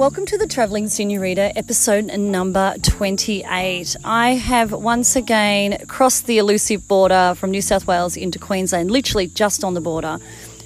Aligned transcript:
Welcome 0.00 0.24
to 0.26 0.38
the 0.38 0.46
Travelling 0.46 0.88
Senorita, 0.88 1.58
episode 1.58 2.06
number 2.06 2.74
28. 2.80 3.96
I 4.02 4.30
have 4.30 4.72
once 4.72 5.14
again 5.14 5.84
crossed 5.88 6.24
the 6.24 6.38
elusive 6.38 6.88
border 6.88 7.34
from 7.36 7.50
New 7.50 7.60
South 7.60 7.86
Wales 7.86 8.16
into 8.16 8.38
Queensland, 8.38 8.90
literally 8.90 9.26
just 9.26 9.62
on 9.62 9.74
the 9.74 9.82
border, 9.82 10.18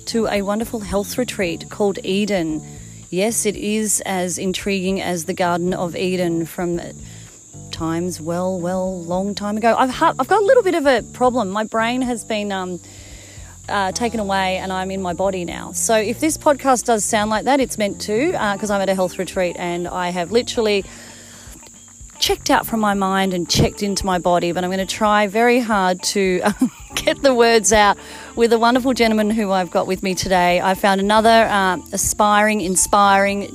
to 0.06 0.28
a 0.28 0.42
wonderful 0.42 0.78
health 0.78 1.18
retreat 1.18 1.68
called 1.68 1.98
Eden. 2.04 2.64
Yes, 3.10 3.44
it 3.44 3.56
is 3.56 4.00
as 4.06 4.38
intriguing 4.38 5.02
as 5.02 5.24
the 5.24 5.34
Garden 5.34 5.74
of 5.74 5.96
Eden 5.96 6.46
from 6.46 6.80
times 7.72 8.20
well, 8.20 8.60
well, 8.60 9.02
long 9.02 9.34
time 9.34 9.56
ago. 9.56 9.74
I've, 9.76 9.90
ha- 9.90 10.14
I've 10.16 10.28
got 10.28 10.42
a 10.42 10.46
little 10.46 10.62
bit 10.62 10.76
of 10.76 10.86
a 10.86 11.02
problem. 11.12 11.50
My 11.50 11.64
brain 11.64 12.02
has 12.02 12.24
been. 12.24 12.52
Um, 12.52 12.78
uh, 13.68 13.92
taken 13.92 14.20
away 14.20 14.58
and 14.58 14.72
I'm 14.72 14.90
in 14.90 15.02
my 15.02 15.12
body 15.12 15.44
now. 15.44 15.72
So 15.72 15.96
if 15.96 16.20
this 16.20 16.36
podcast 16.36 16.84
does 16.84 17.04
sound 17.04 17.30
like 17.30 17.44
that, 17.44 17.60
it's 17.60 17.78
meant 17.78 18.00
to 18.02 18.32
because 18.32 18.70
I'm 18.70 18.80
at 18.80 18.88
a 18.88 18.94
health 18.94 19.18
retreat 19.18 19.56
and 19.58 19.88
I 19.88 20.10
have 20.10 20.32
literally 20.32 20.84
checked 22.18 22.50
out 22.50 22.66
from 22.66 22.80
my 22.80 22.94
mind 22.94 23.34
and 23.34 23.48
checked 23.48 23.82
into 23.82 24.06
my 24.06 24.18
body. 24.18 24.52
But 24.52 24.64
I'm 24.64 24.70
going 24.70 24.86
to 24.86 24.94
try 24.94 25.26
very 25.26 25.60
hard 25.60 26.02
to 26.04 26.42
get 26.94 27.22
the 27.22 27.34
words 27.34 27.72
out 27.72 27.98
with 28.36 28.52
a 28.52 28.58
wonderful 28.58 28.94
gentleman 28.94 29.30
who 29.30 29.50
I've 29.50 29.70
got 29.70 29.86
with 29.86 30.02
me 30.02 30.14
today. 30.14 30.60
I 30.60 30.74
found 30.74 31.00
another 31.00 31.48
uh, 31.50 31.78
aspiring, 31.92 32.60
inspiring 32.60 33.48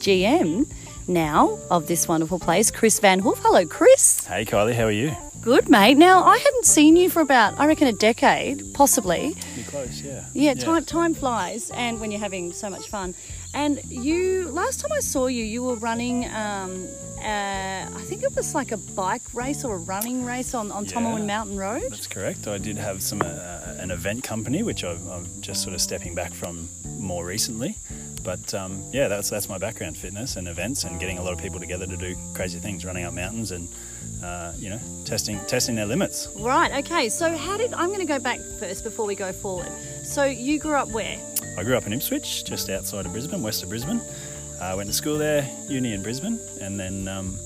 GM 0.00 0.66
now 1.10 1.58
of 1.70 1.86
this 1.88 2.08
wonderful 2.08 2.38
place, 2.38 2.70
Chris 2.70 2.98
Van 3.00 3.18
Hoof. 3.18 3.38
Hello, 3.42 3.66
Chris. 3.66 4.24
Hey, 4.26 4.44
Kylie, 4.44 4.74
how 4.74 4.84
are 4.84 4.90
you? 4.90 5.14
Good, 5.42 5.68
mate. 5.68 5.96
Now, 5.96 6.22
I 6.24 6.36
hadn't 6.38 6.66
seen 6.66 6.96
you 6.96 7.08
for 7.10 7.20
about, 7.20 7.58
I 7.58 7.66
reckon, 7.66 7.88
a 7.88 7.92
decade, 7.92 8.74
possibly. 8.74 9.36
You're 9.56 9.64
close, 9.66 10.00
yeah. 10.02 10.24
Yeah, 10.34 10.54
time 10.54 10.84
time 10.84 11.14
flies, 11.14 11.70
and 11.70 11.98
when 12.00 12.10
you're 12.10 12.20
having 12.20 12.52
so 12.52 12.68
much 12.70 12.88
fun. 12.88 13.14
And 13.54 13.80
you, 13.88 14.48
last 14.50 14.80
time 14.80 14.92
I 14.92 15.00
saw 15.00 15.26
you, 15.26 15.42
you 15.42 15.62
were 15.64 15.76
running. 15.76 16.26
Um, 16.26 16.86
uh, 17.18 17.22
I 17.22 18.02
think 18.04 18.22
it 18.22 18.34
was 18.36 18.54
like 18.54 18.70
a 18.72 18.76
bike 18.76 19.22
race 19.34 19.64
or 19.64 19.74
a 19.74 19.78
running 19.78 20.24
race 20.24 20.54
on 20.54 20.70
on 20.70 20.84
Yeah. 20.86 21.18
Mountain 21.26 21.56
Road. 21.56 21.82
That's 21.90 22.06
correct. 22.06 22.46
I 22.46 22.58
did 22.58 22.76
have 22.76 23.02
some 23.02 23.20
uh, 23.22 23.76
an 23.78 23.90
event 23.90 24.22
company, 24.22 24.62
which 24.62 24.84
I'm, 24.84 25.00
I'm 25.10 25.26
just 25.40 25.62
sort 25.62 25.74
of 25.74 25.80
stepping 25.80 26.14
back 26.14 26.32
from 26.32 26.68
more 26.98 27.24
recently. 27.26 27.76
But 28.22 28.52
um, 28.54 28.82
yeah, 28.92 29.08
that's 29.08 29.30
that's 29.30 29.48
my 29.48 29.58
background: 29.58 29.96
fitness 29.96 30.36
and 30.36 30.48
events, 30.48 30.84
and 30.84 31.00
getting 31.00 31.18
a 31.18 31.22
lot 31.22 31.32
of 31.32 31.38
people 31.38 31.60
together 31.60 31.86
to 31.86 31.96
do 31.96 32.16
crazy 32.34 32.58
things, 32.58 32.84
running 32.84 33.04
up 33.04 33.14
mountains, 33.14 33.50
and 33.50 33.68
uh, 34.22 34.52
you 34.58 34.70
know, 34.70 34.80
testing 35.04 35.38
testing 35.46 35.74
their 35.74 35.86
limits. 35.86 36.28
Right. 36.36 36.84
Okay. 36.84 37.08
So 37.08 37.36
how 37.36 37.56
did 37.56 37.72
I'm 37.74 37.88
going 37.88 38.00
to 38.00 38.06
go 38.06 38.18
back 38.18 38.40
first 38.58 38.84
before 38.84 39.06
we 39.06 39.14
go 39.14 39.32
forward. 39.32 39.72
So 40.04 40.24
you 40.24 40.58
grew 40.58 40.74
up 40.74 40.88
where? 40.88 41.18
I 41.56 41.64
grew 41.64 41.76
up 41.76 41.86
in 41.86 41.92
Ipswich, 41.92 42.44
just 42.44 42.70
outside 42.70 43.06
of 43.06 43.12
Brisbane, 43.12 43.42
west 43.42 43.62
of 43.62 43.70
Brisbane. 43.70 44.00
I 44.60 44.74
went 44.74 44.88
to 44.88 44.92
school 44.92 45.16
there, 45.16 45.48
uni 45.68 45.94
in 45.94 46.02
Brisbane, 46.02 46.38
and 46.60 46.78
then 46.78 47.08
um, 47.08 47.38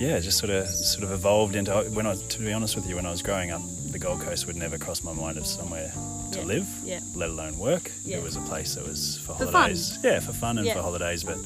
yeah, 0.00 0.18
just 0.18 0.38
sort 0.38 0.50
of 0.50 0.68
sort 0.68 1.04
of 1.04 1.12
evolved 1.12 1.54
into 1.54 1.72
when 1.94 2.06
I 2.06 2.16
to 2.16 2.38
be 2.40 2.52
honest 2.52 2.74
with 2.74 2.88
you, 2.88 2.96
when 2.96 3.06
I 3.06 3.10
was 3.10 3.22
growing 3.22 3.52
up, 3.52 3.62
the 3.94 4.00
Gold 4.00 4.20
Coast 4.22 4.48
would 4.48 4.56
never 4.56 4.76
cross 4.76 5.04
my 5.04 5.12
mind 5.12 5.38
of 5.38 5.46
somewhere 5.46 5.92
to 6.32 6.40
Yeah, 6.40 6.44
live, 6.44 6.68
yeah. 6.84 7.00
let 7.14 7.30
alone 7.30 7.56
work. 7.56 7.92
Yeah. 8.04 8.16
It 8.16 8.24
was 8.24 8.34
a 8.34 8.40
place 8.40 8.74
that 8.74 8.84
was 8.84 9.18
for, 9.18 9.34
For 9.34 9.44
fun. 9.46 9.52
holidays. 9.52 9.98
Yeah, 10.02 10.18
for 10.18 10.32
fun 10.32 10.58
and 10.58 10.68
for 10.68 10.82
holidays, 10.82 11.22
but 11.22 11.38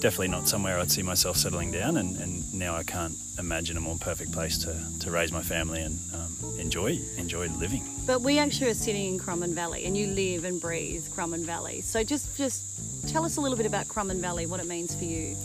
definitely 0.00 0.28
not 0.28 0.46
somewhere 0.46 0.78
I'd 0.78 0.92
see 0.92 1.02
myself 1.02 1.36
settling 1.36 1.72
down. 1.72 1.96
And, 1.96 2.16
and 2.18 2.54
now 2.54 2.76
I 2.76 2.84
can't 2.84 3.16
imagine 3.40 3.76
a 3.76 3.80
more 3.80 3.96
perfect 3.98 4.30
place 4.30 4.58
to, 4.58 4.80
to 5.00 5.10
raise 5.10 5.32
my 5.32 5.42
family 5.42 5.82
and 5.82 5.98
um, 6.14 6.36
enjoy 6.60 7.00
enjoy 7.18 7.48
living. 7.48 7.82
But 8.06 8.20
we 8.20 8.38
actually 8.38 8.70
are 8.70 8.74
sitting 8.74 9.14
in 9.14 9.18
Currumbin 9.18 9.52
Valley, 9.52 9.86
and 9.86 9.96
you 9.96 10.06
live 10.06 10.44
and 10.44 10.60
breathe 10.60 11.02
Currumbin 11.16 11.44
Valley. 11.44 11.80
So 11.80 12.04
just 12.04 12.36
just 12.36 13.08
tell 13.08 13.24
us 13.24 13.38
a 13.38 13.40
little 13.40 13.56
bit 13.56 13.66
about 13.66 13.86
Currumbin 13.88 14.20
Valley, 14.20 14.46
what 14.46 14.60
it 14.60 14.68
means 14.68 14.94
for 14.94 15.04
you. 15.04 15.36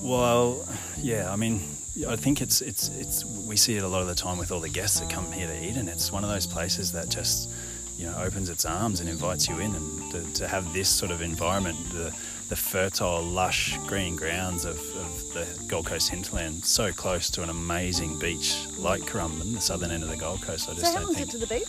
Well, 0.00 0.64
yeah, 1.02 1.32
I 1.32 1.34
mean, 1.34 1.60
I 2.08 2.16
think 2.16 2.40
it's 2.40 2.60
it's 2.60 2.88
it's 2.88 3.24
we 3.24 3.56
see 3.56 3.76
it 3.76 3.84
a 3.84 3.88
lot 3.88 4.02
of 4.02 4.08
the 4.08 4.16
time 4.16 4.36
with 4.36 4.50
all 4.50 4.60
the 4.60 4.68
guests 4.68 4.98
that 4.98 5.08
come 5.08 5.30
here 5.30 5.46
to 5.46 5.64
Eden. 5.64 5.88
It's 5.88 6.10
one 6.10 6.24
of 6.24 6.30
those 6.30 6.46
places 6.46 6.90
that 6.92 7.08
just 7.08 7.50
you 7.96 8.06
know 8.06 8.16
opens 8.18 8.48
its 8.48 8.64
arms 8.64 8.98
and 8.98 9.08
invites 9.08 9.48
you 9.48 9.60
in, 9.60 9.74
and 9.74 10.10
to, 10.10 10.32
to 10.40 10.48
have 10.48 10.72
this 10.72 10.88
sort 10.88 11.12
of 11.12 11.22
environment, 11.22 11.78
the 11.90 12.12
the 12.48 12.56
fertile, 12.56 13.22
lush 13.22 13.78
green 13.86 14.16
grounds 14.16 14.64
of, 14.64 14.76
of 14.96 15.32
the 15.34 15.46
Gold 15.68 15.86
Coast 15.86 16.10
hinterland, 16.10 16.64
so 16.64 16.92
close 16.92 17.30
to 17.30 17.42
an 17.42 17.48
amazing 17.48 18.18
beach 18.18 18.66
like 18.76 19.02
Currumbin, 19.02 19.54
the 19.54 19.60
southern 19.60 19.90
end 19.90 20.02
of 20.02 20.08
the 20.08 20.16
Gold 20.16 20.42
Coast. 20.42 20.68
I 20.68 20.74
just 20.74 20.86
So 20.86 20.92
how 20.92 20.94
don't 20.94 21.04
long's 21.04 21.16
think 21.16 21.28
it 21.28 21.32
to 21.32 21.38
the 21.38 21.46
beach? 21.46 21.68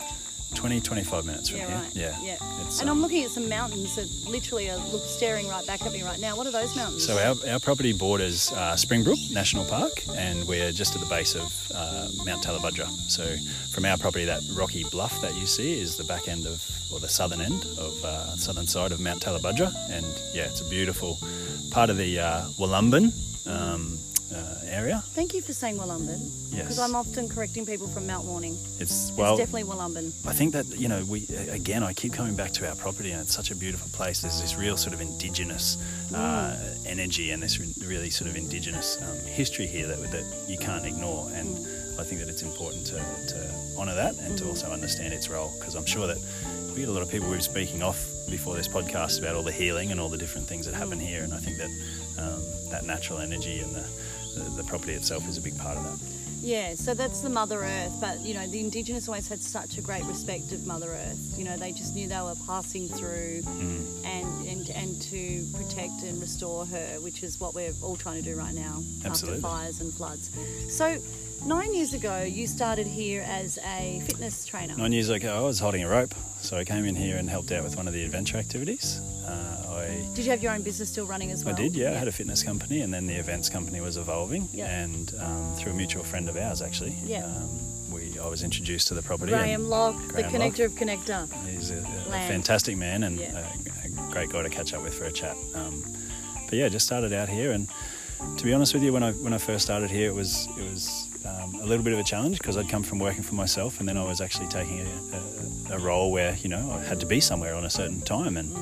20, 0.54 0.80
25 0.80 1.24
minutes 1.26 1.48
from 1.50 1.58
Yeah, 1.58 1.66
here. 1.66 1.76
right. 1.76 1.94
Yeah, 1.94 2.16
Yeah. 2.22 2.36
It's, 2.62 2.80
And 2.80 2.88
um, 2.88 2.96
I'm 2.96 3.02
looking 3.02 3.24
at 3.24 3.30
some 3.30 3.48
mountains 3.48 3.96
that 3.96 4.08
literally 4.30 4.70
are 4.70 4.76
look 4.92 5.02
staring 5.02 5.48
right 5.48 5.66
back 5.66 5.82
at 5.84 5.92
me 5.92 6.02
right 6.02 6.18
now. 6.18 6.36
What 6.36 6.46
are 6.46 6.50
those 6.52 6.74
mountains? 6.74 7.04
So 7.06 7.18
our, 7.18 7.52
our 7.52 7.58
property 7.60 7.92
borders 7.92 8.52
uh, 8.52 8.74
Springbrook 8.76 9.18
National 9.30 9.64
Park, 9.66 9.92
and 10.14 10.46
we're 10.48 10.72
just 10.72 10.94
at 10.94 11.00
the 11.00 11.08
base 11.08 11.34
of 11.34 11.70
uh, 11.74 12.08
Mount 12.24 12.42
Tallebudgera. 12.42 12.88
So 13.10 13.24
from 13.72 13.84
our 13.84 13.98
property, 13.98 14.24
that 14.24 14.42
rocky 14.54 14.84
bluff 14.84 15.20
that 15.20 15.34
you 15.36 15.46
see 15.46 15.78
is 15.80 15.96
the 15.96 16.04
back 16.04 16.28
end 16.28 16.46
of, 16.46 16.62
or 16.92 17.00
the 17.00 17.08
southern 17.08 17.40
end 17.40 17.64
of 17.78 18.04
uh, 18.04 18.36
southern 18.36 18.66
side 18.66 18.92
of 18.92 19.00
Mount 19.00 19.22
Tallebudgera, 19.22 19.72
and 19.90 20.06
yeah, 20.32 20.44
it's 20.44 20.60
a 20.62 20.70
beautiful 20.70 21.18
part 21.70 21.90
of 21.90 21.96
the 21.98 22.18
uh, 22.20 22.42
Wollumbin 22.58 23.12
um, 23.46 23.98
area. 24.76 25.02
Thank 25.14 25.34
you 25.34 25.42
for 25.42 25.52
saying 25.52 25.76
Wollumbin. 25.76 26.20
Yes. 26.52 26.62
Because 26.62 26.78
I'm 26.78 26.94
often 26.94 27.28
correcting 27.28 27.64
people 27.66 27.88
from 27.88 28.06
Mount 28.06 28.26
Warning. 28.26 28.56
It's 28.78 29.12
well, 29.16 29.32
it's 29.32 29.40
definitely 29.40 29.68
Wollumbin. 29.70 30.06
I 30.26 30.32
think 30.32 30.52
that 30.52 30.66
you 30.76 30.88
know 30.88 31.02
we 31.08 31.26
again 31.50 31.82
I 31.82 31.92
keep 31.92 32.12
coming 32.12 32.36
back 32.36 32.52
to 32.52 32.68
our 32.68 32.76
property 32.76 33.10
and 33.12 33.20
it's 33.20 33.34
such 33.34 33.50
a 33.50 33.56
beautiful 33.56 33.88
place. 33.92 34.22
There's 34.22 34.40
this 34.40 34.56
real 34.56 34.76
sort 34.76 34.94
of 34.94 35.00
indigenous 35.00 35.78
uh, 36.14 36.56
energy 36.86 37.30
and 37.32 37.42
this 37.42 37.58
really 37.86 38.10
sort 38.10 38.30
of 38.30 38.36
indigenous 38.36 39.00
um, 39.02 39.18
history 39.26 39.66
here 39.66 39.86
that 39.86 40.00
that 40.12 40.44
you 40.48 40.58
can't 40.58 40.84
ignore. 40.84 41.28
And 41.32 41.48
I 41.98 42.04
think 42.04 42.20
that 42.20 42.28
it's 42.28 42.42
important 42.42 42.86
to, 42.88 42.96
to 42.96 43.38
honour 43.78 43.94
that 43.94 44.14
and 44.18 44.36
to 44.38 44.48
also 44.48 44.70
understand 44.70 45.14
its 45.14 45.30
role 45.30 45.52
because 45.58 45.74
I'm 45.74 45.86
sure 45.86 46.06
that 46.06 46.18
we 46.74 46.80
get 46.80 46.88
a 46.90 46.92
lot 46.92 47.02
of 47.02 47.10
people 47.10 47.30
we've 47.30 47.42
speaking 47.42 47.82
off 47.82 47.98
before 48.28 48.54
this 48.54 48.68
podcast 48.68 49.20
about 49.20 49.34
all 49.34 49.42
the 49.42 49.52
healing 49.52 49.92
and 49.92 50.00
all 50.00 50.10
the 50.10 50.18
different 50.18 50.46
things 50.46 50.66
that 50.66 50.74
happen 50.74 51.00
here. 51.00 51.22
And 51.22 51.32
I 51.32 51.38
think 51.38 51.56
that 51.56 51.70
um, 52.18 52.42
that 52.70 52.84
natural 52.84 53.18
energy 53.18 53.60
and 53.60 53.74
the, 53.74 53.88
the 54.40 54.64
property 54.64 54.92
itself 54.92 55.28
is 55.28 55.36
a 55.38 55.40
big 55.40 55.56
part 55.58 55.76
of 55.76 55.84
that. 55.84 56.12
Yeah, 56.42 56.74
so 56.74 56.94
that's 56.94 57.22
the 57.22 57.30
Mother 57.30 57.62
Earth. 57.64 57.96
But, 58.00 58.20
you 58.20 58.34
know, 58.34 58.46
the 58.46 58.60
Indigenous 58.60 59.08
always 59.08 59.26
had 59.26 59.40
such 59.40 59.78
a 59.78 59.80
great 59.80 60.04
respect 60.04 60.52
of 60.52 60.64
Mother 60.66 60.88
Earth. 60.90 61.34
You 61.36 61.44
know, 61.44 61.56
they 61.56 61.72
just 61.72 61.94
knew 61.96 62.06
they 62.06 62.20
were 62.20 62.34
passing 62.46 62.88
through 62.88 63.42
Mm. 63.42 64.04
and, 64.04 64.46
and, 64.48 64.70
and 64.70 65.02
to 65.02 65.44
protect 65.54 66.02
and 66.02 66.20
restore 66.20 66.64
her, 66.66 66.86
which 67.00 67.22
is 67.22 67.40
what 67.40 67.54
we're 67.54 67.72
all 67.82 67.96
trying 67.96 68.22
to 68.22 68.30
do 68.30 68.36
right 68.36 68.54
now 68.54 68.80
Absolutely. 69.04 69.38
after 69.38 69.48
fires 69.48 69.80
and 69.80 69.92
floods. 69.92 70.30
So, 70.68 70.98
nine 71.44 71.74
years 71.74 71.94
ago, 71.94 72.22
you 72.22 72.46
started 72.46 72.86
here 72.86 73.24
as 73.26 73.58
a 73.64 74.00
fitness 74.06 74.46
trainer. 74.46 74.76
Nine 74.76 74.92
years 74.92 75.08
ago, 75.08 75.34
I 75.36 75.40
was 75.40 75.58
holding 75.58 75.82
a 75.82 75.88
rope, 75.88 76.14
so 76.40 76.56
I 76.58 76.64
came 76.64 76.84
in 76.84 76.94
here 76.94 77.16
and 77.16 77.28
helped 77.28 77.50
out 77.50 77.64
with 77.64 77.76
one 77.76 77.88
of 77.88 77.94
the 77.94 78.04
adventure 78.04 78.36
activities. 78.36 79.00
Uh, 79.26 79.74
I, 79.74 80.06
Did 80.14 80.24
you 80.24 80.30
have 80.30 80.42
your 80.42 80.52
own 80.52 80.62
business 80.62 80.88
still 80.88 81.06
running 81.06 81.30
as 81.32 81.44
well? 81.44 81.54
I 81.54 81.58
did, 81.58 81.74
yeah, 81.74 81.90
I 81.90 81.94
had 81.94 82.08
a 82.08 82.12
fitness 82.12 82.42
company, 82.42 82.80
and 82.82 82.92
then 82.94 83.06
the 83.06 83.14
events 83.14 83.48
company 83.48 83.80
was 83.80 83.96
evolving, 83.96 84.48
Yeah. 84.52 84.66
and 84.82 85.12
um, 85.20 85.54
through 85.56 85.72
a 85.72 85.74
mutual 85.74 86.04
friend 86.04 86.28
of 86.28 86.36
ours, 86.36 86.62
actually, 86.62 86.94
Yeah. 87.04 87.24
um, 87.26 87.48
we 87.92 88.18
I 88.18 88.26
was 88.28 88.42
introduced 88.42 88.88
to 88.88 88.94
the 88.94 89.02
property. 89.02 89.32
Graham 89.32 89.68
Locke, 89.68 89.96
Graham 90.08 90.32
the 90.32 90.38
Locke. 90.38 90.52
connector 90.54 90.64
of 90.66 90.72
Connector. 90.72 91.28
He's 91.46 91.70
a, 91.70 91.78
a 91.78 92.28
fantastic 92.28 92.76
man 92.76 93.02
and 93.04 93.18
Yeah. 93.18 93.44
a, 93.96 94.08
a 94.08 94.10
great 94.12 94.30
guy 94.30 94.42
to 94.42 94.48
catch 94.50 94.72
up 94.74 94.82
with 94.82 94.94
for 94.94 95.04
a 95.04 95.12
chat. 95.12 95.36
Um, 95.54 95.82
but 96.48 96.54
yeah, 96.54 96.68
just 96.68 96.86
started 96.86 97.12
out 97.12 97.28
here, 97.28 97.50
and 97.52 97.68
to 98.38 98.44
be 98.44 98.52
honest 98.54 98.72
with 98.74 98.82
you, 98.82 98.92
when 98.92 99.02
I 99.02 99.12
when 99.12 99.32
I 99.34 99.38
first 99.38 99.64
started 99.64 99.90
here, 99.90 100.08
it 100.08 100.14
was 100.14 100.48
it 100.56 100.70
was 100.72 101.08
um, 101.24 101.56
a 101.60 101.66
little 101.66 101.84
bit 101.84 101.92
of 101.92 101.98
a 101.98 102.04
challenge 102.04 102.38
because 102.38 102.56
I'd 102.56 102.68
come 102.68 102.82
from 102.84 102.98
working 103.00 103.22
for 103.24 103.34
myself, 103.34 103.80
and 103.80 103.88
then 103.88 103.96
I 103.96 104.04
was 104.04 104.20
actually 104.20 104.46
taking 104.48 104.80
a, 104.80 105.72
a, 105.72 105.76
a 105.76 105.78
role 105.78 106.10
where 106.12 106.34
you 106.42 106.48
know 106.48 106.70
I 106.70 106.82
had 106.84 107.00
to 107.00 107.06
be 107.06 107.20
somewhere 107.20 107.54
on 107.54 107.64
a 107.64 107.70
certain 107.70 108.00
time, 108.00 108.36
and 108.36 108.56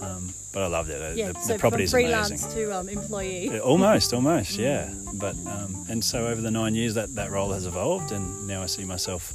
um, 0.00 0.32
but 0.52 0.62
I 0.62 0.66
loved 0.66 0.90
it. 0.90 1.00
Uh, 1.00 1.14
Yeah, 1.14 1.32
the, 1.32 1.40
so 1.40 1.52
the 1.52 1.58
property 1.58 1.86
from 1.86 2.00
freelance 2.00 2.30
amazing. 2.30 2.50
to 2.52 2.76
um, 2.76 2.88
employee. 2.88 3.60
Almost, 3.60 4.12
almost, 4.12 4.56
yeah. 4.56 4.92
But 5.14 5.36
um, 5.46 5.86
and 5.88 6.04
so 6.04 6.26
over 6.26 6.40
the 6.40 6.50
nine 6.50 6.74
years, 6.74 6.94
that, 6.94 7.14
that 7.14 7.30
role 7.30 7.52
has 7.52 7.66
evolved, 7.66 8.12
and 8.12 8.46
now 8.46 8.62
I 8.62 8.66
see 8.66 8.84
myself, 8.84 9.32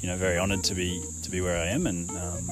you 0.00 0.08
know, 0.08 0.16
very 0.16 0.38
honoured 0.38 0.64
to 0.64 0.74
be 0.74 1.02
to 1.22 1.30
be 1.30 1.40
where 1.40 1.56
I 1.56 1.68
am, 1.68 1.86
and 1.86 2.10
um, 2.10 2.48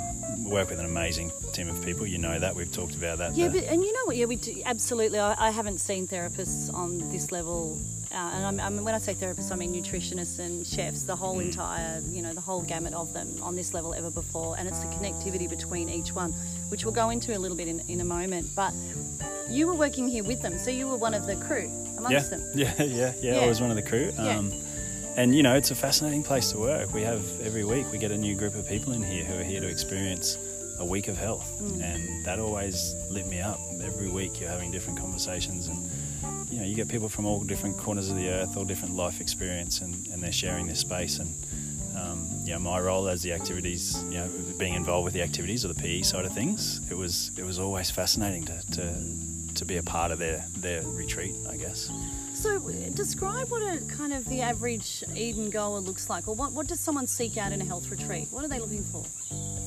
work 0.48 0.70
with 0.70 0.80
an 0.80 0.86
amazing 0.86 1.30
team 1.52 1.68
of 1.68 1.82
people. 1.84 2.06
You 2.06 2.18
know 2.18 2.38
that 2.38 2.54
we've 2.54 2.72
talked 2.72 2.94
about 2.94 3.18
that. 3.18 3.36
Yeah, 3.36 3.48
but 3.48 3.64
and 3.64 3.82
you 3.82 3.92
know 3.92 4.04
what? 4.06 4.16
Yeah, 4.16 4.26
we 4.26 4.36
do, 4.36 4.62
absolutely. 4.64 5.18
I, 5.18 5.48
I 5.48 5.50
haven't 5.50 5.78
seen 5.78 6.06
therapists 6.08 6.72
on 6.72 6.98
this 7.12 7.30
level, 7.30 7.78
uh, 8.12 8.32
and 8.34 8.44
I'm, 8.46 8.60
I 8.60 8.70
mean, 8.70 8.84
when 8.84 8.94
I 8.94 8.98
say 8.98 9.14
therapists, 9.14 9.52
I 9.52 9.56
mean 9.56 9.72
nutritionists 9.72 10.38
and 10.38 10.66
chefs, 10.66 11.04
the 11.04 11.16
whole 11.16 11.38
entire, 11.40 12.00
you 12.08 12.22
know, 12.22 12.32
the 12.32 12.40
whole 12.40 12.62
gamut 12.62 12.94
of 12.94 13.12
them 13.12 13.28
on 13.42 13.54
this 13.56 13.74
level 13.74 13.94
ever 13.94 14.10
before. 14.10 14.56
And 14.58 14.68
it's 14.68 14.80
the 14.80 14.86
connectivity 14.86 15.48
between 15.48 15.88
each 15.88 16.12
one, 16.12 16.34
which 16.70 16.84
we'll 16.84 16.94
go 16.94 17.10
into 17.10 17.36
a 17.36 17.38
little 17.38 17.56
bit 17.56 17.68
in, 17.68 17.80
in 17.88 18.00
a 18.00 18.04
moment. 18.04 18.48
But 18.56 18.72
you 19.48 19.66
were 19.66 19.74
working 19.74 20.08
here 20.08 20.24
with 20.24 20.42
them, 20.42 20.58
so 20.58 20.70
you 20.70 20.88
were 20.88 20.96
one 20.96 21.14
of 21.14 21.26
the 21.26 21.36
crew 21.36 21.68
yeah, 21.70 21.98
amongst 21.98 22.30
them. 22.30 22.42
yeah, 22.54 22.72
yeah, 22.78 23.12
yeah, 23.20 23.34
Yeah. 23.36 23.40
I 23.40 23.48
was 23.48 23.60
one 23.60 23.70
of 23.70 23.76
the 23.76 23.82
crew. 23.82 24.12
Yeah. 24.16 24.38
Um, 24.38 24.52
and 25.16 25.34
you 25.34 25.42
know, 25.42 25.56
it's 25.56 25.70
a 25.70 25.74
fascinating 25.74 26.22
place 26.22 26.52
to 26.52 26.58
work. 26.58 26.94
We 26.94 27.02
have 27.02 27.22
every 27.40 27.64
week 27.64 27.90
we 27.90 27.98
get 27.98 28.12
a 28.12 28.16
new 28.16 28.36
group 28.36 28.54
of 28.54 28.66
people 28.68 28.92
in 28.92 29.02
here 29.02 29.24
who 29.24 29.38
are 29.40 29.42
here 29.42 29.60
to 29.60 29.68
experience 29.68 30.38
a 30.78 30.84
week 30.84 31.08
of 31.08 31.18
health, 31.18 31.60
and 31.60 32.24
that 32.24 32.38
always 32.38 32.94
lit 33.10 33.26
me 33.26 33.40
up. 33.40 33.58
Every 33.82 34.08
week, 34.08 34.40
you're 34.40 34.48
having 34.48 34.70
different 34.70 34.98
conversations, 34.98 35.66
and 35.66 35.90
you 36.50 36.58
know, 36.60 36.64
you 36.64 36.74
get 36.74 36.88
people 36.88 37.08
from 37.08 37.26
all 37.26 37.40
different 37.44 37.76
corners 37.76 38.08
of 38.08 38.16
the 38.16 38.28
earth, 38.28 38.56
all 38.56 38.64
different 38.64 38.94
life 38.94 39.20
experience, 39.20 39.82
and, 39.82 39.94
and 40.08 40.22
they're 40.22 40.32
sharing 40.32 40.66
this 40.66 40.80
space. 40.80 41.18
And 41.18 41.34
um, 41.96 42.28
you 42.50 42.56
know, 42.56 42.62
my 42.62 42.80
role 42.80 43.06
as 43.06 43.22
the 43.22 43.32
activities, 43.32 44.02
you 44.08 44.18
know, 44.18 44.28
being 44.58 44.74
involved 44.74 45.04
with 45.04 45.14
the 45.14 45.22
activities 45.22 45.64
or 45.64 45.68
the 45.68 45.80
PE 45.80 46.02
side 46.02 46.24
of 46.24 46.32
things, 46.32 46.80
it 46.90 46.96
was 46.96 47.30
it 47.38 47.44
was 47.44 47.60
always 47.60 47.92
fascinating 47.92 48.44
to 48.46 48.60
to, 48.72 49.54
to 49.54 49.64
be 49.64 49.76
a 49.76 49.82
part 49.84 50.10
of 50.10 50.18
their 50.18 50.44
their 50.56 50.82
retreat, 50.82 51.36
I 51.48 51.56
guess. 51.56 51.92
So, 52.34 52.58
describe 52.94 53.50
what 53.50 53.62
a 53.62 53.78
kind 53.84 54.12
of 54.12 54.24
the 54.28 54.40
average 54.40 55.04
Eden 55.14 55.50
goer 55.50 55.78
looks 55.78 56.10
like, 56.10 56.26
or 56.26 56.34
what, 56.34 56.52
what 56.52 56.66
does 56.66 56.80
someone 56.80 57.06
seek 57.06 57.36
out 57.36 57.52
in 57.52 57.60
a 57.60 57.64
health 57.64 57.88
retreat? 57.90 58.28
What 58.30 58.44
are 58.44 58.48
they 58.48 58.58
looking 58.58 58.82
for? 58.82 59.04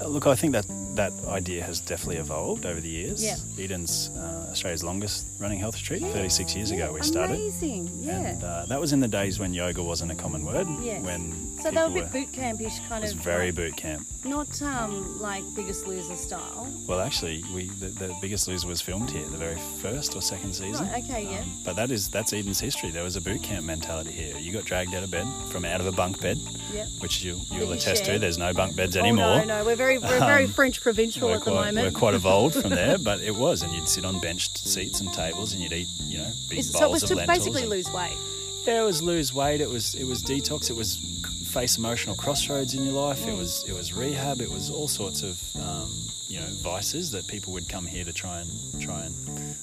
Uh, 0.02 0.08
Look, 0.08 0.26
I 0.26 0.36
think 0.36 0.54
that 0.54 0.66
that 0.96 1.14
idea 1.28 1.64
has 1.64 1.80
definitely 1.80 2.18
evolved 2.18 2.66
over 2.66 2.82
the 2.82 2.90
years. 2.90 3.24
Yeah. 3.24 3.64
Eden's 3.64 4.10
uh, 4.18 4.48
Australia's 4.50 4.84
longest 4.84 5.28
running 5.40 5.60
health 5.60 5.76
retreat. 5.76 6.02
36 6.02 6.56
years 6.56 6.72
ago 6.72 6.92
we 6.92 7.02
started. 7.04 7.36
Amazing, 7.36 7.90
yeah. 7.94 8.20
And 8.20 8.44
uh, 8.44 8.66
that 8.66 8.80
was 8.80 8.92
in 8.92 9.00
the 9.00 9.08
days 9.08 9.40
when 9.40 9.54
yoga 9.54 9.84
wasn't 9.84 10.12
a 10.12 10.16
common 10.16 10.44
word. 10.44 10.68
Yes. 10.82 11.04
When 11.04 11.32
so 11.64 11.72
they 11.72 11.82
were 11.82 11.88
a 11.88 11.90
bit 11.90 12.12
boot 12.12 12.32
campish, 12.32 12.80
kind 12.90 13.04
it 13.04 13.08
was 13.08 13.14
of. 13.14 13.20
very 13.20 13.48
like, 13.48 13.56
boot 13.56 13.76
camp. 13.78 14.06
Not 14.26 14.62
um, 14.62 15.20
like 15.20 15.44
Biggest 15.56 15.86
Loser 15.88 16.16
style. 16.16 16.68
Well, 16.88 17.00
actually, 17.02 17.44
we 17.54 17.66
the, 17.66 17.88
the 17.88 18.16
Biggest 18.22 18.48
Loser 18.48 18.68
was 18.68 18.82
filmed 18.82 19.10
here, 19.12 19.26
the 19.26 19.38
very 19.38 19.58
first 19.82 20.16
or 20.16 20.22
second 20.22 20.54
season. 20.54 20.86
Right, 20.88 21.04
okay, 21.04 21.24
yeah. 21.30 21.40
Um, 21.42 21.52
but 21.66 21.76
that 21.76 21.92
is 21.92 22.10
that's 22.10 22.32
Eden's 22.34 22.60
history. 22.60 22.90
There 22.92 23.04
was 23.04 23.16
a 23.16 23.22
boot 23.22 23.42
camp 23.44 23.66
mentality 23.66 24.12
here. 24.12 24.38
You 24.38 24.54
got 24.54 24.66
dragged 24.66 24.94
out 24.94 25.04
of 25.04 25.12
bed 25.12 25.28
from 25.52 25.66
out 25.66 25.82
of 25.82 25.88
a 25.88 25.92
bunk 25.92 26.22
bed, 26.22 26.38
Yeah. 26.74 26.86
which 27.00 27.24
you 27.24 27.40
you'll 27.52 27.68
you 27.68 27.74
attest 27.74 28.06
to. 28.06 28.18
There's 28.20 28.38
no 28.38 28.54
bunk 28.54 28.76
beds 28.76 28.96
anymore. 28.96 29.26
Oh, 29.26 29.40
no, 29.40 29.60
no, 29.60 29.66
we're 29.66 29.76
very, 29.76 29.98
we're 29.98 30.20
very 30.20 30.46
Um, 30.46 30.52
French 30.52 30.82
provincial 30.82 31.30
at 31.34 31.44
the 31.44 31.52
quite, 31.52 31.66
moment. 31.74 31.94
We're 31.94 32.00
quite 32.00 32.14
evolved 32.14 32.56
from 32.62 32.70
there, 32.72 32.98
but 33.04 33.20
it 33.22 33.36
was, 33.36 33.62
and 33.64 33.74
you'd 33.74 33.88
sit 33.90 34.06
on 34.06 34.20
benched 34.22 34.58
seats 34.58 35.02
and 35.02 35.12
tables, 35.14 35.54
and 35.54 35.62
you'd 35.62 35.74
eat, 35.74 35.88
you 36.06 36.20
know, 36.20 36.32
big 36.50 36.60
Is- 36.60 36.72
bowls 36.72 36.80
so 36.80 36.86
it 36.88 36.92
was 36.92 37.04
to 37.04 37.16
basically 37.28 37.62
and- 37.62 37.70
lose 37.72 37.92
weight. 37.92 38.18
Yeah, 38.66 38.82
it 38.82 38.86
was 38.86 39.02
lose 39.04 39.34
weight. 39.34 39.60
It 39.60 39.70
was 39.70 39.94
it 39.96 40.06
was 40.06 40.24
detox. 40.24 40.70
It 40.70 40.76
was 40.78 40.96
face 41.54 41.78
emotional 41.78 42.16
crossroads 42.16 42.74
in 42.74 42.84
your 42.84 42.94
life. 42.94 43.28
It 43.28 43.38
was 43.38 43.64
it 43.70 43.74
was 43.74 43.94
rehab. 43.94 44.42
It 44.42 44.50
was 44.50 44.70
all 44.72 44.88
sorts 44.88 45.22
of 45.22 45.40
um, 45.62 45.90
you 46.28 46.40
know 46.40 46.48
vices 46.64 47.12
that 47.12 47.28
people 47.28 47.54
would 47.54 47.70
come 47.70 47.86
here 47.86 48.04
to 48.04 48.12
try 48.14 48.40
and 48.40 48.50
try 48.82 49.02
and 49.04 49.14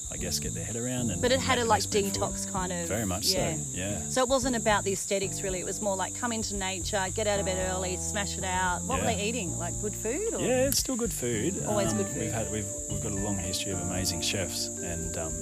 I 0.09 0.15
guess 0.17 0.39
get 0.39 0.53
their 0.53 0.63
head 0.63 0.77
around. 0.77 1.09
And 1.11 1.21
But 1.21 1.31
it 1.31 1.35
and 1.35 1.43
had 1.43 1.59
a 1.59 1.65
like 1.65 1.81
best 1.83 1.93
move 1.93 2.13
forward. 2.15 2.33
detox 2.35 2.51
kind 2.51 2.71
of. 2.71 2.87
Very 2.87 3.05
much 3.05 3.25
yeah. 3.27 3.55
so. 3.55 3.61
Yeah. 3.71 3.99
So 4.09 4.21
it 4.23 4.29
wasn't 4.29 4.55
about 4.55 4.83
the 4.85 4.93
aesthetics 4.93 5.41
really. 5.41 5.59
It 5.59 5.65
was 5.65 5.81
more 5.81 5.95
like 5.97 6.15
come 6.15 6.31
into 6.31 6.55
nature, 6.55 7.03
get 7.13 7.27
out 7.27 7.39
of 7.39 7.45
bed 7.45 7.59
early, 7.71 7.97
smash 7.97 8.37
it 8.37 8.43
out. 8.45 8.83
What 8.83 8.99
were 9.01 9.07
they 9.07 9.21
eating? 9.21 9.57
Like 9.59 9.73
good 9.81 9.93
food? 9.95 10.33
Or? 10.33 10.39
Yeah, 10.39 10.67
it's 10.67 10.79
still 10.79 10.95
good 10.95 11.11
food. 11.13 11.57
Um, 11.63 11.69
Always 11.71 11.91
good 11.93 12.07
We've 12.15 12.31
had 12.31 12.49
we've 12.51 12.71
we've 12.89 13.03
got 13.03 13.11
a 13.11 13.15
long 13.27 13.37
history 13.37 13.73
of 13.73 13.79
amazing 13.81 14.21
chefs, 14.21 14.67
and 14.67 15.17
um, 15.17 15.33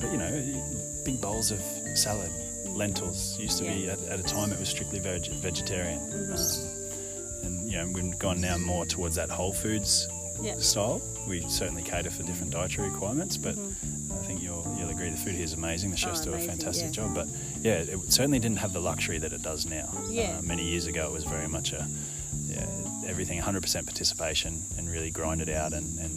but 0.00 0.12
you 0.12 0.18
know, 0.18 0.30
big 1.04 1.20
bowls 1.20 1.50
of 1.50 1.60
salad, 1.96 2.30
lentils 2.74 3.38
used 3.38 3.58
to 3.58 3.64
be 3.64 3.88
at, 3.88 4.00
at 4.04 4.18
a 4.20 4.22
time 4.22 4.52
it 4.52 4.58
was 4.58 4.68
strictly 4.68 4.98
veg- 4.98 5.28
vegetarian, 5.32 6.00
Mm-hmm. 6.00 6.32
um, 7.46 7.46
and 7.46 7.70
you 7.70 7.76
know 7.78 7.88
we've 7.92 8.18
gone 8.18 8.40
now 8.40 8.56
more 8.58 8.86
towards 8.86 9.14
that 9.16 9.30
whole 9.30 9.52
foods 9.52 10.08
Yeah. 10.40 10.56
style. 10.58 11.00
We 11.28 11.40
certainly 11.48 11.82
cater 11.82 12.10
for 12.10 12.22
different 12.24 12.52
dietary 12.52 12.88
requirements, 12.90 13.36
but 13.36 13.54
Mm-hmm. 13.56 14.12
I 14.12 14.24
think 14.26 14.42
you'll 14.42 14.64
you'll 14.78 14.90
agree 14.90 15.10
the 15.10 15.16
food 15.16 15.34
here 15.34 15.44
is 15.44 15.52
amazing. 15.54 15.90
The 15.90 15.96
chefs 15.96 16.20
Oh, 16.22 16.30
do 16.30 16.34
a 16.34 16.38
fantastic 16.38 16.86
yeah. 16.86 16.90
job, 16.92 17.14
but 17.14 17.26
yeah, 17.62 17.78
it 17.78 18.12
certainly 18.12 18.38
didn't 18.38 18.58
have 18.58 18.72
the 18.72 18.80
luxury 18.80 19.18
that 19.18 19.32
it 19.32 19.42
does 19.42 19.66
now. 19.66 19.88
Yeah. 20.08 20.36
Uh, 20.38 20.42
many 20.42 20.64
years 20.64 20.86
ago, 20.86 21.06
it 21.06 21.12
was 21.12 21.24
very 21.24 21.48
much 21.48 21.72
a 21.72 21.86
yeah, 22.46 22.66
everything 23.06 23.40
100% 23.40 23.86
participation 23.86 24.60
and 24.78 24.88
really 24.90 25.10
grind 25.10 25.40
it 25.40 25.48
out 25.48 25.72
and, 25.72 25.98
and 25.98 26.12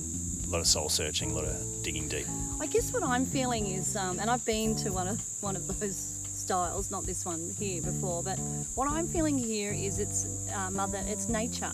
a 0.45 0.49
lot 0.49 0.59
of 0.59 0.67
soul 0.67 0.89
searching, 0.89 1.31
a 1.31 1.33
lot 1.33 1.45
of 1.45 1.55
digging 1.83 2.07
deep. 2.09 2.25
I 2.59 2.67
guess 2.67 2.91
what 2.93 3.03
I'm 3.03 3.25
feeling 3.25 3.65
is, 3.67 3.95
um, 3.95 4.19
and 4.19 4.29
I've 4.29 4.45
been 4.45 4.75
to 4.77 4.91
one 4.91 5.07
of 5.07 5.19
one 5.41 5.55
of 5.55 5.65
those 5.79 6.19
styles, 6.49 6.91
not 6.91 7.05
this 7.05 7.25
one 7.25 7.51
here 7.57 7.81
before, 7.81 8.21
but 8.21 8.37
what 8.75 8.87
I'm 8.87 9.07
feeling 9.07 9.37
here 9.37 9.71
is 9.73 9.97
it's 9.99 10.27
uh, 10.55 10.69
mother, 10.69 11.01
it's 11.07 11.27
nature, 11.27 11.71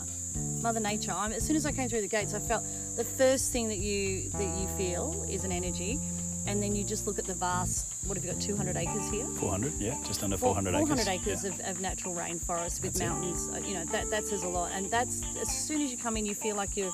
Mother 0.63 0.79
Nature. 0.79 1.11
I'm, 1.11 1.33
as 1.33 1.45
soon 1.45 1.57
as 1.57 1.65
I 1.65 1.71
came 1.73 1.89
through 1.89 2.01
the 2.01 2.07
gates, 2.07 2.33
I 2.33 2.39
felt 2.39 2.63
the 2.95 3.03
first 3.03 3.51
thing 3.51 3.67
that 3.67 3.79
you 3.79 4.29
that 4.31 4.57
you 4.59 4.67
feel 4.77 5.25
is 5.29 5.43
an 5.43 5.51
energy, 5.51 5.99
and 6.47 6.63
then 6.63 6.73
you 6.73 6.85
just 6.85 7.05
look 7.05 7.19
at 7.19 7.25
the 7.25 7.33
vast. 7.33 7.93
What 8.07 8.15
have 8.17 8.23
you 8.25 8.31
got? 8.31 8.41
200 8.41 8.77
acres 8.77 9.09
here. 9.09 9.25
400, 9.25 9.73
yeah, 9.77 9.97
just 10.07 10.23
under 10.23 10.37
Four- 10.37 10.55
400, 10.55 10.73
400 10.73 11.07
acres. 11.09 11.27
acres 11.27 11.43
yeah. 11.43 11.69
of, 11.69 11.75
of 11.77 11.81
natural 11.81 12.13
rainforest 12.15 12.81
with 12.81 12.93
That's 12.93 12.99
mountains. 13.01 13.49
Uh, 13.53 13.59
you 13.67 13.73
know 13.73 13.83
that 13.85 14.09
that 14.09 14.23
says 14.25 14.43
a 14.43 14.47
lot, 14.47 14.71
and 14.73 14.89
that's 14.89 15.21
as 15.41 15.49
soon 15.49 15.81
as 15.81 15.91
you 15.91 15.97
come 15.97 16.15
in, 16.15 16.25
you 16.25 16.33
feel 16.35 16.55
like 16.55 16.77
you're 16.77 16.93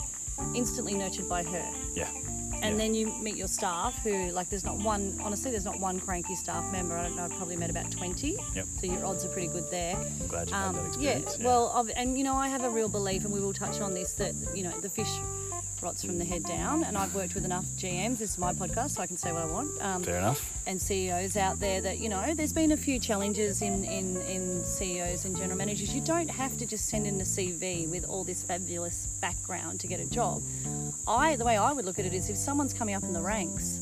instantly 0.56 0.96
nurtured 0.96 1.30
by 1.30 1.44
her. 1.44 1.66
yeah. 1.94 2.10
And 2.62 2.72
Yeah. 2.72 2.78
then 2.78 2.96
you 2.96 3.08
meet 3.22 3.36
your 3.36 3.48
staff 3.48 3.98
who, 4.04 4.32
like, 4.32 4.50
there's 4.50 4.64
not 4.66 4.78
one, 4.80 5.20
honestly, 5.24 5.52
there's 5.52 5.66
not 5.66 5.80
one 5.80 6.00
cranky 6.00 6.36
staff 6.36 6.70
member. 6.72 6.96
I 6.98 7.04
don't 7.04 7.16
know, 7.16 7.26
I've 7.26 7.32
probably 7.32 7.56
met 7.56 7.70
about 7.70 7.92
20. 7.92 8.38
Yep. 8.56 8.66
So 8.80 8.88
your 8.88 9.06
odds 9.06 9.24
are 9.26 9.30
pretty 9.30 9.48
good 9.48 9.70
there. 9.70 9.96
I'm 9.96 10.28
glad 10.28 10.50
you 10.50 10.56
Um, 10.56 10.76
had 10.76 10.86
that 10.94 11.00
yeah, 11.00 11.10
experience. 11.12 11.44
well, 11.46 11.72
I've, 11.76 11.90
and 11.96 12.18
you 12.18 12.24
know, 12.24 12.36
I 12.36 12.48
have 12.48 12.64
a 12.64 12.70
real 12.70 12.90
belief, 12.90 13.26
and 13.26 13.34
we 13.34 13.40
will 13.40 13.54
touch 13.54 13.80
on 13.80 13.94
this, 13.94 14.14
that, 14.14 14.34
you 14.56 14.64
know, 14.64 14.72
the 14.82 14.90
fish 14.90 15.10
rots 15.82 16.04
from 16.04 16.18
the 16.18 16.26
head 16.26 16.44
down. 16.44 16.84
And 16.84 16.98
I've 16.98 17.14
worked 17.14 17.36
with 17.36 17.46
enough 17.46 17.66
GMs, 17.78 18.20
this 18.20 18.32
is 18.32 18.38
my 18.38 18.54
podcast, 18.54 18.92
so 18.92 19.02
I 19.02 19.08
can 19.08 19.18
say 19.18 19.32
what 19.32 19.44
I 19.44 19.46
want. 19.46 19.70
Um, 19.82 20.04
fair 20.04 20.18
enough. 20.18 20.42
and 20.66 20.82
CEOs 20.82 21.38
out 21.38 21.60
there 21.60 21.82
that 21.82 22.00
you 22.00 22.10
know 22.10 22.34
there's 22.34 22.54
been 22.54 22.72
a 22.72 22.78
few 22.78 23.00
challenges 23.00 23.62
in, 23.62 23.84
in, 23.86 24.18
in 24.24 24.64
CEOs 24.64 25.26
and 25.26 25.36
general 25.38 25.58
managers. 25.58 25.94
You 25.94 26.02
don't 26.02 26.30
have 26.30 26.58
to 26.58 26.66
just 26.66 26.88
send 26.90 27.08
in 27.08 27.20
a 27.22 27.24
CV 27.24 27.90
with 27.90 28.06
all 28.08 28.24
this 28.24 28.44
fabulous 28.44 29.08
background 29.22 29.80
to 29.82 29.88
get 29.88 30.00
a 30.00 30.10
job. 30.10 30.42
I 31.08 31.36
the 31.36 31.46
way 31.46 31.58
I 31.58 31.72
would 31.72 31.86
look 31.86 32.00
at 32.00 32.06
it 32.06 32.14
is 32.14 32.30
if 32.30 32.38
someone's 32.38 32.74
coming 32.74 32.96
up 32.96 33.04
in 33.04 33.14
the 33.14 33.22
ranks 33.22 33.80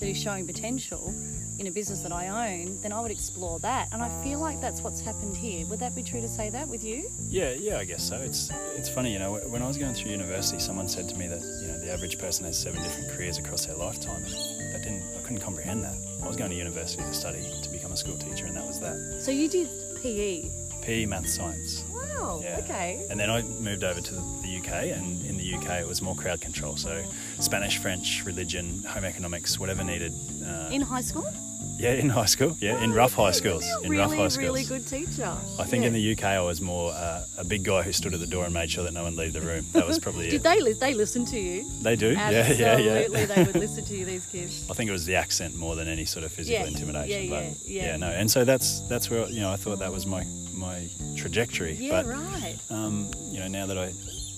that 0.00 0.08
is 0.08 0.16
showing 0.20 0.46
potential 0.46 1.14
in 1.62 1.68
a 1.68 1.70
business 1.70 2.00
that 2.00 2.10
I 2.10 2.26
own, 2.26 2.76
then 2.82 2.92
I 2.92 3.00
would 3.00 3.12
explore 3.12 3.60
that. 3.60 3.88
And 3.92 4.02
I 4.02 4.08
feel 4.24 4.40
like 4.40 4.60
that's 4.60 4.80
what's 4.80 5.00
happened 5.00 5.36
here. 5.36 5.64
Would 5.66 5.78
that 5.78 5.94
be 5.94 6.02
true 6.02 6.20
to 6.20 6.28
say 6.28 6.50
that 6.50 6.66
with 6.66 6.82
you? 6.82 7.08
Yeah, 7.28 7.50
yeah, 7.52 7.78
I 7.78 7.84
guess 7.84 8.02
so. 8.02 8.16
It's 8.16 8.50
it's 8.74 8.88
funny, 8.88 9.12
you 9.12 9.20
know, 9.20 9.34
when 9.46 9.62
I 9.62 9.68
was 9.68 9.78
going 9.78 9.94
through 9.94 10.10
university, 10.10 10.58
someone 10.58 10.88
said 10.88 11.08
to 11.10 11.16
me 11.16 11.28
that 11.28 11.40
you 11.62 11.68
know 11.68 11.78
the 11.78 11.92
average 11.92 12.18
person 12.18 12.44
has 12.46 12.58
seven 12.60 12.82
different 12.82 13.10
careers 13.12 13.38
across 13.38 13.66
their 13.66 13.76
lifetime. 13.76 14.24
And 14.24 14.74
that 14.74 14.82
didn't, 14.82 15.04
I 15.16 15.22
couldn't 15.22 15.38
comprehend 15.40 15.84
that. 15.84 15.94
I 16.20 16.26
was 16.26 16.36
going 16.36 16.50
to 16.50 16.56
university 16.56 17.04
to 17.04 17.14
study 17.14 17.46
to 17.62 17.70
become 17.70 17.92
a 17.92 17.96
school 17.96 18.18
teacher, 18.18 18.46
and 18.46 18.56
that 18.56 18.66
was 18.66 18.80
that. 18.80 19.20
So 19.22 19.30
you 19.30 19.48
did 19.48 19.68
PE. 20.02 20.50
PE, 20.82 21.06
math, 21.06 21.28
science. 21.28 21.84
Wow. 21.92 22.40
Yeah. 22.42 22.58
Okay. 22.64 23.06
And 23.08 23.20
then 23.20 23.30
I 23.30 23.42
moved 23.42 23.84
over 23.84 24.00
to 24.00 24.14
the 24.14 24.58
UK, 24.58 24.96
and 24.98 25.24
in 25.26 25.36
the 25.36 25.54
UK 25.54 25.80
it 25.80 25.86
was 25.86 26.02
more 26.02 26.16
crowd 26.16 26.40
control. 26.40 26.74
So 26.76 27.04
Spanish, 27.38 27.78
French, 27.78 28.24
religion, 28.26 28.82
home 28.82 29.04
economics, 29.04 29.60
whatever 29.60 29.84
needed. 29.84 30.12
Uh, 30.44 30.70
In 30.72 30.80
high 30.80 31.02
school? 31.02 31.30
Yeah, 31.78 31.94
in 31.94 32.08
high 32.08 32.26
school. 32.26 32.56
Yeah, 32.60 32.82
in 32.82 32.92
rough 32.92 33.14
high 33.14 33.32
schools. 33.32 33.64
In 33.82 33.90
really, 33.90 33.98
rough 34.02 34.12
high 34.14 34.28
schools. 34.28 34.36
really 34.48 34.64
good 34.64 34.86
teacher. 34.86 35.36
I 35.58 35.64
think 35.64 35.84
in 35.84 35.92
the 35.92 36.12
UK 36.12 36.24
I 36.24 36.40
was 36.40 36.60
more 36.60 36.92
uh, 36.92 37.24
a 37.38 37.44
big 37.44 37.64
guy 37.64 37.82
who 37.82 37.92
stood 37.92 38.14
at 38.14 38.20
the 38.20 38.26
door 38.26 38.44
and 38.44 38.54
made 38.54 38.70
sure 38.70 38.84
that 38.84 38.92
no 38.92 39.02
one 39.04 39.16
leave 39.16 39.32
the 39.32 39.40
room. 39.40 39.64
That 39.72 39.86
was 39.86 39.98
probably 39.98 40.24
Did 40.30 40.34
it. 40.36 40.42
they 40.42 40.60
li- 40.60 40.72
they 40.74 40.94
listen 40.94 41.24
to 41.26 41.38
you? 41.38 41.64
They 41.82 41.96
do. 41.96 42.14
Absolutely, 42.16 42.64
Yeah, 42.64 42.76
yeah, 42.78 43.06
yeah. 43.08 43.26
they 43.26 43.42
would 43.44 43.56
listen 43.56 43.84
to 43.84 43.96
you. 43.96 44.04
These 44.04 44.26
kids. 44.26 44.66
I 44.70 44.74
think 44.74 44.88
it 44.88 44.92
was 44.92 45.06
the 45.06 45.16
accent 45.16 45.54
more 45.56 45.74
than 45.76 45.88
any 45.88 46.04
sort 46.04 46.24
of 46.24 46.32
physical 46.32 46.60
Yeah, 46.60 46.66
intimidation. 46.68 47.24
yeah, 47.24 47.30
but 47.50 47.68
yeah, 47.68 47.84
yeah. 47.86 47.96
no. 47.96 48.08
And 48.08 48.30
so 48.30 48.44
that's 48.44 48.80
that's 48.88 49.10
where 49.10 49.28
you 49.28 49.40
know 49.40 49.50
I 49.50 49.56
thought 49.56 49.78
that 49.80 49.92
was 49.92 50.06
my 50.06 50.24
my 50.54 50.88
trajectory. 51.16 51.74
Yeah, 51.74 52.02
but 52.02 52.06
right. 52.06 52.56
um, 52.70 53.10
you 53.30 53.40
know 53.40 53.48
now 53.48 53.66
that 53.66 53.78
I 53.78 53.92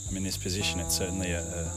I'm 0.08 0.16
in 0.16 0.22
this 0.22 0.36
position, 0.36 0.80
it's 0.80 0.96
certainly 0.96 1.30
a, 1.32 1.40
a 1.42 1.72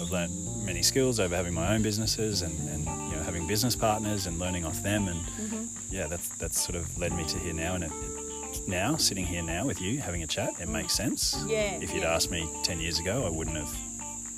I've 0.00 0.10
learned 0.10 0.32
many 0.68 0.82
skills 0.82 1.18
over 1.18 1.34
having 1.34 1.54
my 1.54 1.74
own 1.74 1.82
businesses 1.82 2.42
and, 2.42 2.52
and 2.68 2.84
you 2.84 3.16
know 3.16 3.22
having 3.24 3.46
business 3.46 3.74
partners 3.74 4.26
and 4.26 4.38
learning 4.38 4.64
off 4.66 4.80
them 4.82 5.08
and 5.08 5.18
Mm-hmm. 5.38 5.64
yeah 5.90 6.06
that's 6.06 6.28
that's 6.40 6.60
sort 6.60 6.76
of 6.76 6.84
led 6.98 7.12
me 7.12 7.24
to 7.24 7.38
here 7.38 7.54
now 7.54 7.74
and 7.74 7.84
it, 7.84 7.90
it, 7.90 8.68
now 8.68 8.96
sitting 8.96 9.24
here 9.24 9.42
now 9.42 9.64
with 9.64 9.80
you 9.80 9.98
having 9.98 10.22
a 10.22 10.26
chat 10.26 10.50
it 10.60 10.68
makes 10.68 10.92
sense. 10.94 11.42
Yeah, 11.46 11.78
If 11.80 11.94
you'd 11.94 12.02
yeah. 12.02 12.14
asked 12.14 12.30
me 12.30 12.48
ten 12.62 12.78
years 12.80 12.98
ago, 12.98 13.24
I 13.26 13.30
wouldn't 13.30 13.56
have 13.56 13.74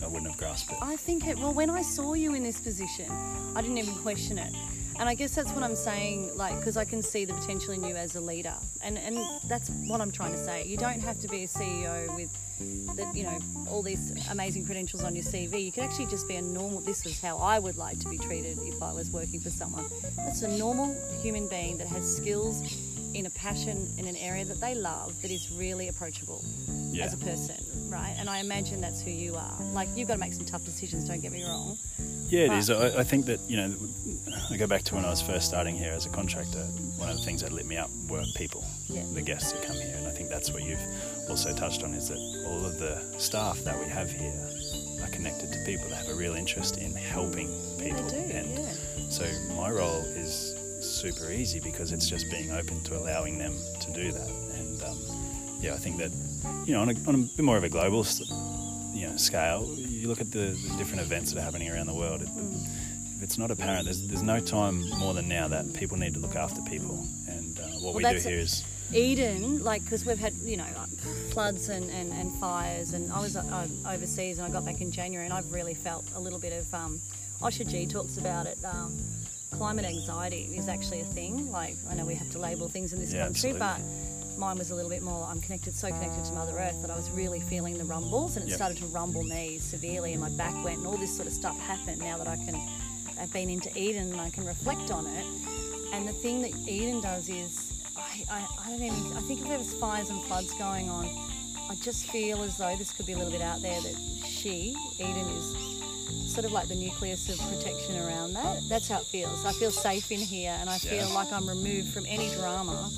I 0.02 0.06
wouldn't 0.06 0.28
have 0.30 0.38
grasped 0.38 0.70
it. 0.72 0.78
I 0.80 0.96
think 0.96 1.26
it. 1.26 1.36
Well, 1.36 1.52
when 1.52 1.68
I 1.68 1.82
saw 1.82 2.14
you 2.14 2.34
in 2.34 2.42
this 2.42 2.60
position, 2.60 3.10
I 3.56 3.60
didn't 3.60 3.76
even 3.78 3.94
question 3.96 4.38
it. 4.38 4.52
And 4.98 5.08
I 5.08 5.14
guess 5.14 5.34
that's 5.34 5.50
what 5.52 5.62
I'm 5.62 5.76
saying, 5.76 6.36
like, 6.36 6.56
because 6.58 6.76
I 6.76 6.84
can 6.84 7.02
see 7.02 7.24
the 7.26 7.34
potential 7.34 7.72
in 7.74 7.82
you 7.84 7.96
as 7.96 8.16
a 8.16 8.20
leader, 8.20 8.54
and 8.82 8.96
and 8.98 9.18
that's 9.48 9.68
what 9.88 10.00
I'm 10.00 10.10
trying 10.12 10.32
to 10.32 10.42
say. 10.48 10.64
You 10.64 10.76
don't 10.76 11.00
have 11.00 11.18
to 11.20 11.28
be 11.28 11.44
a 11.44 11.46
CEO 11.48 12.14
with 12.16 12.30
that, 12.96 13.14
you 13.14 13.22
know, 13.24 13.38
all 13.68 13.82
these 13.82 14.12
amazing 14.30 14.64
credentials 14.66 15.02
on 15.04 15.14
your 15.14 15.24
CV. 15.24 15.64
You 15.64 15.72
could 15.72 15.84
actually 15.84 16.06
just 16.06 16.26
be 16.28 16.36
a 16.36 16.42
normal. 16.42 16.80
This 16.80 17.04
is 17.06 17.20
how 17.20 17.38
I 17.38 17.58
would 17.58 17.76
like 17.76 17.98
to 18.00 18.08
be 18.08 18.18
treated 18.18 18.58
if 18.62 18.82
I 18.82 18.92
was 18.92 19.10
working 19.10 19.40
for 19.40 19.50
someone. 19.50 19.84
That's 20.16 20.42
a 20.42 20.48
normal 20.48 20.96
human 21.22 21.48
being 21.48 21.78
that 21.78 21.86
has 21.88 22.16
skills 22.16 22.62
in 23.14 23.26
a 23.26 23.30
passion 23.30 23.88
in 23.98 24.06
an 24.06 24.16
area 24.16 24.44
that 24.44 24.60
they 24.60 24.74
love 24.74 25.20
that 25.22 25.30
is 25.30 25.50
really 25.52 25.88
approachable 25.88 26.44
Yeah. 26.92 27.04
as 27.06 27.14
a 27.14 27.16
person, 27.16 27.56
right? 27.88 28.14
And 28.18 28.28
I 28.30 28.38
imagine 28.38 28.80
that's 28.80 29.00
who 29.02 29.10
you 29.10 29.34
are. 29.36 29.56
Like 29.72 29.88
you've 29.96 30.06
got 30.08 30.14
to 30.14 30.20
make 30.20 30.32
some 30.32 30.44
tough 30.44 30.64
decisions. 30.64 31.08
Don't 31.08 31.20
get 31.20 31.32
me 31.32 31.42
wrong. 31.44 31.76
Yeah, 32.28 32.42
it 32.42 32.48
But- 32.48 32.58
is. 32.58 32.70
I, 32.70 33.00
I 33.00 33.02
think 33.04 33.26
that 33.26 33.40
you 33.48 33.56
know, 33.56 33.74
I 34.50 34.56
go 34.56 34.66
back 34.68 34.82
to 34.84 34.94
when 34.94 35.04
I 35.04 35.10
was 35.10 35.20
first 35.22 35.46
starting 35.48 35.76
here 35.76 35.92
as 35.92 36.06
a 36.06 36.08
contractor. 36.10 36.62
One 36.98 37.08
of 37.08 37.16
the 37.16 37.22
things 37.24 37.40
that 37.40 37.50
lit 37.52 37.66
me 37.66 37.76
up 37.76 37.90
were 38.08 38.24
people, 38.36 38.64
Yeah. 38.90 39.04
the 39.12 39.22
guests 39.22 39.52
that 39.52 39.62
come 39.62 39.76
here, 39.76 39.94
and 39.96 40.06
I 40.06 40.10
think 40.10 40.28
that's 40.28 40.50
what 40.52 40.62
you've 40.62 40.80
also 41.28 41.54
touched 41.54 41.82
on 41.82 41.94
is 41.94 42.08
that 42.08 42.18
all 42.46 42.64
of 42.64 42.78
the 42.78 43.00
staff 43.18 43.62
that 43.64 43.78
we 43.78 43.86
have 43.86 44.10
here 44.10 44.34
are 45.02 45.08
connected 45.08 45.52
to 45.52 45.58
people. 45.64 45.88
They 45.88 45.94
have 45.96 46.08
a 46.08 46.14
real 46.14 46.34
interest 46.34 46.78
in 46.78 46.94
helping 46.94 47.48
people. 47.78 48.06
do, 48.08 48.16
and 48.16 48.58
yeah. 48.58 48.72
so 49.10 49.24
my 49.54 49.70
role 49.70 50.04
is 50.16 50.54
super 50.80 51.30
easy 51.30 51.60
because 51.60 51.92
it's 51.92 52.08
just 52.08 52.30
being 52.30 52.50
open 52.52 52.82
to 52.84 52.96
allowing 52.96 53.38
them 53.38 53.54
to 53.80 53.92
do 53.92 54.12
that. 54.12 54.28
And 54.54 54.82
um, 54.82 54.98
yeah, 55.60 55.74
I 55.74 55.78
think 55.78 55.98
that 55.98 56.12
you 56.66 56.74
know 56.74 56.80
on 56.80 56.90
a, 56.90 56.94
on 57.06 57.14
a 57.14 57.18
bit 57.18 57.44
more 57.44 57.56
of 57.56 57.64
a 57.64 57.68
global 57.68 58.04
you 58.92 59.06
know 59.08 59.16
scale, 59.16 59.74
you 59.78 60.08
look 60.08 60.20
at 60.20 60.30
the, 60.30 60.56
the 60.68 60.74
different 60.78 61.02
events 61.02 61.32
that 61.32 61.40
are 61.40 61.44
happening 61.44 61.70
around 61.70 61.86
the 61.86 61.94
world. 61.94 62.22
It, 62.22 62.28
If 63.16 63.24
it's 63.24 63.36
not 63.36 63.50
apparent, 63.50 63.84
there's, 63.84 64.08
there's 64.08 64.22
no 64.22 64.40
time 64.40 64.88
more 64.98 65.12
than 65.12 65.28
now 65.28 65.46
that 65.48 65.74
people 65.74 65.98
need 65.98 66.14
to 66.14 66.20
look 66.20 66.36
after 66.36 66.62
people. 66.62 67.06
And 67.28 67.60
uh, 67.60 67.64
what 67.84 67.94
we 67.94 68.02
do 68.02 68.16
here 68.16 68.38
is 68.38 68.64
Eden, 68.92 69.62
like, 69.62 69.82
because 69.84 70.04
we've 70.04 70.18
had, 70.18 70.32
you 70.42 70.56
know, 70.56 70.66
like, 70.76 70.90
floods 71.32 71.68
and, 71.68 71.88
and, 71.90 72.12
and 72.12 72.32
fires, 72.40 72.92
and 72.92 73.10
I 73.12 73.20
was 73.20 73.36
uh, 73.36 73.68
overseas 73.88 74.38
and 74.38 74.46
I 74.46 74.50
got 74.50 74.64
back 74.64 74.80
in 74.80 74.90
January, 74.90 75.24
and 75.26 75.32
I've 75.34 75.52
really 75.52 75.74
felt 75.74 76.04
a 76.14 76.20
little 76.20 76.38
bit 76.38 76.52
of. 76.52 76.72
Um, 76.74 77.00
Osha 77.40 77.66
G 77.66 77.86
talks 77.86 78.18
about 78.18 78.44
it. 78.46 78.58
Um, 78.64 78.98
climate 79.56 79.86
anxiety 79.86 80.50
is 80.54 80.68
actually 80.68 81.00
a 81.00 81.04
thing. 81.06 81.50
Like, 81.50 81.74
I 81.88 81.94
know 81.94 82.04
we 82.04 82.14
have 82.14 82.30
to 82.32 82.38
label 82.38 82.68
things 82.68 82.92
in 82.92 82.98
this 83.00 83.12
Yeah, 83.14 83.24
country, 83.24 83.50
absolutely. 83.52 83.82
but 84.30 84.38
mine 84.38 84.58
was 84.58 84.70
a 84.72 84.74
little 84.74 84.90
bit 84.90 85.02
more. 85.02 85.24
I'm 85.24 85.40
connected, 85.40 85.72
so 85.74 85.88
connected 85.88 86.22
to 86.26 86.32
Mother 86.34 86.58
Earth 86.58 86.82
that 86.82 86.90
I 86.90 86.96
was 86.96 87.10
really 87.12 87.40
feeling 87.40 87.78
the 87.78 87.84
rumbles, 87.84 88.36
and 88.36 88.44
it 88.44 88.48
Yep. 88.50 88.56
started 88.56 88.78
to 88.78 88.86
rumble 88.86 89.22
me 89.22 89.58
severely, 89.58 90.12
and 90.12 90.20
my 90.20 90.28
back 90.30 90.52
went, 90.64 90.78
and 90.78 90.86
all 90.86 90.98
this 90.98 91.14
sort 91.16 91.28
of 91.28 91.32
stuff 91.32 91.58
happened. 91.60 92.00
Now 92.00 92.18
that 92.18 92.26
I 92.28 92.36
can, 92.36 92.60
I've 93.18 93.32
been 93.32 93.48
into 93.48 93.70
Eden, 93.78 94.12
and 94.12 94.20
I 94.20 94.28
can 94.30 94.44
reflect 94.44 94.90
on 94.90 95.06
it. 95.06 95.24
And 95.94 96.06
the 96.06 96.12
thing 96.12 96.42
that 96.42 96.52
Eden 96.68 97.00
does 97.00 97.28
is, 97.30 97.69
I, 98.12 98.24
I, 98.30 98.46
I 98.66 98.70
don't 98.70 98.82
even, 98.82 99.16
I 99.16 99.20
think 99.20 99.40
if 99.40 99.48
there 99.48 99.58
was 99.58 99.72
fires 99.74 100.10
and 100.10 100.22
floods 100.24 100.52
going 100.54 100.88
on, 100.90 101.06
I 101.70 101.76
just 101.76 102.06
feel 102.10 102.42
as 102.42 102.56
though 102.56 102.74
this 102.76 102.92
could 102.92 103.06
be 103.06 103.12
a 103.12 103.16
little 103.16 103.32
bit 103.32 103.42
out 103.42 103.62
there 103.62 103.80
that 103.80 103.94
she, 104.26 104.74
Eden, 104.98 105.26
is 105.38 105.54
sort 106.32 106.44
of 106.44 106.52
like 106.52 106.68
the 106.68 106.74
nucleus 106.74 107.28
of 107.28 107.38
protection 107.50 107.96
around 107.98 108.32
that. 108.34 108.62
That's 108.68 108.88
how 108.88 108.98
it 109.00 109.06
feels. 109.06 109.44
I 109.44 109.52
feel 109.52 109.70
safe 109.70 110.10
in 110.10 110.18
here 110.20 110.56
and 110.60 110.68
I 110.68 110.78
feel 110.78 111.06
Yeah. 111.08 111.14
like 111.14 111.32
I'm 111.32 111.48
removed 111.48 111.88
from 111.92 112.04
any 112.06 112.30
drama 112.34 112.90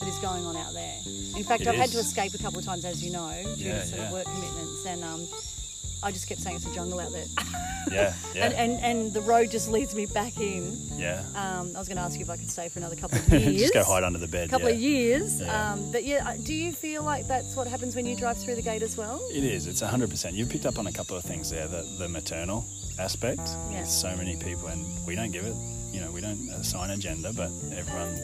that 0.00 0.08
is 0.08 0.18
going 0.18 0.46
on 0.46 0.56
out 0.56 0.72
there. 0.72 0.98
In 1.36 1.44
fact, 1.44 1.62
It 1.62 1.68
I've 1.68 1.74
had 1.76 1.90
to 1.90 1.98
escape 1.98 2.34
a 2.34 2.38
couple 2.38 2.58
of 2.58 2.64
times, 2.64 2.84
as 2.84 3.02
you 3.04 3.10
know, 3.10 3.32
due 3.56 3.64
Yeah, 3.64 3.80
to 3.80 3.86
sort 3.86 4.00
of 4.00 4.12
work 4.12 4.24
commitments. 4.26 4.84
And 4.86 5.02
um, 5.04 5.26
I 6.02 6.10
just 6.10 6.28
kept 6.28 6.40
saying 6.40 6.56
it's 6.56 6.66
a 6.66 6.74
jungle 6.74 7.00
out 7.00 7.12
there. 7.12 7.24
yeah, 7.90 8.14
yeah, 8.34 8.44
and, 8.46 8.54
and, 8.54 8.80
and 8.80 9.12
the 9.12 9.20
road 9.20 9.50
just 9.50 9.70
leads 9.70 9.94
me 9.94 10.06
back 10.06 10.38
in. 10.40 10.76
yeah. 10.96 11.24
Um, 11.34 11.70
I 11.74 11.78
was 11.78 11.88
going 11.88 11.96
to 11.96 12.02
ask 12.02 12.16
you 12.16 12.24
if 12.24 12.30
I 12.30 12.36
could 12.36 12.50
stay 12.50 12.68
for 12.68 12.78
another 12.78 12.96
couple 12.96 13.18
of 13.18 13.28
years. 13.32 13.60
Just 13.60 13.74
go 13.74 13.84
hide 13.84 14.02
under 14.02 14.18
the 14.18 14.28
bed. 14.28 14.48
A 14.48 14.50
couple 14.50 14.68
yeah. 14.68 14.74
of 14.74 14.80
years. 14.80 15.40
Yeah. 15.40 15.72
Um, 15.72 15.92
but 15.92 16.04
yeah, 16.04 16.36
do 16.42 16.54
you 16.54 16.72
feel 16.72 17.02
like 17.02 17.28
that's 17.28 17.54
what 17.54 17.66
happens 17.66 17.94
when 17.94 18.06
you 18.06 18.16
drive 18.16 18.38
through 18.38 18.56
the 18.56 18.62
gate 18.62 18.82
as 18.82 18.96
well? 18.96 19.20
It 19.30 19.44
is. 19.44 19.66
It's 19.66 19.82
100%. 19.82 20.32
You've 20.32 20.48
picked 20.48 20.66
up 20.66 20.78
on 20.78 20.86
a 20.86 20.92
couple 20.92 21.16
of 21.16 21.24
things 21.24 21.50
there. 21.50 21.68
The, 21.68 21.82
the 21.98 22.08
maternal 22.08 22.64
aspect. 22.98 23.42
Yeah. 23.70 23.84
So 23.84 24.14
many 24.16 24.36
people, 24.36 24.68
and 24.68 24.84
we 25.06 25.14
don't 25.14 25.30
give 25.30 25.44
it, 25.44 25.56
you 25.92 26.00
know, 26.00 26.10
we 26.10 26.20
don't 26.20 26.48
assign 26.50 26.90
a 26.90 26.96
gender, 26.96 27.32
but 27.34 27.50
everyone 27.72 28.18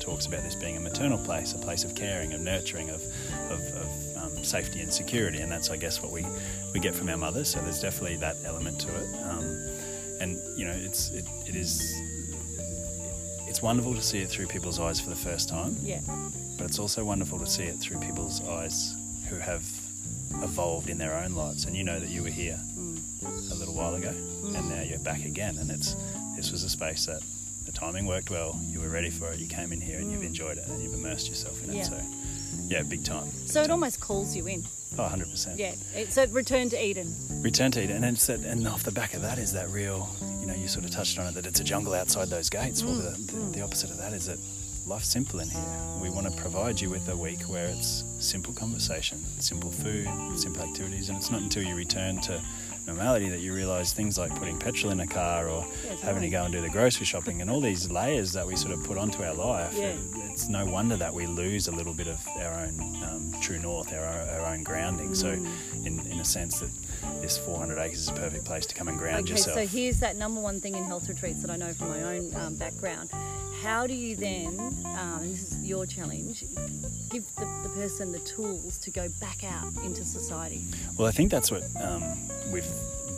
talks 0.00 0.26
about 0.26 0.42
this 0.42 0.54
being 0.54 0.76
a 0.76 0.80
maternal 0.80 1.18
place, 1.18 1.52
a 1.54 1.58
place 1.58 1.84
of 1.84 1.94
caring, 1.94 2.32
of 2.32 2.40
nurturing, 2.40 2.90
of, 2.90 3.02
of, 3.50 3.60
of 3.74 4.16
um, 4.16 4.44
safety 4.44 4.80
and 4.80 4.92
security. 4.92 5.38
And 5.38 5.50
that's, 5.52 5.70
I 5.70 5.76
guess, 5.76 6.02
what 6.02 6.10
we, 6.12 6.26
we 6.74 6.80
get 6.80 6.94
from 6.94 7.08
our 7.08 7.16
mothers. 7.16 7.48
So 7.50 7.60
there's 7.60 7.80
definitely 7.80 8.16
that 8.16 8.36
element 8.44 8.80
to 8.80 8.88
it. 8.88 9.14
Um, 9.24 9.68
and, 10.20 10.38
you 10.56 10.64
know, 10.64 10.74
it's, 10.74 11.10
it, 11.10 11.24
it 11.46 11.54
is. 11.54 11.94
It's 13.46 13.62
wonderful 13.62 13.94
to 13.94 14.02
see 14.02 14.20
it 14.20 14.28
through 14.28 14.46
people's 14.46 14.78
eyes 14.78 15.00
for 15.00 15.10
the 15.10 15.16
first 15.16 15.48
time. 15.48 15.76
Yeah. 15.82 16.00
but 16.56 16.66
it's 16.66 16.78
also 16.78 17.04
wonderful 17.04 17.38
to 17.38 17.46
see 17.46 17.64
it 17.64 17.76
through 17.76 17.98
people's 18.00 18.46
eyes 18.46 18.94
who 19.28 19.36
have 19.36 19.62
evolved 20.42 20.90
in 20.90 20.98
their 20.98 21.14
own 21.14 21.34
lives. 21.34 21.64
And 21.64 21.74
you 21.74 21.82
know 21.82 21.98
that 21.98 22.10
you 22.10 22.22
were 22.22 22.28
here 22.28 22.60
a 23.50 23.54
little 23.54 23.74
while 23.74 23.94
ago, 23.94 24.10
and 24.10 24.68
now 24.68 24.82
you're 24.82 24.98
back 25.00 25.24
again. 25.24 25.56
And 25.58 25.70
it's 25.70 25.96
this 26.36 26.52
was 26.52 26.64
a 26.64 26.68
space 26.68 27.06
that 27.06 27.22
the 27.70 27.78
timing 27.78 28.06
worked 28.06 28.30
well. 28.30 28.58
You 28.66 28.80
were 28.80 28.88
ready 28.88 29.10
for 29.10 29.30
it. 29.30 29.38
You 29.38 29.46
came 29.46 29.72
in 29.72 29.80
here 29.80 29.98
and 29.98 30.10
you've 30.10 30.22
mm. 30.22 30.26
enjoyed 30.26 30.58
it, 30.58 30.66
and 30.66 30.82
you've 30.82 30.94
immersed 30.94 31.28
yourself 31.28 31.62
in 31.64 31.70
it. 31.70 31.76
Yeah. 31.76 31.82
So, 31.84 32.00
yeah, 32.66 32.82
big 32.82 33.04
time. 33.04 33.26
Big 33.26 33.48
So 33.48 33.60
it 33.60 33.64
time. 33.64 33.72
almost 33.72 34.00
calls 34.00 34.34
you 34.34 34.46
in. 34.46 34.64
oh, 34.98 35.02
100 35.02 35.30
percent. 35.30 35.58
Yeah. 35.58 35.74
It, 35.94 36.12
so 36.12 36.26
return 36.26 36.68
to 36.70 36.84
Eden. 36.84 37.14
Return 37.42 37.70
to 37.72 37.82
Eden. 37.82 38.02
and 38.02 38.16
it's 38.16 38.26
that, 38.26 38.40
and 38.40 38.66
off 38.66 38.82
the 38.82 38.90
back 38.90 39.14
of 39.14 39.22
that 39.22 39.38
is 39.38 39.52
that 39.52 39.68
real. 39.70 40.08
You 40.40 40.46
know, 40.46 40.54
you 40.54 40.68
sort 40.68 40.84
of 40.84 40.90
touched 40.90 41.18
on 41.18 41.26
it 41.26 41.34
that 41.34 41.46
it's 41.46 41.60
a 41.60 41.64
jungle 41.64 41.94
outside 41.94 42.28
those 42.28 42.50
gates. 42.50 42.82
Well, 42.82 42.94
the, 42.94 43.10
the, 43.10 43.32
mm. 43.32 43.52
the 43.52 43.62
opposite 43.62 43.90
of 43.90 43.98
that 43.98 44.12
is 44.12 44.26
that 44.26 44.38
life's 44.86 45.08
simple 45.08 45.38
in 45.38 45.48
here. 45.48 45.62
We 46.02 46.10
want 46.10 46.26
to 46.26 46.32
provide 46.40 46.80
you 46.80 46.90
with 46.90 47.08
a 47.08 47.16
week 47.16 47.42
where 47.42 47.66
it's 47.66 48.02
simple 48.18 48.52
conversation, 48.52 49.18
simple 49.38 49.70
food, 49.70 50.08
simple 50.36 50.62
activities, 50.62 51.08
and 51.08 51.18
it's 51.18 51.30
not 51.30 51.42
until 51.42 51.62
you 51.62 51.76
return 51.76 52.20
to 52.22 52.40
normality 52.94 53.28
that 53.28 53.40
you 53.40 53.54
realise 53.54 53.92
things 53.92 54.18
like 54.18 54.34
putting 54.36 54.58
petrol 54.58 54.92
in 54.92 55.00
a 55.00 55.06
car 55.06 55.48
or 55.48 55.64
Yeah, 55.86 55.94
having 56.02 56.22
to 56.22 56.28
go 56.28 56.42
and 56.44 56.52
do 56.52 56.60
the 56.60 56.68
grocery 56.68 57.06
shopping 57.06 57.40
and 57.40 57.50
all 57.50 57.60
these 57.60 57.90
layers 57.90 58.32
that 58.32 58.46
we 58.46 58.56
sort 58.56 58.72
of 58.74 58.82
put 58.84 58.98
onto 58.98 59.22
our 59.22 59.34
life. 59.34 59.72
Yeah. 59.74 59.86
it- 59.88 59.98
it's 60.30 60.48
no 60.48 60.64
wonder 60.64 60.96
that 60.96 61.12
we 61.12 61.26
lose 61.26 61.66
a 61.68 61.72
little 61.72 61.92
bit 61.92 62.06
of 62.06 62.18
our 62.38 62.54
own 62.64 62.78
um, 63.04 63.34
true 63.40 63.58
north, 63.58 63.92
our, 63.92 64.00
our 64.40 64.52
own 64.54 64.62
grounding. 64.62 65.14
So, 65.14 65.28
Mm. 65.36 65.48
In, 65.84 66.00
in 66.06 66.20
a 66.20 66.24
sense, 66.24 66.60
that 66.60 66.70
this 67.20 67.38
400 67.38 67.78
acres 67.78 68.00
is 68.00 68.08
a 68.08 68.12
perfect 68.12 68.44
place 68.44 68.66
to 68.66 68.74
come 68.74 68.88
and 68.88 68.98
ground 68.98 69.24
Okay, 69.24 69.32
yourself. 69.32 69.56
so 69.56 69.66
here's 69.66 70.00
that 70.00 70.16
number 70.16 70.40
one 70.40 70.60
thing 70.60 70.74
in 70.74 70.84
health 70.84 71.08
retreats 71.08 71.42
that 71.42 71.50
I 71.50 71.56
know 71.56 71.72
from 71.72 71.88
my 71.88 72.02
own 72.02 72.34
um, 72.36 72.54
background. 72.56 73.10
How 73.62 73.86
do 73.86 73.92
you 73.94 74.16
then, 74.16 74.58
um, 74.58 75.20
and 75.20 75.32
this 75.34 75.52
is 75.52 75.62
your 75.62 75.84
challenge, 75.84 76.44
give 77.10 77.26
the, 77.36 77.46
the 77.62 77.68
person 77.74 78.10
the 78.10 78.18
tools 78.20 78.78
to 78.78 78.90
go 78.90 79.08
back 79.20 79.44
out 79.44 79.72
into 79.84 80.02
society? 80.02 80.62
Well, 80.96 81.06
I 81.06 81.10
think 81.10 81.30
that's 81.30 81.50
what 81.50 81.62
um, 81.78 82.02
we've 82.50 82.66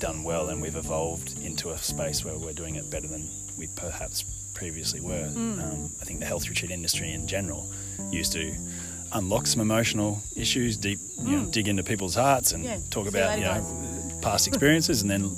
done 0.00 0.24
well, 0.24 0.48
and 0.48 0.60
we've 0.60 0.74
evolved 0.74 1.38
into 1.44 1.70
a 1.70 1.78
space 1.78 2.24
where 2.24 2.36
we're 2.36 2.52
doing 2.52 2.74
it 2.74 2.90
better 2.90 3.06
than 3.06 3.28
we 3.56 3.68
perhaps 3.76 4.24
previously 4.54 5.00
were. 5.00 5.28
Mm. 5.28 5.62
Um, 5.62 5.90
I 6.00 6.04
think 6.04 6.18
the 6.18 6.26
health 6.26 6.48
retreat 6.48 6.72
industry 6.72 7.12
in 7.12 7.26
general 7.26 7.70
used 8.10 8.32
to 8.32 8.54
unlock 9.14 9.46
some 9.46 9.60
emotional 9.60 10.22
issues, 10.36 10.76
deep, 10.76 10.98
you 11.22 11.36
know, 11.36 11.50
dig 11.50 11.68
into 11.68 11.82
people's 11.82 12.14
hearts, 12.14 12.52
and. 12.52 12.64
Yeah. 12.64 12.78
talk 12.90 13.04
See 13.04 13.18
about 13.18 13.38
you 13.38 13.44
know 13.44 14.18
past 14.22 14.46
experiences, 14.46 15.02
and 15.02 15.10
then 15.10 15.36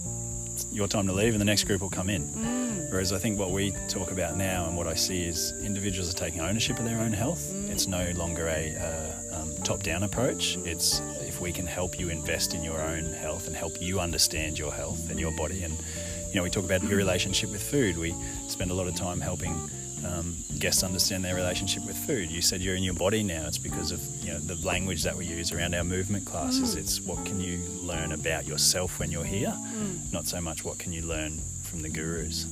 it's 0.53 0.67
your 0.73 0.87
time 0.87 1.07
to 1.07 1.13
leave, 1.13 1.33
and 1.33 1.41
the 1.41 1.47
next 1.47 1.65
group 1.65 1.81
will 1.81 1.91
come 1.91 2.11
in. 2.11 2.23
Mm. 2.23 2.91
Whereas 2.91 3.13
I 3.13 3.19
think 3.19 3.39
what 3.39 3.51
we 3.51 3.73
talk 3.89 4.13
about 4.13 4.37
now 4.37 4.67
and 4.67 4.77
what 4.77 4.87
I 4.87 4.95
see 4.95 5.25
is 5.25 5.53
individuals 5.65 6.15
are 6.15 6.17
taking 6.17 6.41
ownership 6.41 6.79
of 6.79 6.85
their 6.85 7.01
own 7.01 7.13
health. 7.13 7.53
Mm. 7.53 7.71
It's 7.71 7.89
no 7.89 8.13
longer 8.15 8.47
a 8.47 8.77
uh, 8.77 9.41
um, 9.41 9.53
top 9.65 9.83
down 9.83 10.05
approach. 10.05 10.57
It's 10.59 11.01
if 11.23 11.41
we 11.41 11.51
can 11.51 11.67
help 11.67 11.99
you 11.99 12.09
invest 12.09 12.55
in 12.55 12.63
your 12.63 12.81
own 12.81 13.05
health 13.05 13.49
and 13.49 13.57
help 13.57 13.81
you 13.81 13.99
understand 13.99 14.59
your 14.59 14.73
health 14.73 15.11
and 15.11 15.19
your 15.19 15.33
body. 15.33 15.65
And, 15.65 15.75
you 16.29 16.37
know, 16.37 16.45
we 16.45 16.51
talk 16.51 16.65
about 16.65 16.85
your 16.85 16.97
relationship 16.97 17.51
with 17.51 17.63
food. 17.63 17.99
We 17.99 18.15
spend 18.47 18.71
a 18.71 18.75
lot 18.75 18.87
of 18.87 18.95
time 18.95 19.21
helping. 19.21 19.59
Um, 20.05 20.37
guests 20.59 20.83
understand 20.83 21.25
their 21.25 21.35
relationship 21.35 21.85
with 21.87 21.97
food. 21.97 22.31
You 22.31 22.43
said 22.43 22.61
you're 22.61 22.75
in 22.77 22.83
your 22.83 22.95
body 22.95 23.23
now. 23.23 23.47
It's 23.47 23.59
because 23.59 23.91
of 23.91 24.01
you 24.23 24.33
know 24.33 24.39
the 24.39 24.57
language 24.67 25.03
that 25.03 25.15
we 25.17 25.25
use 25.27 25.53
around 25.53 25.75
our 25.75 25.85
movement 25.85 26.27
classes. 26.27 26.75
It's 26.75 27.01
what 27.01 27.25
can 27.25 27.41
you 27.41 27.59
learn 27.81 28.13
about 28.13 28.47
yourself 28.47 28.99
when 28.99 29.11
you're 29.11 29.25
here, 29.25 29.55
not 30.13 30.27
so 30.27 30.41
much 30.41 30.65
what 30.65 30.79
can 30.79 30.93
you 30.93 31.03
learn 31.03 31.41
from 31.63 31.83
the 31.83 31.89
gurus. 31.89 32.47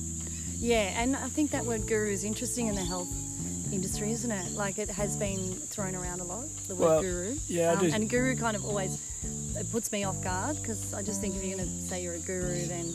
Yeah, 0.57 0.93
and 1.01 1.15
I 1.15 1.27
think 1.27 1.51
that 1.51 1.65
word 1.65 1.87
guru 1.87 2.11
is 2.11 2.23
interesting 2.23 2.67
in 2.67 2.75
the 2.75 2.83
health 2.85 3.11
industry, 3.71 4.11
isn't 4.11 4.31
it? 4.31 4.53
Like 4.53 4.77
it 4.79 4.89
has 4.89 5.15
been 5.17 5.53
thrown 5.53 5.95
around 5.95 6.21
a 6.21 6.23
lot, 6.23 6.45
the 6.67 6.75
word 6.75 6.87
Well, 6.87 7.01
guru. 7.01 7.35
yeah, 7.47 7.71
I 7.71 7.73
Um, 7.73 7.79
do- 7.79 7.93
and 7.93 8.09
guru 8.09 8.35
kind 8.35 8.55
of 8.55 8.63
always 8.65 8.97
it 9.57 9.71
puts 9.71 9.91
me 9.91 10.03
off 10.03 10.21
guard 10.23 10.57
because 10.61 10.93
I 10.93 11.01
just 11.03 11.21
think 11.21 11.35
if 11.35 11.43
you're 11.43 11.57
going 11.57 11.69
to 11.69 11.87
say 11.87 12.01
you're 12.03 12.15
a 12.15 12.19
guru, 12.19 12.65
then 12.65 12.93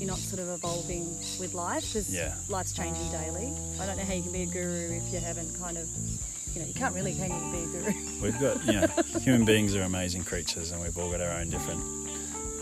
you're 0.00 0.08
not 0.08 0.18
sort 0.18 0.40
of 0.40 0.48
evolving 0.48 1.06
with 1.38 1.52
life 1.54 1.84
because 1.92 2.08
Yeah. 2.12 2.34
life's 2.48 2.72
changing 2.72 3.10
daily. 3.12 3.52
I 3.78 3.86
don't 3.86 3.96
know 3.98 4.04
how 4.04 4.14
you 4.14 4.22
can 4.22 4.32
be 4.32 4.42
a 4.42 4.46
guru 4.46 4.96
if 4.96 5.12
you 5.12 5.20
haven't 5.20 5.54
kind 5.60 5.76
of, 5.76 5.86
you 6.54 6.60
know, 6.62 6.66
you 6.66 6.74
can't 6.74 6.94
really, 6.94 7.14
can 7.14 7.30
you, 7.30 7.52
be 7.52 7.62
a 7.64 7.80
guru? 7.92 8.20
We've 8.22 8.40
got, 8.40 8.64
you 8.66 8.80
know, 8.80 8.86
human 9.20 9.44
beings 9.44 9.74
are 9.76 9.82
amazing 9.82 10.24
creatures, 10.24 10.70
and 10.72 10.80
we've 10.82 10.96
all 10.98 11.10
got 11.10 11.20
our 11.20 11.30
own 11.32 11.50
different, 11.50 11.80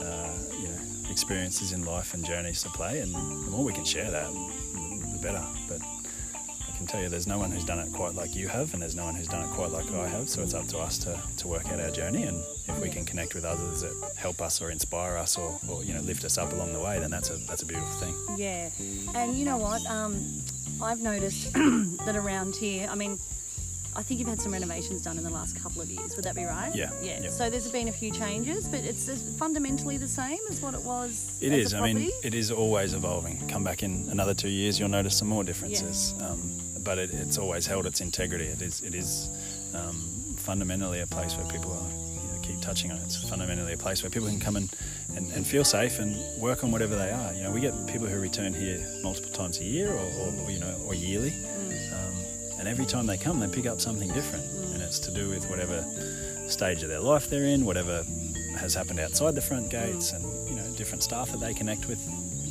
uh, 0.02 0.30
you 0.60 0.68
know, 0.68 0.80
experiences 1.10 1.72
in 1.72 1.84
life 1.84 2.12
and 2.14 2.24
journeys 2.24 2.62
to 2.64 2.68
play. 2.70 3.00
And 3.00 3.14
the 3.14 3.50
more 3.50 3.64
we 3.64 3.72
can 3.72 3.84
share 3.84 4.10
that, 4.10 4.30
the 4.32 5.18
better. 5.22 5.44
But 5.68 5.80
can 6.78 6.86
tell 6.86 7.02
you, 7.02 7.08
there's 7.08 7.26
no 7.26 7.38
one 7.38 7.50
who's 7.50 7.64
done 7.64 7.78
it 7.80 7.92
quite 7.92 8.14
like 8.14 8.34
you 8.34 8.48
have, 8.48 8.72
and 8.72 8.80
there's 8.82 8.94
no 8.94 9.04
one 9.04 9.14
who's 9.14 9.26
done 9.28 9.42
it 9.44 9.50
quite 9.50 9.70
like 9.70 9.90
I 9.92 10.08
have. 10.08 10.28
So 10.30 10.42
it's 10.42 10.54
up 10.54 10.66
to 10.68 10.78
us 10.78 10.96
to, 10.98 11.20
to 11.38 11.48
work 11.48 11.66
out 11.70 11.80
our 11.80 11.90
journey. 11.90 12.22
And 12.22 12.42
if 12.68 12.80
we 12.80 12.88
can 12.88 13.04
connect 13.04 13.34
with 13.34 13.44
others 13.44 13.82
that 13.82 14.12
help 14.16 14.40
us 14.40 14.62
or 14.62 14.70
inspire 14.70 15.16
us 15.16 15.36
or, 15.36 15.58
or 15.68 15.82
you 15.84 15.92
know 15.92 16.00
lift 16.00 16.24
us 16.24 16.38
up 16.38 16.52
along 16.52 16.72
the 16.72 16.80
way, 16.80 16.98
then 17.00 17.10
that's 17.10 17.30
a 17.30 17.36
that's 17.48 17.62
a 17.62 17.66
beautiful 17.66 17.92
thing. 17.96 18.14
Yeah, 18.38 18.70
and 19.14 19.34
you 19.36 19.44
know 19.44 19.58
what? 19.58 19.84
Um, 19.86 20.24
I've 20.80 21.00
noticed 21.00 21.52
that 21.54 22.14
around 22.16 22.54
here, 22.56 22.88
I 22.90 22.94
mean, 22.94 23.18
I 23.96 24.02
think 24.02 24.20
you've 24.20 24.28
had 24.28 24.40
some 24.40 24.52
renovations 24.52 25.02
done 25.02 25.18
in 25.18 25.24
the 25.24 25.30
last 25.30 25.60
couple 25.60 25.82
of 25.82 25.90
years. 25.90 26.14
Would 26.14 26.24
that 26.24 26.36
be 26.36 26.44
right? 26.44 26.72
Yeah, 26.72 26.92
Yeah. 27.02 27.22
yep. 27.22 27.30
So 27.32 27.50
there's 27.50 27.68
been 27.72 27.88
a 27.88 27.92
few 27.92 28.12
changes, 28.12 28.68
but 28.68 28.80
it's 28.80 29.08
fundamentally 29.38 29.96
the 29.96 30.06
same 30.06 30.38
as 30.48 30.60
what 30.60 30.74
it 30.74 30.82
was. 30.82 31.36
It 31.40 31.52
is. 31.52 31.74
I 31.74 31.80
mean, 31.92 32.10
it 32.22 32.32
is 32.34 32.52
always 32.52 32.94
evolving. 32.94 33.44
Come 33.48 33.64
back 33.64 33.82
in 33.82 34.06
another 34.10 34.34
two 34.34 34.50
years, 34.50 34.78
you'll 34.78 34.88
notice 34.88 35.16
some 35.16 35.26
more 35.28 35.42
differences. 35.42 36.14
Um, 36.20 36.52
but 36.84 36.98
it, 36.98 37.10
it's 37.12 37.38
always 37.38 37.66
held 37.66 37.86
its 37.86 38.00
integrity. 38.00 38.46
It 38.46 38.62
is. 38.62 38.80
It 38.82 38.94
is 38.94 39.28
um, 39.74 39.96
fundamentally 40.36 41.00
a 41.00 41.06
place 41.06 41.36
where 41.36 41.46
people 41.46 41.72
are. 41.72 42.22
You 42.22 42.28
know, 42.32 42.40
keep 42.42 42.60
touching 42.60 42.90
on 42.90 42.98
it. 42.98 43.04
It's 43.04 43.28
fundamentally 43.28 43.72
a 43.72 43.76
place 43.76 44.02
where 44.02 44.10
people 44.10 44.28
can 44.28 44.40
come 44.40 44.56
and, 44.56 44.74
and, 45.16 45.30
and 45.32 45.46
feel 45.46 45.64
safe 45.64 45.98
and 45.98 46.16
work 46.40 46.64
on 46.64 46.70
whatever 46.70 46.96
they 46.96 47.10
are. 47.10 47.32
You 47.34 47.42
know, 47.42 47.50
we 47.50 47.60
get 47.60 47.74
people 47.86 48.06
who 48.06 48.18
return 48.18 48.54
here 48.54 48.84
multiple 49.02 49.30
times 49.30 49.60
a 49.60 49.64
year 49.64 49.92
or, 49.92 50.06
or 50.42 50.50
you 50.50 50.60
know, 50.60 50.74
or 50.86 50.94
yearly. 50.94 51.34
Um, 51.92 52.14
and 52.58 52.68
every 52.68 52.86
time 52.86 53.06
they 53.06 53.16
come, 53.16 53.38
they 53.40 53.48
pick 53.48 53.66
up 53.66 53.80
something 53.80 54.12
different. 54.12 54.44
And 54.72 54.82
it's 54.82 54.98
to 55.00 55.10
do 55.10 55.28
with 55.28 55.48
whatever 55.50 55.84
stage 56.48 56.82
of 56.82 56.88
their 56.88 57.00
life 57.00 57.28
they're 57.28 57.44
in, 57.44 57.64
whatever 57.64 58.04
has 58.56 58.74
happened 58.74 58.98
outside 58.98 59.34
the 59.34 59.40
front 59.40 59.70
gates, 59.70 60.12
and, 60.12 60.24
you 60.48 60.56
know, 60.56 60.64
different 60.76 61.02
staff 61.02 61.30
that 61.30 61.40
they 61.40 61.54
connect 61.54 61.86
with 61.86 62.00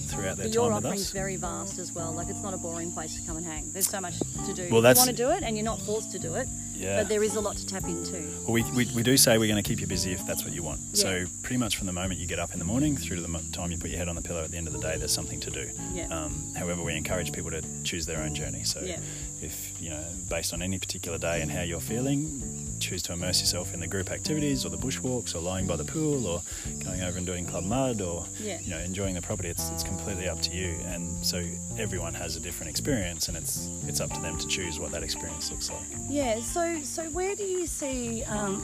throughout 0.07 0.37
their 0.37 0.47
But 0.47 0.53
your 0.53 0.69
time 0.69 0.75
with 0.75 0.85
offering's 0.85 1.11
very 1.11 1.35
vast 1.35 1.79
as 1.79 1.91
well. 1.93 2.11
Like 2.11 2.27
it's 2.29 2.41
not 2.41 2.53
a 2.53 2.57
boring 2.57 2.91
place 2.91 3.15
to 3.19 3.21
come 3.27 3.37
and 3.37 3.45
hang. 3.45 3.71
There's 3.71 3.89
so 3.89 4.01
much 4.01 4.19
to 4.45 4.53
do. 4.53 4.67
Well, 4.71 4.81
that's, 4.81 4.99
you 4.99 5.07
want 5.07 5.17
to 5.17 5.23
do 5.23 5.29
it, 5.31 5.43
and 5.43 5.55
you're 5.55 5.65
not 5.65 5.81
forced 5.81 6.11
to 6.13 6.19
do 6.19 6.35
it. 6.35 6.47
Yeah. 6.75 7.01
But 7.01 7.09
there 7.09 7.23
is 7.23 7.35
a 7.35 7.41
lot 7.41 7.57
to 7.57 7.65
tap 7.65 7.85
into. 7.85 8.21
Well, 8.43 8.53
we, 8.53 8.63
we, 8.71 8.85
we 8.95 9.01
do 9.03 9.17
say 9.17 9.37
we're 9.39 9.47
going 9.51 9.61
to 9.61 9.67
keep 9.67 9.81
you 9.81 9.87
busy 9.87 10.11
if 10.13 10.25
that's 10.27 10.43
what 10.43 10.53
you 10.53 10.61
want. 10.61 10.79
Yeah. 10.93 11.01
So 11.01 11.25
pretty 11.41 11.57
much 11.57 11.75
from 11.77 11.87
the 11.87 11.93
moment 11.93 12.19
you 12.19 12.27
get 12.27 12.37
up 12.37 12.53
in 12.53 12.59
the 12.59 12.65
morning 12.65 12.95
through 12.95 13.15
to 13.15 13.21
the 13.23 13.39
time 13.51 13.71
you 13.71 13.77
put 13.79 13.89
your 13.89 13.97
head 13.97 14.07
on 14.07 14.15
the 14.15 14.21
pillow 14.21 14.43
at 14.43 14.51
the 14.51 14.57
end 14.57 14.67
of 14.67 14.73
the 14.73 14.79
day, 14.79 14.95
there's 14.95 15.11
something 15.11 15.39
to 15.39 15.49
do. 15.49 15.69
Yeah. 15.93 16.07
Um, 16.09 16.53
however, 16.55 16.83
we 16.83 16.93
encourage 16.95 17.31
people 17.31 17.49
to 17.49 17.63
choose 17.83 18.05
their 18.05 18.19
own 18.21 18.35
journey. 18.35 18.63
So 18.63 18.81
Yeah. 18.81 18.99
if, 19.41 19.81
you 19.81 19.89
know, 19.89 20.03
based 20.29 20.53
on 20.53 20.61
any 20.61 20.77
particular 20.77 21.17
day 21.17 21.41
and 21.41 21.49
how 21.49 21.63
you're 21.63 21.79
feeling, 21.79 22.41
choose 22.87 23.01
to 23.03 23.13
immerse 23.13 23.41
yourself 23.41 23.73
in 23.73 23.79
the 23.81 23.87
group 23.87 24.09
activities 24.11 24.65
or 24.65 24.69
the 24.69 24.77
bushwalks 24.77 25.35
or 25.35 25.39
lying 25.39 25.67
by 25.67 25.75
the 25.75 25.83
pool 25.83 26.25
or 26.25 26.41
going 26.83 27.01
over 27.01 27.17
and 27.17 27.25
doing 27.27 27.45
club 27.45 27.65
mud 27.65 28.01
or, 28.01 28.25
Yeah. 28.39 28.59
you 28.61 28.69
know, 28.69 28.77
enjoying 28.79 29.13
the 29.15 29.21
property. 29.21 29.49
It's, 29.49 29.69
it's 29.71 29.83
completely 29.83 30.29
up 30.29 30.41
to 30.43 30.51
you. 30.55 30.77
And 30.85 31.25
so 31.25 31.43
everyone 31.77 32.13
has 32.13 32.37
a 32.37 32.39
different 32.39 32.69
experience 32.69 33.27
and 33.27 33.35
it's, 33.35 33.67
it's 33.87 33.99
up 33.99 34.11
to 34.13 34.21
them 34.21 34.37
to 34.37 34.47
choose 34.47 34.79
what 34.79 34.91
that 34.91 35.03
experience 35.03 35.51
looks 35.51 35.69
like. 35.69 35.81
Yeah. 36.09 36.39
So 36.39 36.81
so 36.83 37.03
where 37.09 37.35
do 37.35 37.43
you 37.43 37.67
see 37.67 38.23
um, 38.23 38.55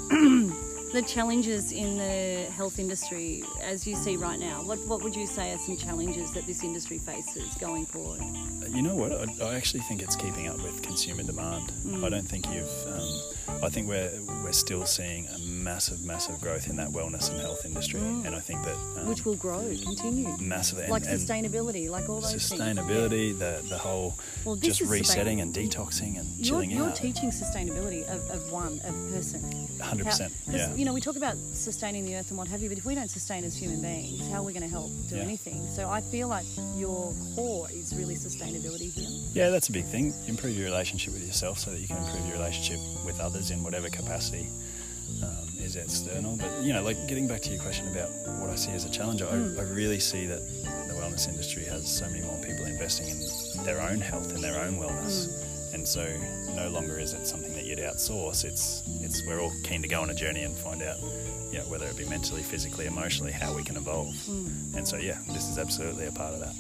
the 0.94 1.02
challenges 1.02 1.72
in 1.72 1.98
the 1.98 2.46
health 2.52 2.78
industry 2.78 3.44
as 3.60 3.88
you 3.88 3.96
see 3.96 4.16
right 4.16 4.40
now? 4.40 4.62
What 4.62 4.78
what 4.86 5.02
would 5.02 5.16
you 5.16 5.26
say 5.26 5.52
are 5.52 5.58
some 5.58 5.76
challenges 5.76 6.32
that 6.34 6.46
this 6.46 6.64
industry 6.64 7.00
faces 7.00 7.56
going 7.56 7.88
forward? 7.88 8.22
You 8.70 8.84
know 8.84 8.94
what? 8.94 9.12
I, 9.12 9.26
I 9.44 9.56
actually 9.56 9.82
think 9.82 10.04
it's 10.04 10.16
keeping 10.16 10.48
up 10.48 10.62
with 10.62 10.84
consumer 10.84 11.24
demand. 11.24 11.74
Mm. 11.84 12.06
I 12.06 12.10
don't 12.10 12.28
think 12.28 12.46
you've. 12.54 12.70
Um, 12.88 13.64
I 13.64 13.70
think 13.70 13.88
we're 13.88 14.12
we're 14.44 14.54
still 14.54 14.86
seeing 14.86 15.28
a 15.30 15.40
massive, 15.64 16.04
massive 16.06 16.40
growth 16.42 16.70
in 16.70 16.76
that 16.76 16.90
wellness 16.90 17.32
and 17.32 17.40
health 17.40 17.66
industry, 17.66 18.00
and 18.02 18.36
I 18.36 18.40
think 18.40 18.64
that 18.64 18.76
um, 18.76 18.90
Mm. 19.04 19.10
Which 19.10 19.26
will 19.26 19.36
grow, 19.36 19.60
continue. 19.84 20.30
massive 20.40 20.78
like 20.90 21.04
and 21.06 21.20
sustainability, 21.20 21.90
like 21.90 22.08
all 22.08 22.22
those 22.22 22.32
things. 22.32 22.52
sustainability, 22.62 23.38
the 23.38 23.62
the 23.68 23.78
whole 23.78 24.16
Well, 24.46 24.56
just 24.56 24.80
resetting 24.82 25.42
and 25.42 25.54
detoxing 25.54 26.18
and 26.20 26.28
You're, 26.38 26.46
chilling 26.46 26.72
you're 26.72 26.88
out. 26.88 26.96
teaching 26.96 27.30
sustainability 27.32 28.04
of, 28.08 28.22
of 28.32 28.52
one, 28.52 28.80
of 28.86 28.94
person. 29.14 29.42
Hundred 29.82 30.06
percent. 30.06 30.32
Yeah. 30.50 30.74
you 30.76 30.86
know, 30.86 30.94
we 30.94 31.02
talk 31.02 31.18
about 31.18 31.36
sustaining 31.54 32.06
the 32.06 32.16
earth 32.16 32.30
and 32.30 32.38
what 32.38 32.48
have 32.48 32.62
you, 32.62 32.70
but 32.70 32.78
if 32.78 32.86
we 32.86 32.96
don't 32.96 33.10
sustain 33.10 33.44
as 33.44 33.56
human 33.58 33.82
beings, 33.82 34.22
how 34.32 34.40
are 34.40 34.44
we 34.44 34.54
going 34.54 34.64
to 34.64 34.70
help 34.70 34.90
do 35.10 35.18
Yeah. 35.18 35.24
anything? 35.24 35.68
So 35.76 35.90
I 35.90 36.00
feel 36.00 36.28
like 36.30 36.46
your 36.78 37.14
core 37.36 37.68
is 37.72 37.94
really 37.96 38.16
sustainability 38.16 38.90
here. 38.94 39.10
Yeah, 39.34 39.50
that's 39.50 39.68
a 39.68 39.72
big 39.74 39.86
thing. 39.86 40.14
Improve 40.28 40.56
your 40.56 40.66
relationship 40.66 41.12
with 41.14 41.26
yourself 41.26 41.60
so 41.60 41.72
that 41.72 41.80
you 41.82 41.88
can 41.88 41.98
improve 41.98 42.26
your 42.28 42.38
relationship 42.38 42.80
with 43.06 43.20
others 43.20 43.52
in 43.52 43.64
whatever 43.64 43.90
capacity 43.90 44.48
is 45.76 45.84
external. 45.84 46.38
But, 46.38 46.52
you 46.62 46.74
know, 46.74 46.84
like 46.84 47.08
getting 47.08 47.28
back 47.28 47.42
to 47.42 47.50
your 47.50 47.62
question 47.62 47.88
about 47.88 48.10
what 48.40 48.50
I 48.50 48.56
see 48.56 48.72
as 48.72 48.86
a 48.86 48.90
challenge, 48.90 49.22
I, 49.22 49.26
hmm. 49.28 49.60
I 49.60 49.64
really 49.64 50.00
see 50.00 50.26
that 50.26 50.42
the 50.88 50.94
wellness 50.94 51.28
industry 51.28 51.64
has 51.66 51.88
so 51.88 52.08
many 52.10 52.22
more 52.22 52.38
people 52.38 52.66
investing 52.66 53.10
in 53.10 53.64
their 53.64 53.82
own 53.82 54.00
health 54.00 54.34
and 54.34 54.44
their 54.44 54.60
own 54.60 54.76
wellness. 54.76 55.28
Hmm. 55.28 55.76
And 55.76 55.88
so 55.88 56.08
no 56.56 56.70
longer 56.70 57.00
is 57.00 57.14
it 57.14 57.26
something 57.26 57.54
that 57.54 57.66
you'd 57.66 57.80
outsource. 57.80 58.46
It's, 58.46 58.84
it's 59.02 59.26
we're 59.26 59.40
all 59.40 59.54
keen 59.64 59.82
to 59.82 59.88
go 59.88 60.02
on 60.02 60.10
a 60.10 60.14
journey 60.14 60.44
and 60.44 60.56
find 60.56 60.84
out, 60.84 60.98
you 61.52 61.58
know, 61.58 61.66
whether 61.66 61.88
it 61.88 61.98
be 61.98 62.06
mentally, 62.06 62.44
physically, 62.44 62.86
emotionally, 62.86 63.32
how 63.32 63.56
we 63.56 63.64
can 63.64 63.78
evolve. 63.78 64.16
Hmm. 64.26 64.48
And 64.76 64.88
so, 64.88 64.98
yeah, 64.98 65.18
this 65.28 65.50
is 65.50 65.58
absolutely 65.58 66.06
a 66.06 66.12
part 66.12 66.34
of 66.34 66.40
that. 66.42 66.54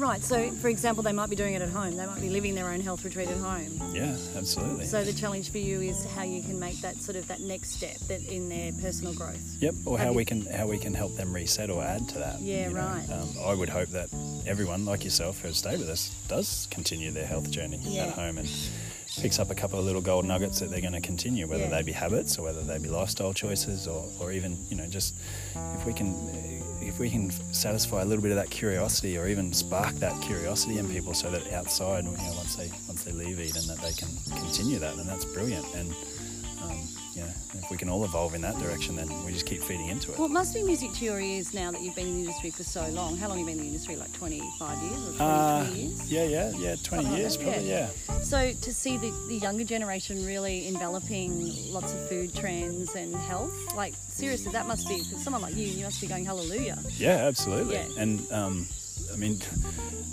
Right. 0.00 0.22
So, 0.24 0.50
for 0.52 0.68
example, 0.68 1.02
they 1.02 1.12
might 1.12 1.28
be 1.28 1.36
doing 1.36 1.52
it 1.54 1.60
at 1.60 1.68
home. 1.68 1.94
They 1.96 2.06
might 2.06 2.20
be 2.22 2.30
living 2.30 2.54
their 2.54 2.68
own 2.70 2.80
health 2.80 3.04
retreat 3.04 3.28
at 3.28 3.36
home. 3.36 3.80
Yeah, 3.92 4.16
absolutely. 4.34 4.86
So 4.86 5.04
the 5.04 5.12
challenge 5.12 5.50
for 5.50 5.58
you 5.58 5.82
is 5.82 6.04
how 6.16 6.22
you 6.22 6.42
can 6.42 6.58
make 6.58 6.80
that 6.80 6.96
sort 6.96 7.16
of 7.16 7.28
that 7.28 7.40
next 7.40 7.72
step 7.72 7.98
that 8.08 8.22
in 8.22 8.48
their 8.48 8.72
personal 8.72 9.12
growth. 9.12 9.42
Yep, 9.60 9.74
or 9.84 9.98
how 9.98 10.12
we 10.12 10.24
can 10.24 10.46
how 10.46 10.66
we 10.66 10.78
can 10.78 10.94
help 10.94 11.16
them 11.16 11.34
reset 11.34 11.68
or 11.68 11.82
add 11.82 12.08
to 12.08 12.18
that. 12.18 12.40
Yeah, 12.40 12.68
you 12.68 12.74
know. 12.74 12.80
right. 12.80 13.06
Um, 13.12 13.28
I 13.44 13.52
would 13.52 13.68
hope 13.68 13.90
that 13.90 14.08
everyone 14.46 14.86
like 14.86 15.04
yourself 15.04 15.40
who 15.42 15.48
has 15.48 15.58
stayed 15.58 15.78
with 15.80 15.90
us 15.90 16.14
does 16.28 16.66
continue 16.70 17.10
their 17.10 17.26
health 17.26 17.50
journey 17.50 17.78
Yeah. 17.82 18.06
at 18.06 18.14
home 18.14 18.38
and 18.38 18.48
picks 19.20 19.38
up 19.38 19.50
a 19.50 19.54
couple 19.54 19.78
of 19.78 19.84
little 19.84 20.00
gold 20.00 20.24
nuggets 20.24 20.60
that 20.60 20.70
they're 20.70 20.80
going 20.80 20.92
to 20.94 21.00
continue, 21.00 21.46
whether 21.46 21.64
Yeah. 21.64 21.70
they 21.70 21.82
be 21.82 21.92
habits 21.92 22.38
or 22.38 22.42
whether 22.44 22.62
they 22.62 22.78
be 22.78 22.88
lifestyle 22.88 23.34
choices 23.34 23.86
or, 23.86 24.08
or 24.18 24.32
even 24.32 24.56
you 24.70 24.76
know 24.76 24.86
just 24.86 25.14
if 25.76 25.84
we 25.84 25.92
can 25.92 26.14
if 26.80 26.98
we 26.98 27.10
can 27.10 27.30
satisfy 27.52 28.02
a 28.02 28.04
little 28.04 28.22
bit 28.22 28.30
of 28.30 28.36
that 28.36 28.50
curiosity 28.50 29.18
or 29.18 29.26
even 29.26 29.52
spark 29.52 29.94
that 29.96 30.20
curiosity 30.22 30.78
in 30.78 30.88
people 30.88 31.14
so 31.14 31.30
that 31.30 31.52
outside 31.52 32.04
you 32.04 32.10
know 32.10 32.32
once 32.36 32.56
they 32.56 32.70
once 32.88 33.04
they 33.04 33.12
leave 33.12 33.38
Eden 33.40 33.66
that 33.66 33.78
they 33.78 33.92
can 33.92 34.08
continue 34.38 34.78
that 34.78 34.96
then 34.96 35.06
that's 35.06 35.24
brilliant. 35.24 35.66
And 35.74 35.94
you 37.20 37.26
know 37.26 37.32
if 37.62 37.70
we 37.70 37.76
can 37.76 37.88
all 37.90 38.04
evolve 38.04 38.34
in 38.34 38.40
that 38.40 38.58
direction 38.58 38.96
then 38.96 39.08
we 39.24 39.32
just 39.32 39.44
keep 39.46 39.62
feeding 39.62 39.88
into 39.88 40.10
it. 40.12 40.16
Well, 40.18 40.26
it 40.26 40.32
must 40.32 40.54
be 40.54 40.62
music 40.62 40.92
to 40.94 41.04
your 41.04 41.20
ears 41.20 41.52
now 41.52 41.70
that 41.70 41.80
you've 41.82 41.94
been 41.94 42.06
in 42.06 42.14
the 42.14 42.20
industry 42.20 42.50
for 42.50 42.62
so 42.64 42.86
long. 42.88 43.16
How 43.16 43.28
long 43.28 43.38
have 43.38 43.46
you 43.46 43.52
been 43.52 43.58
in 43.58 43.64
the 43.64 43.72
industry? 43.72 43.96
Like 43.96 44.12
25 44.14 44.78
years 44.82 44.98
or 44.98 45.12
20, 45.12 45.18
Uh, 45.20 45.64
20 45.66 45.80
years? 45.80 46.12
yeah, 46.12 46.24
yeah, 46.24 46.50
yeah. 46.50 46.56
Twenty 46.56 46.78
Something 46.82 47.06
like 47.12 47.18
years, 47.18 47.36
that, 47.36 47.44
probably. 47.44 47.68
yeah. 47.68 47.88
Yeah. 48.08 48.20
So 48.20 48.52
to 48.52 48.72
see 48.74 48.96
the, 48.96 49.10
the 49.28 49.36
younger 49.36 49.64
generation 49.64 50.24
really 50.24 50.66
enveloping 50.68 51.52
lots 51.72 51.92
of 51.92 52.08
food 52.08 52.34
trends 52.34 52.94
and 52.94 53.14
health, 53.14 53.54
like 53.76 53.94
seriously, 53.96 54.52
that 54.52 54.66
must 54.66 54.88
be 54.88 55.00
for 55.00 55.16
someone 55.16 55.42
like 55.42 55.54
you. 55.56 55.66
You 55.66 55.84
must 55.84 56.00
be 56.00 56.06
going 56.06 56.24
hallelujah. 56.24 56.78
yeah, 56.96 57.26
absolutely. 57.30 57.74
Yeah. 57.74 57.88
And 58.02 58.32
um, 58.32 58.66
I 59.12 59.16
mean, 59.16 59.38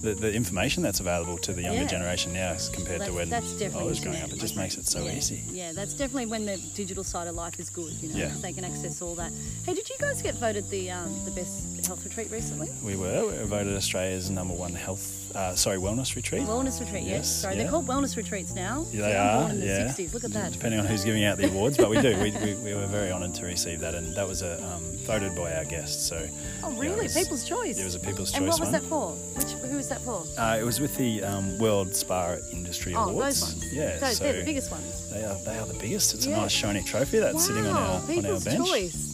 the, 0.02 0.14
the 0.14 0.32
information 0.34 0.84
that's 0.84 1.00
available 1.00 1.38
to 1.40 1.54
the 1.54 1.62
younger 1.64 1.82
Yeah. 1.82 1.88
generation 1.88 2.34
now, 2.34 2.52
as 2.52 2.70
compared 2.70 3.02
That's, 3.02 3.10
to 3.12 3.16
when 3.16 3.30
that's 3.30 3.62
I 3.76 3.84
was 3.84 4.00
growing 4.00 4.22
up, 4.22 4.32
it 4.32 4.40
just 4.40 4.56
makes 4.56 4.78
it 4.78 4.88
so 4.88 5.06
yeah. 5.06 5.14
easy. 5.18 5.44
Yeah, 5.52 5.72
that's 5.74 5.94
definitely 5.94 6.28
when 6.28 6.46
the 6.46 6.58
digital 6.76 7.04
side 7.04 7.28
of 7.28 7.36
life 7.36 7.60
is 7.60 7.70
good. 7.70 7.94
You 7.94 8.10
know, 8.10 8.16
Yeah. 8.18 8.32
they 8.42 8.54
can 8.54 8.64
access 8.64 9.02
all 9.02 9.16
that. 9.16 9.32
Hey, 9.66 9.74
did 9.74 9.90
you 9.90 9.96
guys 10.00 10.22
get 10.22 10.36
voted 10.36 10.70
the 10.70 10.92
um, 10.92 11.14
the 11.26 11.32
best 11.32 11.77
health 11.88 12.04
retreat 12.06 12.30
recently? 12.32 12.70
We 12.84 12.96
were, 12.96 13.22
we 13.26 13.38
were 13.38 13.46
voted 13.46 13.76
Australia's 13.76 14.30
number 14.30 14.54
one 14.54 14.74
health, 14.74 15.32
uh, 15.36 15.56
sorry, 15.56 15.78
wellness 15.78 16.16
retreat. 16.16 16.44
Wellness 16.44 16.80
retreat, 16.80 17.04
yes. 17.04 17.08
Yes, 17.18 17.42
Sorry, 17.42 17.56
yeah. 17.56 17.64
they're 17.64 17.72
called 17.72 17.88
wellness 17.88 18.16
retreats 18.18 18.54
now. 18.54 18.86
Yeah, 18.92 19.02
they 19.02 19.16
are. 19.16 19.40
born 19.42 19.52
in 19.52 19.60
the 19.62 19.66
yeah. 19.66 19.88
60s. 19.88 20.14
Look 20.14 20.24
at 20.24 20.32
that. 20.34 20.52
Depending 20.52 20.80
on 20.80 20.86
who's 20.86 21.04
giving 21.04 21.24
out 21.26 21.38
the 21.38 21.48
awards, 21.48 21.78
but 21.78 21.90
we 21.90 22.00
do. 22.02 22.16
We, 22.22 22.32
we, 22.32 22.54
we 22.56 22.74
were 22.76 22.86
very 22.88 23.12
honoured 23.12 23.34
to 23.36 23.46
receive 23.46 23.80
that, 23.80 23.96
and 23.96 24.14
that 24.16 24.28
was 24.28 24.42
a, 24.42 24.64
um, 24.74 24.84
voted 25.06 25.36
by 25.36 25.54
our 25.56 25.66
guests. 25.66 26.06
So 26.08 26.28
Oh, 26.64 26.72
really? 26.74 27.04
was- 27.04 27.16
People's 27.18 27.44
choice. 27.44 27.80
It 27.80 27.84
was 27.86 27.96
a 27.96 28.00
People's 28.00 28.34
and 28.36 28.46
Choice 28.46 28.60
what 28.60 28.60
was 28.60 28.70
one. 28.70 28.82
that 28.82 28.84
for? 28.84 29.12
Which 29.12 29.52
who 29.72 29.78
was 29.78 29.90
that 29.90 30.02
for? 30.02 30.24
Uh, 30.38 30.58
it 30.60 30.64
was 30.64 30.80
with 30.80 30.96
the 30.98 31.24
um, 31.24 31.58
World 31.58 31.96
Spa 31.96 32.36
Industry 32.52 32.94
Oh, 32.96 33.10
Awards. 33.10 33.40
those 33.42 33.54
ones. 33.56 33.74
Yeah, 33.74 33.98
those, 33.98 34.18
so 34.18 34.24
they're 34.24 34.40
the 34.40 34.46
biggest 34.46 34.72
ones. 34.72 35.10
They 35.12 35.24
are, 35.24 35.36
they 35.46 35.58
are 35.58 35.66
the 35.66 35.74
biggest. 35.80 36.14
It's 36.14 36.26
a 36.26 36.30
nice 36.32 36.52
shiny 36.52 36.84
trophy 36.84 37.20
that's 37.20 37.36
wow, 37.36 37.40
sitting 37.40 37.66
on 37.68 37.76
our 37.76 37.82
on 37.96 38.02
our 38.02 38.08
People's 38.08 38.44
bench. 38.44 38.68
choice. 38.68 39.07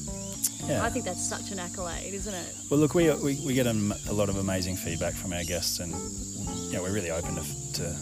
Yeah. 0.68 0.84
I 0.84 0.90
think 0.90 1.06
that's 1.06 1.28
such 1.28 1.52
an 1.52 1.60
accolade, 1.60 2.14
isn't 2.14 2.34
it? 2.34 2.56
Well, 2.70 2.80
look, 2.80 2.94
we, 2.96 3.12
we, 3.16 3.40
we 3.46 3.54
get 3.54 3.68
a 3.68 3.74
lot 4.14 4.30
of 4.30 4.38
amazing 4.38 4.78
feedback 4.78 5.14
from 5.14 5.34
our 5.34 5.44
guests, 5.44 5.80
and 5.80 5.92
you 6.72 6.74
know, 6.78 6.84
we're 6.84 6.94
really 6.94 7.12
open 7.12 7.36
to, 7.36 7.44
to, 7.74 7.96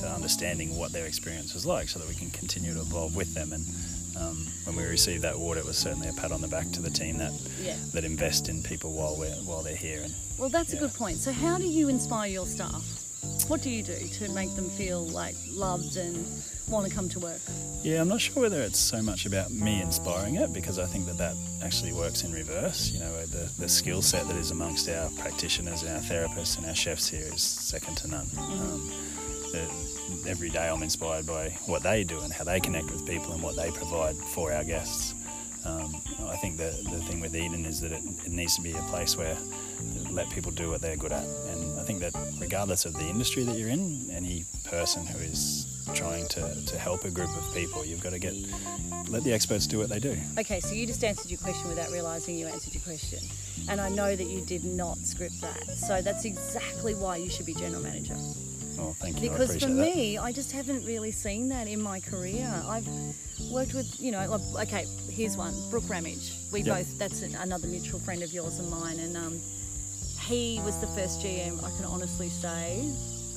to 0.00 0.08
understanding 0.08 0.76
what 0.76 0.92
their 0.92 1.06
experience 1.06 1.54
was 1.54 1.64
like 1.64 1.88
so 1.88 1.98
that 1.98 2.08
we 2.08 2.14
can 2.14 2.30
continue 2.30 2.74
to 2.74 2.80
evolve 2.80 3.14
with 3.14 3.32
them. 3.34 3.52
And 3.52 3.64
um, 4.18 4.46
when 4.64 4.76
we 4.76 4.84
received 4.84 5.22
that 5.22 5.34
award, 5.36 5.58
it 5.58 5.64
was 5.64 5.78
certainly 5.78 6.08
a 6.08 6.12
pat 6.14 6.32
on 6.32 6.40
the 6.40 6.48
back 6.48 6.70
to 6.72 6.82
the 6.82 6.90
team 6.90 7.18
that, 7.18 7.32
Yeah. 7.60 7.76
that 7.94 8.04
invest 8.04 8.48
in 8.48 8.62
people 8.62 8.92
while, 8.92 9.16
we're, 9.16 9.30
while 9.46 9.62
they're 9.62 9.76
here. 9.76 10.02
And 10.02 10.12
Well, 10.38 10.48
that's 10.48 10.72
a 10.72 10.76
good 10.76 10.92
point. 10.94 11.18
So, 11.18 11.32
how 11.32 11.56
do 11.58 11.64
you 11.64 11.88
inspire 11.88 12.28
your 12.28 12.46
staff? 12.46 12.84
What 13.52 13.60
do 13.60 13.68
you 13.68 13.82
do 13.82 13.94
to 13.94 14.30
make 14.30 14.56
them 14.56 14.70
feel 14.70 15.06
like 15.08 15.34
loved 15.50 15.98
and 15.98 16.24
want 16.70 16.88
to 16.88 16.94
come 16.94 17.06
to 17.10 17.20
work? 17.20 17.40
yeah, 17.82 18.00
I'm 18.00 18.08
not 18.08 18.22
sure 18.22 18.42
whether 18.42 18.62
it's 18.62 18.78
so 18.78 19.02
much 19.02 19.26
about 19.26 19.50
me 19.50 19.82
inspiring 19.82 20.36
it 20.36 20.54
because 20.54 20.78
I 20.78 20.86
think 20.86 21.04
that 21.04 21.18
that 21.18 21.36
actually 21.62 21.92
works 21.92 22.24
in 22.24 22.32
reverse. 22.32 22.90
You 22.92 23.00
know, 23.00 23.26
the, 23.26 23.52
the 23.58 23.68
skill 23.68 24.00
set 24.00 24.26
that 24.28 24.36
is 24.36 24.52
amongst 24.52 24.88
our 24.88 25.10
practitioners 25.18 25.82
and 25.82 25.90
our 25.94 26.02
therapists 26.02 26.56
and 26.56 26.66
our 26.66 26.74
chefs 26.74 27.10
here 27.10 27.28
is 27.30 27.42
second 27.42 27.96
to 27.98 28.08
none. 28.08 28.26
Um, 28.38 28.90
the, 29.52 29.68
every 30.26 30.48
day 30.48 30.68
I'm 30.68 30.82
inspired 30.82 31.26
by 31.26 31.50
what 31.66 31.82
they 31.82 32.04
do 32.04 32.20
and 32.20 32.32
how 32.32 32.44
they 32.44 32.58
connect 32.58 32.90
with 32.90 33.04
people 33.06 33.32
and 33.32 33.42
what 33.42 33.54
they 33.54 33.70
provide 33.70 34.16
for 34.16 34.50
our 34.50 34.64
guests. 34.64 35.14
Um, 35.64 35.94
I 36.26 36.36
think 36.36 36.56
the, 36.56 36.74
the 36.90 37.02
thing 37.02 37.20
with 37.20 37.36
Eden 37.36 37.66
is 37.66 37.80
that 37.82 37.92
it, 37.92 38.02
it 38.24 38.32
needs 38.32 38.56
to 38.56 38.62
be 38.62 38.72
a 38.72 38.82
place 38.82 39.16
where 39.16 39.36
let 40.10 40.30
people 40.30 40.52
do 40.52 40.70
what 40.70 40.80
they're 40.80 40.96
good 40.96 41.12
at. 41.12 41.24
And 41.24 41.71
I 41.82 41.84
think 41.84 41.98
that 41.98 42.14
regardless 42.38 42.84
of 42.84 42.94
the 42.94 43.04
industry 43.06 43.42
that 43.42 43.56
you're 43.56 43.68
in, 43.68 44.08
any 44.12 44.44
person 44.62 45.04
who 45.04 45.18
is 45.18 45.82
trying 45.94 46.28
to, 46.28 46.64
to 46.64 46.78
help 46.78 47.04
a 47.04 47.10
group 47.10 47.36
of 47.36 47.52
people, 47.52 47.84
you've 47.84 48.00
got 48.00 48.10
to 48.10 48.20
get 48.20 48.34
let 49.08 49.24
the 49.24 49.32
experts 49.32 49.66
do 49.66 49.78
what 49.78 49.88
they 49.88 49.98
do. 49.98 50.16
Okay, 50.38 50.60
so 50.60 50.74
you 50.74 50.86
just 50.86 51.02
answered 51.02 51.28
your 51.28 51.40
question 51.40 51.68
without 51.68 51.90
realizing 51.90 52.36
you 52.36 52.46
answered 52.46 52.72
your 52.72 52.84
question. 52.84 53.18
And 53.68 53.80
I 53.80 53.88
know 53.88 54.14
that 54.14 54.28
you 54.28 54.42
did 54.42 54.64
not 54.64 54.96
script 54.98 55.40
that. 55.40 55.70
So, 55.70 56.00
that's 56.00 56.24
exactly 56.24 56.94
why 56.94 57.16
you 57.16 57.28
should 57.28 57.46
be 57.46 57.54
general 57.54 57.82
manager. 57.82 58.14
Well, 58.78 58.94
thank 59.00 59.20
you. 59.20 59.30
Because 59.30 59.54
for 59.54 59.66
that. 59.66 59.96
me, 59.96 60.18
I 60.18 60.30
just 60.30 60.52
haven't 60.52 60.86
really 60.86 61.10
seen 61.10 61.48
that 61.48 61.66
in 61.66 61.82
my 61.82 61.98
career. 61.98 62.48
I've 62.64 62.86
worked 63.50 63.74
with, 63.74 64.00
you 64.00 64.12
know, 64.12 64.40
okay, 64.60 64.86
here's 65.10 65.36
one, 65.36 65.52
Brooke 65.68 65.88
Ramage. 65.88 66.32
We 66.52 66.60
Yep. 66.60 66.76
both, 66.76 66.98
that's 67.00 67.22
an, 67.22 67.34
another 67.34 67.66
mutual 67.66 67.98
friend 67.98 68.22
of 68.22 68.32
yours 68.32 68.60
and 68.60 68.70
mine, 68.70 69.00
and 69.00 69.16
um, 69.16 69.40
he 70.22 70.60
was 70.64 70.78
the 70.78 70.86
first 70.88 71.20
GM, 71.20 71.62
I 71.64 71.70
can 71.76 71.84
honestly 71.84 72.28
say, 72.28 72.80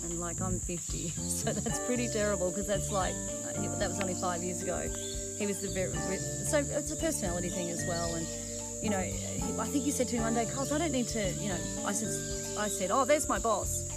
and 0.04 0.20
like 0.20 0.42
I'm 0.42 0.60
50, 0.60 1.10
so 1.10 1.52
that's 1.52 1.80
pretty 1.80 2.08
terrible 2.08 2.50
because 2.50 2.68
that's 2.68 2.92
like, 2.92 3.14
uh, 3.14 3.78
that 3.80 3.90
was 3.90 4.00
only 4.00 4.16
five 4.16 4.44
years 4.44 4.62
ago. 4.62 4.90
He 5.38 5.48
was 5.48 5.62
the 5.62 5.70
very, 5.70 5.92
so 5.92 6.60
it's 6.60 6.92
a 6.92 6.96
personality 6.96 7.50
thing 7.50 7.70
as 7.70 7.84
well, 7.88 8.16
and 8.16 8.26
you 8.82 8.90
know, 8.90 9.00
I 9.00 9.66
think 9.68 9.84
he 9.84 9.92
said 9.92 10.08
to 10.10 10.16
me 10.16 10.22
one 10.22 10.36
day, 10.36 10.46
Carls, 10.46 10.72
I 10.72 10.78
don't 10.78 10.92
need 10.92 11.08
to, 11.10 11.32
you 11.42 11.50
know, 11.50 11.58
I 11.86 11.92
said, 11.92 12.58
I 12.58 12.68
said, 12.68 12.92
oh, 12.92 13.04
there's 13.04 13.28
my 13.28 13.40
boss. 13.40 13.90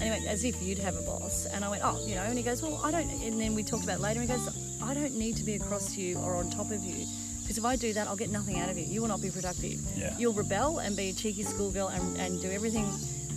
Anyway, 0.00 0.24
as 0.26 0.42
if 0.42 0.60
you'd 0.60 0.78
have 0.78 0.96
a 0.96 1.02
boss. 1.02 1.46
And 1.46 1.64
I 1.64 1.68
went, 1.70 1.82
oh, 1.84 2.04
you 2.04 2.16
know, 2.16 2.22
and 2.22 2.36
he 2.36 2.42
goes, 2.42 2.60
well, 2.60 2.80
I 2.82 2.90
don't, 2.90 3.08
and 3.22 3.40
then 3.40 3.54
we 3.54 3.62
talked 3.62 3.84
about 3.84 4.00
later, 4.00 4.20
and 4.20 4.28
he 4.28 4.36
goes, 4.36 4.48
I 4.82 4.94
don't 4.94 5.14
need 5.14 5.36
to 5.36 5.44
be 5.44 5.54
across 5.54 5.96
you 5.96 6.18
or 6.18 6.34
on 6.34 6.50
top 6.50 6.72
of 6.72 6.82
you. 6.82 7.06
Because 7.42 7.58
if 7.58 7.64
I 7.64 7.76
do 7.76 7.92
that, 7.92 8.08
I'll 8.08 8.16
get 8.16 8.30
nothing 8.30 8.58
out 8.58 8.68
of 8.68 8.78
you. 8.78 8.84
You 8.84 9.00
will 9.00 9.08
not 9.08 9.20
be 9.20 9.30
productive. 9.30 9.80
Yeah. 9.96 10.16
You'll 10.18 10.32
rebel 10.32 10.78
and 10.78 10.96
be 10.96 11.10
a 11.10 11.12
cheeky 11.12 11.42
schoolgirl 11.42 11.88
and, 11.88 12.16
and 12.18 12.40
do 12.40 12.50
everything 12.50 12.88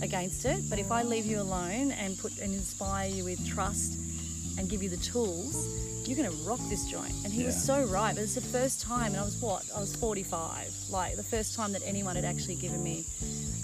against 0.02 0.44
it. 0.44 0.68
But 0.70 0.78
if 0.78 0.90
I 0.90 1.02
leave 1.02 1.26
you 1.26 1.40
alone 1.40 1.92
and 1.92 2.18
put 2.18 2.38
and 2.38 2.54
inspire 2.54 3.08
you 3.08 3.24
with 3.24 3.46
trust 3.46 3.98
and 4.58 4.68
give 4.68 4.82
you 4.82 4.88
the 4.88 4.96
tools, 4.98 5.66
you're 6.06 6.16
going 6.16 6.30
to 6.30 6.48
rock 6.48 6.60
this 6.68 6.84
joint. 6.84 7.12
And 7.24 7.32
he 7.32 7.44
was 7.44 7.60
so 7.60 7.84
right. 7.84 8.14
But 8.14 8.22
it's 8.22 8.34
the 8.34 8.40
first 8.40 8.80
time, 8.80 9.12
and 9.12 9.16
I 9.16 9.24
was 9.24 9.36
what? 9.40 9.64
I 9.74 9.80
was 9.80 9.94
45. 9.96 10.72
Like 10.88 11.16
the 11.16 11.22
first 11.22 11.56
time 11.56 11.72
that 11.72 11.82
anyone 11.84 12.16
had 12.16 12.24
actually 12.24 12.54
given 12.56 12.82
me. 12.82 13.04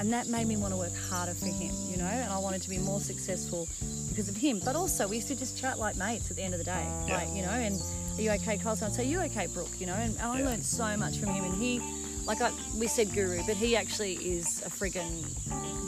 And 0.00 0.12
that 0.12 0.26
made 0.26 0.48
me 0.48 0.56
want 0.56 0.72
to 0.72 0.78
work 0.78 0.94
harder 1.08 1.34
for 1.34 1.46
him, 1.46 1.72
you 1.88 1.96
know? 1.96 2.04
And 2.06 2.32
I 2.32 2.38
wanted 2.38 2.62
to 2.62 2.70
be 2.70 2.78
more 2.78 2.98
successful 2.98 3.68
because 4.08 4.28
of 4.28 4.36
him. 4.36 4.60
But 4.64 4.74
also, 4.74 5.06
we 5.06 5.16
used 5.16 5.28
to 5.28 5.36
just 5.36 5.56
chat 5.56 5.78
like 5.78 5.96
mates 5.96 6.30
at 6.30 6.36
the 6.36 6.42
end 6.42 6.54
of 6.54 6.58
the 6.58 6.64
day. 6.64 6.86
Yeah. 7.06 7.18
Like, 7.18 7.28
you 7.32 7.42
know, 7.42 7.50
and 7.50 7.80
are 8.16 8.20
you 8.22 8.30
okay, 8.32 8.58
Carl? 8.58 8.76
So 8.76 8.86
I'd 8.86 8.92
say, 8.92 9.04
you 9.04 9.20
okay, 9.22 9.46
Brooke? 9.46 9.80
You 9.80 9.86
know, 9.86 9.94
and, 9.94 10.14
and 10.16 10.22
I 10.22 10.38
Yeah. 10.38 10.44
learned 10.46 10.64
so 10.64 10.96
much 10.96 11.18
from 11.18 11.30
him. 11.30 11.44
And 11.44 11.54
he, 11.54 11.80
like 12.26 12.40
I, 12.40 12.50
we 12.78 12.86
said 12.86 13.12
guru, 13.12 13.42
but 13.46 13.56
he 13.56 13.76
actually 13.76 14.14
is 14.14 14.62
a 14.64 14.70
friggin' 14.70 15.24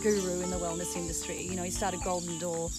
guru 0.03 0.41
in 0.41 0.51
the 0.51 0.57
wellness 0.57 0.97
industry. 0.97 1.43
You 1.43 1.55
know, 1.57 1.63
he 1.63 1.71
started 1.71 2.03
Golden 2.03 2.39
Door. 2.39 2.71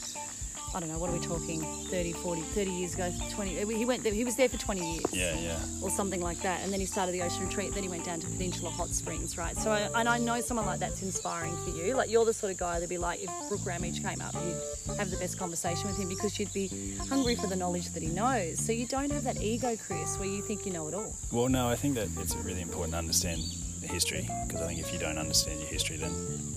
I 0.75 0.81
don't 0.81 0.89
know, 0.89 0.99
what 0.99 1.09
are 1.09 1.13
we 1.13 1.19
talking? 1.19 1.61
30, 1.89 2.11
40, 2.11 2.41
30 2.41 2.69
years 2.69 2.93
ago, 2.95 3.09
20. 3.31 3.73
He 3.73 3.85
went 3.85 4.03
there, 4.03 4.11
he 4.11 4.25
was 4.25 4.35
there 4.35 4.49
for 4.49 4.57
20 4.57 4.95
years 4.95 5.05
Yeah, 5.13 5.33
yeah. 5.39 5.57
or 5.81 5.89
something 5.89 6.19
like 6.19 6.41
that. 6.41 6.61
And 6.63 6.73
then 6.73 6.81
he 6.81 6.85
started 6.85 7.13
the 7.13 7.21
Ocean 7.21 7.47
Retreat. 7.47 7.73
Then 7.73 7.81
he 7.83 7.87
went 7.87 8.03
down 8.03 8.19
to 8.19 8.27
Peninsula 8.27 8.69
Hot 8.71 8.89
Springs, 8.89 9.37
right? 9.37 9.55
So, 9.55 9.71
I, 9.71 9.89
and 9.97 10.09
I 10.09 10.17
know 10.17 10.41
someone 10.41 10.65
like 10.65 10.79
that's 10.81 11.01
inspiring 11.01 11.55
for 11.63 11.69
you. 11.69 11.93
Like 11.95 12.09
you're 12.09 12.25
the 12.25 12.33
sort 12.33 12.51
of 12.51 12.57
guy 12.57 12.73
that'd 12.73 12.89
be 12.89 12.97
like, 12.97 13.23
if 13.23 13.29
Brooke 13.47 13.65
Ramage 13.65 14.03
came 14.03 14.19
up, 14.19 14.33
you'd 14.33 14.97
have 14.97 15.09
the 15.09 15.17
best 15.17 15.39
conversation 15.39 15.87
with 15.87 15.97
him 15.97 16.09
because 16.09 16.37
you'd 16.37 16.51
be 16.51 16.67
hungry 17.07 17.35
for 17.37 17.47
the 17.47 17.55
knowledge 17.55 17.93
that 17.93 18.03
he 18.03 18.09
knows. 18.09 18.59
So 18.59 18.73
you 18.73 18.85
don't 18.85 19.11
have 19.13 19.23
that 19.23 19.41
ego, 19.41 19.77
Chris, 19.87 20.17
where 20.19 20.27
you 20.27 20.41
think 20.41 20.65
you 20.65 20.73
know 20.73 20.89
it 20.89 20.93
all. 20.93 21.15
Well, 21.31 21.47
no, 21.47 21.69
I 21.69 21.77
think 21.77 21.95
that 21.95 22.09
it's 22.17 22.35
really 22.35 22.61
important 22.61 22.91
to 22.95 22.97
understand 22.97 23.41
the 23.79 23.87
history 23.87 24.27
because 24.45 24.61
I 24.61 24.67
think 24.67 24.81
if 24.81 24.91
you 24.91 24.99
don't 24.99 25.17
understand 25.17 25.59
your 25.61 25.69
history, 25.69 25.95
then 25.95 26.11
you 26.11 26.17
know 26.17 26.35
you 26.35 26.54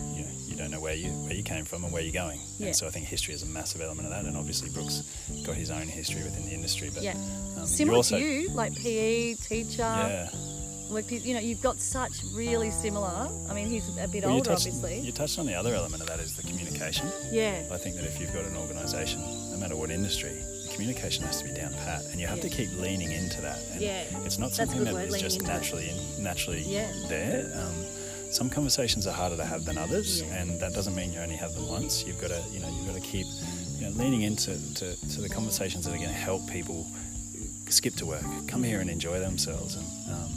don't 0.59 0.71
know 0.71 0.81
where 0.81 0.95
you 0.95 1.11
where 1.25 1.35
you 1.35 1.43
came 1.43 1.65
from 1.65 1.85
and 1.85 1.93
where 1.93 2.03
you're 2.03 2.13
going. 2.13 2.41
Yeah. 2.59 2.67
And 2.67 2.77
so 2.77 2.87
I 2.87 2.91
think 2.91 3.07
history 3.07 3.33
is 3.35 3.43
a 3.43 3.47
massive 3.47 3.81
element 3.81 4.07
of 4.09 4.11
that. 4.13 4.25
And 4.25 4.37
obviously, 4.37 4.71
Brooks 4.71 5.03
got 5.47 5.55
his 5.55 5.71
own 5.71 5.87
history 5.87 6.23
within 6.23 6.45
the 6.45 6.53
industry. 6.53 6.91
But 6.93 7.03
Yeah. 7.05 7.15
um, 7.57 7.67
Similar 7.67 7.97
also, 7.97 8.19
to 8.19 8.25
you, 8.25 8.49
like 8.51 8.75
PE, 8.75 9.35
teacher, 9.35 9.79
Yeah. 9.83 10.31
worked, 10.91 11.13
you 11.13 11.35
know, 11.35 11.41
you've 11.41 11.63
got 11.63 11.81
such 11.81 12.13
really 12.35 12.71
similar. 12.71 13.29
I 13.49 13.55
mean, 13.55 13.69
he's 13.69 13.85
a 13.99 14.09
bit 14.09 14.25
Well, 14.25 14.35
older, 14.35 14.51
touched, 14.51 14.67
obviously. 14.67 15.01
you 15.01 15.13
touched 15.13 15.39
on 15.39 15.47
the 15.47 15.55
other 15.55 15.75
element 15.75 16.03
of 16.03 16.09
that 16.09 16.19
is 16.21 16.35
the 16.35 16.43
communication. 16.43 17.07
yeah. 17.31 17.63
I 17.71 17.77
think 17.79 17.97
that 17.97 18.05
if 18.05 18.19
you've 18.21 18.33
got 18.33 18.45
an 18.45 18.57
organisation, 18.57 19.21
no 19.53 19.57
matter 19.59 19.77
what 19.77 19.91
industry, 19.91 20.33
the 20.65 20.71
communication 20.73 21.25
has 21.25 21.39
to 21.39 21.45
be 21.45 21.53
down 21.53 21.73
pat, 21.75 22.03
and 22.11 22.19
you 22.21 22.27
have 22.27 22.41
to 22.41 22.49
keep 22.49 22.73
leaning 22.79 23.13
into 23.13 23.41
that. 23.43 23.61
And 23.73 23.81
Yeah. 23.83 24.05
it's 24.25 24.39
not 24.39 24.55
something 24.55 24.83
that 24.85 24.95
word, 24.95 25.09
is 25.13 25.21
just 25.21 25.43
naturally 25.43 25.91
in, 25.91 26.23
naturally 26.23 26.63
Yeah. 26.67 26.91
there. 27.09 27.51
Um, 27.55 27.85
some 28.31 28.51
conversations 28.51 29.07
are 29.07 29.13
harder 29.13 29.37
to 29.37 29.45
have 29.45 29.65
than 29.65 29.79
others, 29.79 30.23
Yeah. 30.23 30.35
and 30.43 30.61
that 30.61 30.75
doesn't 30.75 30.95
mean 30.95 31.13
you 31.13 31.21
only 31.21 31.37
have 31.37 31.55
them 31.55 31.67
once. 31.69 32.05
You've 32.07 32.21
got 32.21 32.29
to, 32.31 32.43
you 32.53 32.61
know, 32.61 32.69
you've 32.69 32.87
got 32.87 32.95
to 32.95 33.01
keep, 33.01 33.27
you 33.79 33.87
know, 33.87 33.91
leaning 33.91 34.23
into 34.23 34.57
to, 34.75 34.97
to 35.11 35.21
the 35.21 35.29
conversations 35.29 35.85
that 35.85 35.93
are 35.95 35.97
going 35.99 36.09
to 36.09 36.15
help 36.15 36.49
people 36.51 36.87
skip 37.69 37.95
to 37.97 38.07
work, 38.07 38.25
come 38.47 38.63
here 38.63 38.81
and 38.81 38.91
enjoy 38.91 39.19
themselves, 39.21 39.77
and 39.77 39.87
um, 40.13 40.31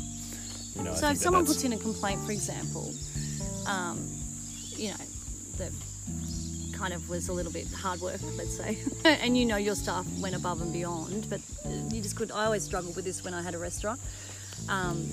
you 0.76 0.84
know. 0.84 0.92
So 0.96 1.08
if 1.08 1.14
that 1.14 1.18
someone 1.18 1.46
puts 1.46 1.64
in 1.64 1.74
a 1.74 1.78
complaint, 1.78 2.22
for 2.26 2.32
example, 2.32 2.94
um, 3.68 4.10
you 4.76 4.90
know, 4.90 4.98
that 5.58 5.72
kind 6.74 6.94
of 6.94 7.10
was 7.10 7.30
a 7.30 7.34
little 7.34 7.52
bit 7.52 7.68
hard 7.72 8.02
work, 8.02 8.20
let's 8.38 8.56
say, 8.58 8.78
and 9.06 9.38
you 9.38 9.46
know 9.46 9.58
your 9.58 9.76
staff 9.76 10.06
went 10.20 10.36
above 10.36 10.62
and 10.62 10.74
beyond, 10.74 11.30
but 11.30 11.42
you 11.94 12.02
just 12.02 12.16
could. 12.16 12.32
I 12.32 12.46
always 12.46 12.64
struggled 12.64 12.96
with 12.96 13.06
this 13.06 13.24
when 13.24 13.34
I 13.34 13.42
had 13.42 13.54
a 13.54 13.60
restaurant. 13.60 14.00
Um, 14.70 15.08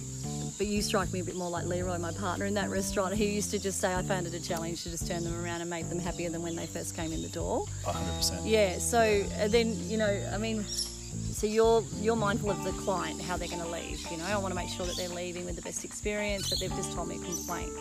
but 0.59 0.67
you 0.67 0.83
strike 0.83 1.13
me 1.13 1.21
a 1.21 1.25
bit 1.25 1.37
more 1.37 1.49
like 1.49 1.67
Leroy, 1.67 1.99
my 1.99 2.13
partner 2.13 2.45
in 2.45 2.55
that 2.55 2.69
restaurant. 2.69 3.15
He 3.15 3.27
used 3.27 3.51
to 3.53 3.59
just 3.59 3.81
say, 3.81 3.95
I 3.95 4.03
found 4.03 4.27
it 4.27 4.35
a 4.35 4.43
challenge 4.43 4.83
to 4.83 4.91
just 4.91 5.07
turn 5.07 5.23
them 5.23 5.41
around 5.43 5.61
and 5.61 5.71
make 5.71 5.89
them 5.89 6.01
happier 6.01 6.31
than 6.31 6.43
when 6.43 6.57
they 6.57 6.67
first 6.67 6.97
came 6.97 7.13
in 7.13 7.23
the 7.23 7.29
door. 7.29 7.65
100%. 7.85 8.41
Yeah. 8.45 8.79
So 8.79 9.23
then 9.49 9.77
you 9.89 9.97
know, 9.97 10.31
I 10.33 10.39
mean, 10.39 10.65
so 10.65 11.47
you're 11.47 11.85
you're 12.01 12.17
mindful 12.17 12.51
of 12.51 12.65
the 12.65 12.73
client, 12.73 13.23
how 13.23 13.37
they're 13.37 13.49
going 13.49 13.63
to 13.63 13.71
leave. 13.71 14.05
You 14.11 14.17
know, 14.17 14.25
I 14.25 14.37
want 14.39 14.51
to 14.51 14.57
make 14.57 14.69
sure 14.69 14.85
that 14.87 14.97
they're 14.97 15.09
leaving 15.09 15.45
with 15.45 15.57
the 15.57 15.63
best 15.63 15.85
experience, 15.85 16.51
but 16.51 16.59
they've 16.59 16.75
just 16.75 16.93
told 16.93 17.09
me 17.09 17.17
a 17.17 17.19
complaint. 17.19 17.73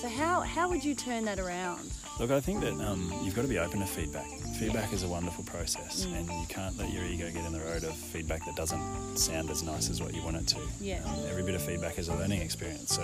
So 0.00 0.08
how 0.08 0.40
how 0.40 0.68
would 0.70 0.82
you 0.84 0.94
turn 0.94 1.24
that 1.26 1.38
around? 1.38 1.90
Look, 2.18 2.30
I 2.30 2.40
think 2.40 2.60
that 2.62 2.72
um, 2.72 3.12
you've 3.22 3.34
got 3.34 3.42
to 3.42 3.48
be 3.48 3.58
open 3.58 3.80
to 3.80 3.86
feedback. 3.86 4.26
Feedback 4.58 4.92
is 4.92 5.02
a 5.02 5.08
wonderful 5.08 5.44
process, 5.44 6.04
Mm. 6.06 6.16
and 6.18 6.26
you 6.40 6.46
can't 6.48 6.76
let 6.78 6.90
your 6.92 7.04
ego 7.04 7.30
get 7.30 7.44
in 7.46 7.52
the 7.52 7.60
road 7.60 7.84
of 7.84 7.94
feedback 7.96 8.44
that 8.46 8.56
doesn't 8.56 9.16
sound 9.16 9.50
as 9.50 9.62
nice 9.62 9.88
as 9.90 10.02
what 10.02 10.14
you 10.14 10.22
want 10.22 10.36
it 10.36 10.46
to. 10.48 10.58
Yeah. 10.80 11.02
Um, 11.04 11.26
every 11.28 11.42
bit 11.42 11.54
of 11.54 11.62
feedback 11.62 11.98
is 11.98 12.08
a 12.08 12.14
learning 12.14 12.40
experience. 12.42 12.94
So, 12.94 13.02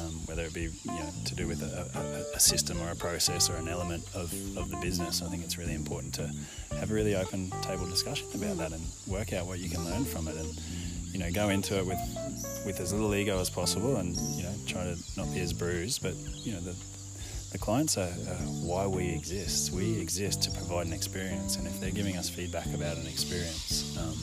um, 0.00 0.12
whether 0.26 0.42
it 0.44 0.52
be 0.54 0.62
you 0.84 0.90
know 0.92 1.08
to 1.24 1.34
do 1.34 1.46
with 1.46 1.62
a, 1.62 1.88
a, 1.98 2.36
a 2.36 2.40
system 2.40 2.80
or 2.82 2.90
a 2.90 2.96
process 2.96 3.48
or 3.50 3.56
an 3.56 3.68
element 3.68 4.04
of, 4.14 4.32
of 4.56 4.70
the 4.70 4.76
business, 4.82 5.22
I 5.22 5.28
think 5.28 5.44
it's 5.44 5.56
really 5.58 5.74
important 5.74 6.14
to 6.14 6.30
have 6.78 6.90
a 6.90 6.94
really 6.94 7.14
open 7.16 7.50
table 7.62 7.86
discussion 7.86 8.26
about 8.34 8.56
that 8.58 8.72
and 8.72 8.82
work 9.06 9.32
out 9.32 9.46
what 9.46 9.58
you 9.60 9.68
can 9.70 9.84
learn 9.84 10.04
from 10.04 10.28
it, 10.28 10.36
and 10.36 10.48
you 11.12 11.18
know 11.18 11.30
go 11.32 11.48
into 11.50 11.78
it 11.78 11.86
with 11.86 12.00
with 12.66 12.80
as 12.80 12.92
little 12.92 13.14
ego 13.14 13.38
as 13.40 13.50
possible, 13.50 13.96
and 13.96 14.14
you 14.36 14.42
know 14.44 14.51
try 14.72 14.84
to 14.84 14.96
not 15.16 15.32
be 15.34 15.40
as 15.40 15.52
bruised, 15.52 16.02
but 16.02 16.14
you 16.16 16.52
know 16.52 16.60
the 16.60 16.74
the 17.52 17.58
clients 17.58 17.98
are, 17.98 18.08
why 18.64 18.86
we 18.86 19.12
exist. 19.12 19.72
We 19.72 20.00
exist 20.00 20.42
to 20.44 20.50
provide 20.50 20.86
an 20.86 20.94
experience, 20.94 21.56
and 21.56 21.68
if 21.68 21.78
they're 21.80 21.92
giving 21.92 22.16
us 22.16 22.26
feedback 22.26 22.64
about 22.72 22.96
an 22.96 23.06
experience 23.06 23.92
um, 24.00 24.16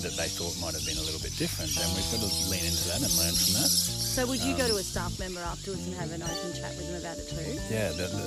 that 0.00 0.16
they 0.16 0.32
thought 0.32 0.56
might 0.64 0.72
have 0.72 0.84
been 0.88 0.96
a 0.96 1.04
little 1.04 1.20
bit 1.20 1.36
different, 1.36 1.76
then 1.76 1.84
we've 1.92 2.08
got 2.08 2.24
to 2.24 2.30
lean 2.48 2.64
into 2.64 2.88
that 2.88 3.04
and 3.04 3.12
learn 3.20 3.36
from 3.36 3.52
that. 3.60 3.68
So 3.68 4.24
would 4.24 4.40
you 4.40 4.56
go 4.56 4.64
to 4.64 4.80
a 4.80 4.82
staff 4.82 5.12
member 5.20 5.44
afterwards 5.44 5.84
and 5.84 5.92
have 6.00 6.08
an 6.16 6.24
open 6.24 6.56
chat 6.56 6.72
with 6.80 6.88
them 6.88 7.04
about 7.04 7.20
it 7.20 7.28
too? 7.28 7.52
Yeah, 7.68 7.92
the, 7.92 8.08
the, 8.08 8.26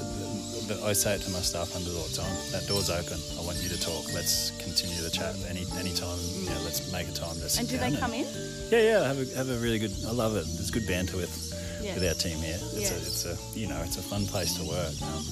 the, 0.70 0.86
I 0.86 0.94
say 0.94 1.18
it 1.18 1.26
to 1.26 1.34
my 1.34 1.42
staff 1.42 1.74
under 1.74 1.90
all 1.98 2.06
the 2.06 2.22
time. 2.22 2.38
That 2.54 2.70
door's 2.70 2.94
open. 2.94 3.18
I 3.18 3.42
want 3.42 3.58
you 3.66 3.74
to 3.74 3.80
talk. 3.82 4.06
Let's 4.14 4.54
continue 4.62 5.02
the 5.02 5.10
chat 5.10 5.34
any 5.50 5.66
any 5.82 5.98
time. 5.98 6.22
You 6.38 6.54
know, 6.54 6.62
let's 6.62 6.94
make 6.94 7.10
a 7.10 7.16
time 7.18 7.42
to 7.42 7.50
sit 7.50 7.66
And 7.66 7.70
do 7.74 7.82
they 7.82 7.90
come 7.98 8.14
in? 8.14 8.30
Yeah, 8.70 8.86
yeah. 8.86 9.02
Have 9.02 9.18
a 9.18 9.26
have 9.34 9.50
a 9.50 9.58
really 9.58 9.82
good. 9.82 9.98
I 10.06 10.14
love 10.14 10.38
it. 10.38 10.46
There's 10.46 10.70
good 10.70 10.86
banter 10.86 11.18
with 11.18 11.47
Yeah. 11.82 11.94
with 11.96 12.06
our 12.08 12.14
team 12.16 12.38
here. 12.40 12.60
It's 12.74 12.92
Yeah. 12.92 12.98
a 12.98 12.98
it's 13.00 13.26
a 13.26 13.38
you 13.60 13.68
know 13.68 13.82
it's 13.84 13.98
a 13.98 14.02
fun 14.04 14.26
place 14.28 14.54
to 14.58 14.64
work. 14.64 14.94
Um, 15.02 15.26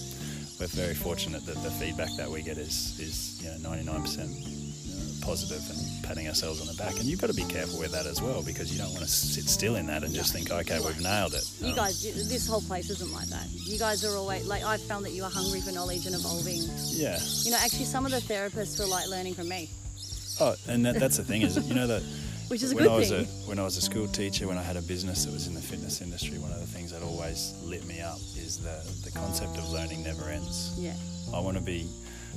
we're 0.60 0.68
very 0.68 0.94
fortunate 0.96 1.46
that 1.46 1.62
the 1.64 1.72
feedback 1.72 2.10
that 2.18 2.30
we 2.30 2.42
get 2.42 2.58
is 2.58 2.98
is 3.00 3.42
you 3.44 3.50
know 3.50 3.70
99 3.70 4.02
percent 4.02 4.32
positive 5.22 5.62
and 5.72 6.04
patting 6.04 6.28
ourselves 6.28 6.62
on 6.62 6.68
the 6.68 6.74
back. 6.76 6.94
And 7.00 7.06
you've 7.06 7.20
got 7.20 7.28
to 7.28 7.34
be 7.36 7.46
careful 7.46 7.80
with 7.80 7.92
that 7.94 8.06
as 8.06 8.22
well 8.22 8.44
because 8.44 8.72
you 8.72 8.78
don't 8.78 8.92
want 8.92 9.04
to 9.04 9.10
sit 9.10 9.46
still 9.50 9.76
in 9.76 9.88
that 9.88 10.04
and 10.04 10.14
just 10.14 10.32
think, 10.32 10.52
okay, 10.52 10.80
we've 10.86 11.02
nailed 11.02 11.34
it. 11.34 11.44
You 11.60 11.70
Um, 11.70 11.76
guys, 11.76 12.04
this 12.04 12.46
whole 12.48 12.62
place 12.62 12.92
isn't 12.92 13.12
like 13.12 13.28
that. 13.30 13.48
You 13.52 13.80
guys 13.80 14.06
are 14.06 14.16
always 14.16 14.46
like 14.46 14.64
I 14.64 14.78
found 14.78 15.04
that 15.06 15.12
you 15.14 15.24
are 15.24 15.30
hungry 15.32 15.62
for 15.62 15.72
knowledge 15.72 16.06
and 16.06 16.14
evolving. 16.16 16.62
yeah. 16.92 17.20
You 17.44 17.52
know, 17.52 17.58
actually, 17.58 17.86
some 17.86 18.06
of 18.06 18.12
the 18.12 18.20
therapists 18.22 18.78
were 18.80 18.86
like 18.86 19.08
learning 19.08 19.34
from 19.34 19.48
me, 19.50 19.70
Oh, 20.40 20.54
and 20.68 20.86
that, 20.86 21.00
that's 21.00 21.18
the 21.18 21.24
thing 21.24 21.42
is, 21.42 21.56
you 21.68 21.74
know 21.74 21.88
that 21.88 22.04
which 22.48 22.64
is 22.64 22.72
a 22.72 22.76
when 22.76 22.86
good 22.86 22.92
I 22.94 22.96
was 22.98 23.10
thing. 23.10 23.26
a 23.26 23.50
when 23.50 23.60
I 23.60 23.64
was 23.64 23.78
a 23.78 23.82
school 23.82 24.08
teacher, 24.08 24.48
when 24.48 24.58
I 24.58 24.64
had 24.64 24.78
a 24.78 24.82
business 24.82 25.26
that 25.26 25.32
was 25.32 25.48
in 25.48 25.54
the 25.54 25.62
fitness 25.62 26.02
industry, 26.02 26.38
one 26.40 26.52
of 26.52 26.60
the 26.60 26.68
things 26.68 26.92
that 26.92 27.02
always 27.02 27.54
lit 27.64 27.86
me 27.86 28.02
up 28.02 28.18
is 28.38 28.58
the 28.58 28.78
the 29.04 29.12
concept 29.12 29.58
of 29.58 29.70
learning 29.70 30.04
never 30.04 30.30
ends. 30.30 30.74
yeah. 30.78 30.94
I 31.34 31.40
want 31.40 31.58
to 31.58 31.64
be 31.64 31.90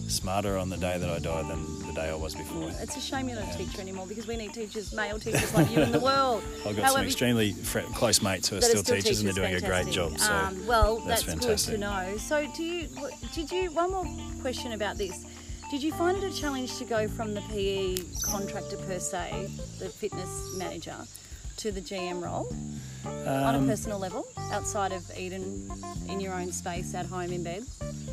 smarter 0.07 0.57
on 0.57 0.71
the 0.71 0.77
day 0.77 0.97
that 0.97 1.11
I 1.11 1.19
die 1.19 1.43
than 1.43 1.87
the 1.87 1.93
day 1.93 2.09
I 2.09 2.15
was 2.15 2.35
before. 2.35 2.71
It's 2.81 2.97
a 2.97 3.01
shame 3.01 3.29
you're 3.29 3.39
not 3.39 3.53
a 3.55 3.59
teacher 3.59 3.81
anymore 3.81 4.07
because 4.07 4.27
we 4.27 4.37
need 4.37 4.55
teachers, 4.55 4.93
male 4.95 5.19
teachers 5.19 5.53
like 5.55 5.71
you 5.71 5.83
in 5.83 5.93
the 5.93 6.01
world. 6.01 6.43
I've 6.67 6.77
got 6.77 6.93
some 6.93 7.05
extremely 7.05 7.53
fr- 7.53 7.81
close 7.81 8.23
mates 8.23 8.49
who 8.49 8.57
are 8.57 8.61
that 8.61 8.71
still, 8.71 8.83
teachers, 8.83 9.21
and 9.21 9.29
they're 9.29 9.35
doing 9.35 9.55
a 9.63 9.67
great 9.67 9.89
job. 9.93 10.19
So 10.19 10.33
um, 10.33 10.67
well, 10.67 10.97
that's 11.01 11.23
that's, 11.23 11.23
fantastic. 11.25 11.73
good 11.75 11.81
to 11.81 12.11
know. 12.13 12.17
So, 12.17 12.47
do 12.55 12.63
you? 12.63 12.89
Did 13.35 13.51
you? 13.51 13.71
One 13.73 13.91
more 13.91 14.07
question 14.41 14.73
about 14.73 14.97
this. 14.97 15.25
Did 15.71 15.83
you 15.83 15.93
find 15.93 16.17
it 16.17 16.25
a 16.25 16.35
challenge 16.35 16.77
to 16.79 16.85
go 16.85 17.09
from 17.09 17.35
the 17.35 17.43
PE 17.43 17.97
contractor 18.23 18.77
per 18.79 18.99
se, 18.99 19.49
the 19.79 19.89
fitness 19.91 20.29
manager, 20.57 20.97
to 21.59 21.71
the 21.73 21.81
GM 21.81 22.23
role 22.23 22.47
on 23.05 23.55
a 23.55 23.59
Um, 23.59 23.67
personal 23.67 23.99
level, 23.99 24.27
outside 24.53 24.93
of 24.93 25.03
Eden, 25.19 25.71
in 26.09 26.21
your 26.21 26.33
own 26.33 26.53
space, 26.53 26.95
at 26.95 27.05
home 27.07 27.33
in 27.33 27.43
bed? 27.43 27.65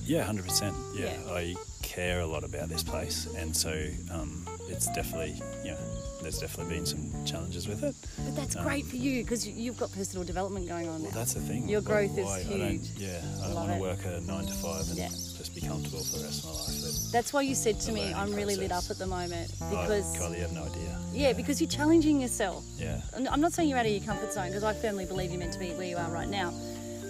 Yeah, 0.05 0.23
hundred 0.23 0.45
percent. 0.45 0.75
Yeah, 0.95 1.13
Yeah. 1.25 1.31
I 1.33 1.55
care 1.81 2.19
a 2.19 2.25
lot 2.27 2.43
about 2.43 2.67
this 2.67 2.83
place, 2.83 3.27
and 3.37 3.55
so 3.55 3.71
um, 4.11 4.45
it's 4.67 4.87
definitely 4.87 5.41
you 5.63 5.71
know 5.71 5.77
there's 6.21 6.39
definitely 6.39 6.75
been 6.75 6.85
some 6.85 7.25
challenges 7.25 7.67
with 7.67 7.83
it. 7.83 7.95
But 8.25 8.35
that's 8.35 8.55
Um, 8.57 8.63
great 8.65 8.85
for 8.85 8.97
you 8.97 9.23
because 9.23 9.47
you've 9.47 9.77
got 9.77 9.91
personal 9.93 10.25
development 10.25 10.67
going 10.67 10.89
on 10.89 11.01
Well, 11.03 11.11
now. 11.11 11.17
that's 11.17 11.33
the 11.33 11.41
thing. 11.41 11.69
Your 11.69 11.81
growth 11.81 12.17
is 12.17 12.25
Why- 12.25 12.39
I 12.39 12.43
huge. 12.43 12.89
yeah, 12.97 13.21
I 13.41 13.47
don't 13.47 13.55
want 13.55 13.71
to 13.73 13.79
work 13.79 14.03
a 14.05 14.19
nine 14.21 14.45
to 14.45 14.53
five 14.53 14.89
and 14.89 14.97
Yeah. 14.97 15.09
Just 15.45 15.55
be 15.55 15.61
comfortable 15.67 16.03
for 16.03 16.17
the 16.17 16.23
rest 16.25 16.43
of 16.43 16.49
my 16.49 16.55
life. 16.57 17.11
That's 17.11 17.31
why 17.33 17.41
you 17.41 17.55
said 17.55 17.79
to 17.81 17.91
me, 17.91 18.01
learning 18.01 18.15
I'm 18.15 18.33
really 18.33 18.55
lit 18.55 18.71
up 18.71 18.85
process. 18.85 18.91
at 18.91 18.97
the 18.97 19.07
moment 19.07 19.51
I, 19.61 19.69
because 19.69 20.17
Kylie, 20.17 20.35
you 20.37 20.41
have 20.41 20.53
no 20.53 20.63
idea. 20.63 20.99
yeah, 21.13 21.33
because 21.33 21.61
you're 21.61 21.69
challenging 21.69 22.19
yourself. 22.21 22.63
Yeah, 22.77 23.01
And 23.13 23.27
I'm 23.29 23.41
not 23.41 23.53
saying 23.53 23.69
you're 23.69 23.77
out 23.77 23.85
of 23.85 23.91
your 23.91 24.01
comfort 24.01 24.33
zone 24.33 24.47
because 24.47 24.63
I 24.63 24.73
firmly 24.73 25.05
believe 25.05 25.29
you're 25.31 25.39
meant 25.39 25.53
to 25.53 25.59
be 25.59 25.69
where 25.71 25.87
you 25.87 25.97
are 25.97 26.09
right 26.09 26.27
now. 26.29 26.53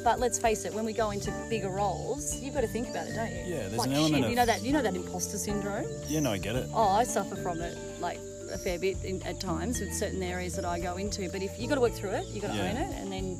But 0.04 0.19
let's 0.19 0.38
face 0.38 0.65
it, 0.65 0.74
when 0.74 0.86
we 0.86 0.93
go 0.93 1.10
into 1.12 1.32
bigger 1.50 1.69
roles, 1.69 2.36
you've 2.39 2.54
got 2.54 2.62
to 2.62 2.67
think 2.67 2.89
about 2.89 3.08
it, 3.08 3.15
don't 3.15 3.32
you? 3.32 3.56
Yeah, 3.56 3.67
there's 3.69 3.78
like, 3.78 3.88
an 3.88 3.93
element 3.93 4.15
shit, 4.15 4.24
of- 4.26 4.30
you 4.30 4.36
know 4.36 4.45
that 4.45 4.62
you 4.63 4.71
know 4.74 4.82
that 4.84 4.95
imposter 4.95 5.38
syndrome. 5.38 5.88
yeah, 6.08 6.19
no, 6.19 6.32
I 6.32 6.38
get 6.38 6.56
it. 6.56 6.69
Oh, 6.74 6.89
I 6.89 7.04
suffer 7.06 7.36
from 7.36 7.60
it 7.62 7.76
like 8.00 8.19
a 8.52 8.58
fair 8.60 8.78
bit 8.78 8.98
in, 9.04 9.24
at 9.24 9.39
times 9.39 9.80
with 9.80 9.91
certain 9.93 10.21
areas 10.21 10.56
that 10.58 10.65
I 10.65 10.80
go 10.80 10.98
into. 10.98 11.28
But 11.32 11.41
if 11.41 11.58
you've 11.60 11.69
got 11.69 11.76
to 11.76 11.82
work 11.82 11.93
through 11.93 12.12
it, 12.12 12.28
you've 12.28 12.43
got 12.43 12.52
to 12.52 12.58
Yeah. 12.58 12.69
own 12.69 12.78
it, 12.78 12.95
and 13.02 13.12
then 13.12 13.39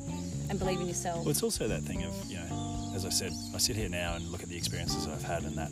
and 0.50 0.58
believe 0.58 0.80
in 0.80 0.88
yourself. 0.88 1.20
Well, 1.20 1.30
it's 1.30 1.42
also 1.44 1.68
that 1.68 1.82
thing 1.82 2.02
of 2.02 2.12
you 2.28 2.38
know, 2.38 2.65
as 2.96 3.04
I 3.04 3.10
said, 3.10 3.32
I 3.54 3.58
sit 3.58 3.76
here 3.76 3.90
now 3.90 4.14
and 4.14 4.26
look 4.32 4.42
at 4.42 4.48
the 4.48 4.56
experiences 4.56 5.06
I've 5.06 5.22
had, 5.22 5.42
and 5.44 5.54
that 5.58 5.70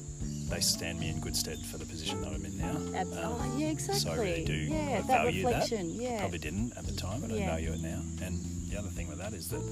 they 0.51 0.61
stand 0.61 1.01
me 1.01 1.09
in 1.09 1.21
good 1.21 1.35
stead 1.35 1.59
for 1.71 1.79
the 1.79 1.87
position 1.87 2.21
that 2.21 2.29
I'm 2.29 2.45
in 2.45 2.59
now. 2.59 2.77
Ab- 2.99 3.07
Um, 3.13 3.19
oh 3.41 3.55
yeah, 3.59 3.69
exactly. 3.69 4.01
So 4.01 4.11
I 4.13 4.17
really 4.17 4.45
do 4.45 4.53
Yeah, 4.53 5.01
that 5.09 5.25
reflection. 5.27 5.97
that. 5.97 6.03
Yeah. 6.03 6.19
Probably 6.21 6.39
didn't 6.39 6.77
at 6.77 6.85
the 6.87 6.93
time, 6.93 7.23
but 7.23 7.31
Yeah. 7.31 7.45
I 7.45 7.47
value 7.47 7.73
it 7.73 7.81
now. 7.81 8.01
And 8.21 8.39
the 8.71 8.79
other 8.79 8.91
thing 8.91 9.09
with 9.09 9.19
that 9.19 9.33
is 9.33 9.49
that, 9.49 9.63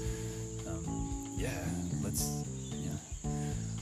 um, 0.67 1.35
yeah, 1.37 1.63
let's 2.03 2.27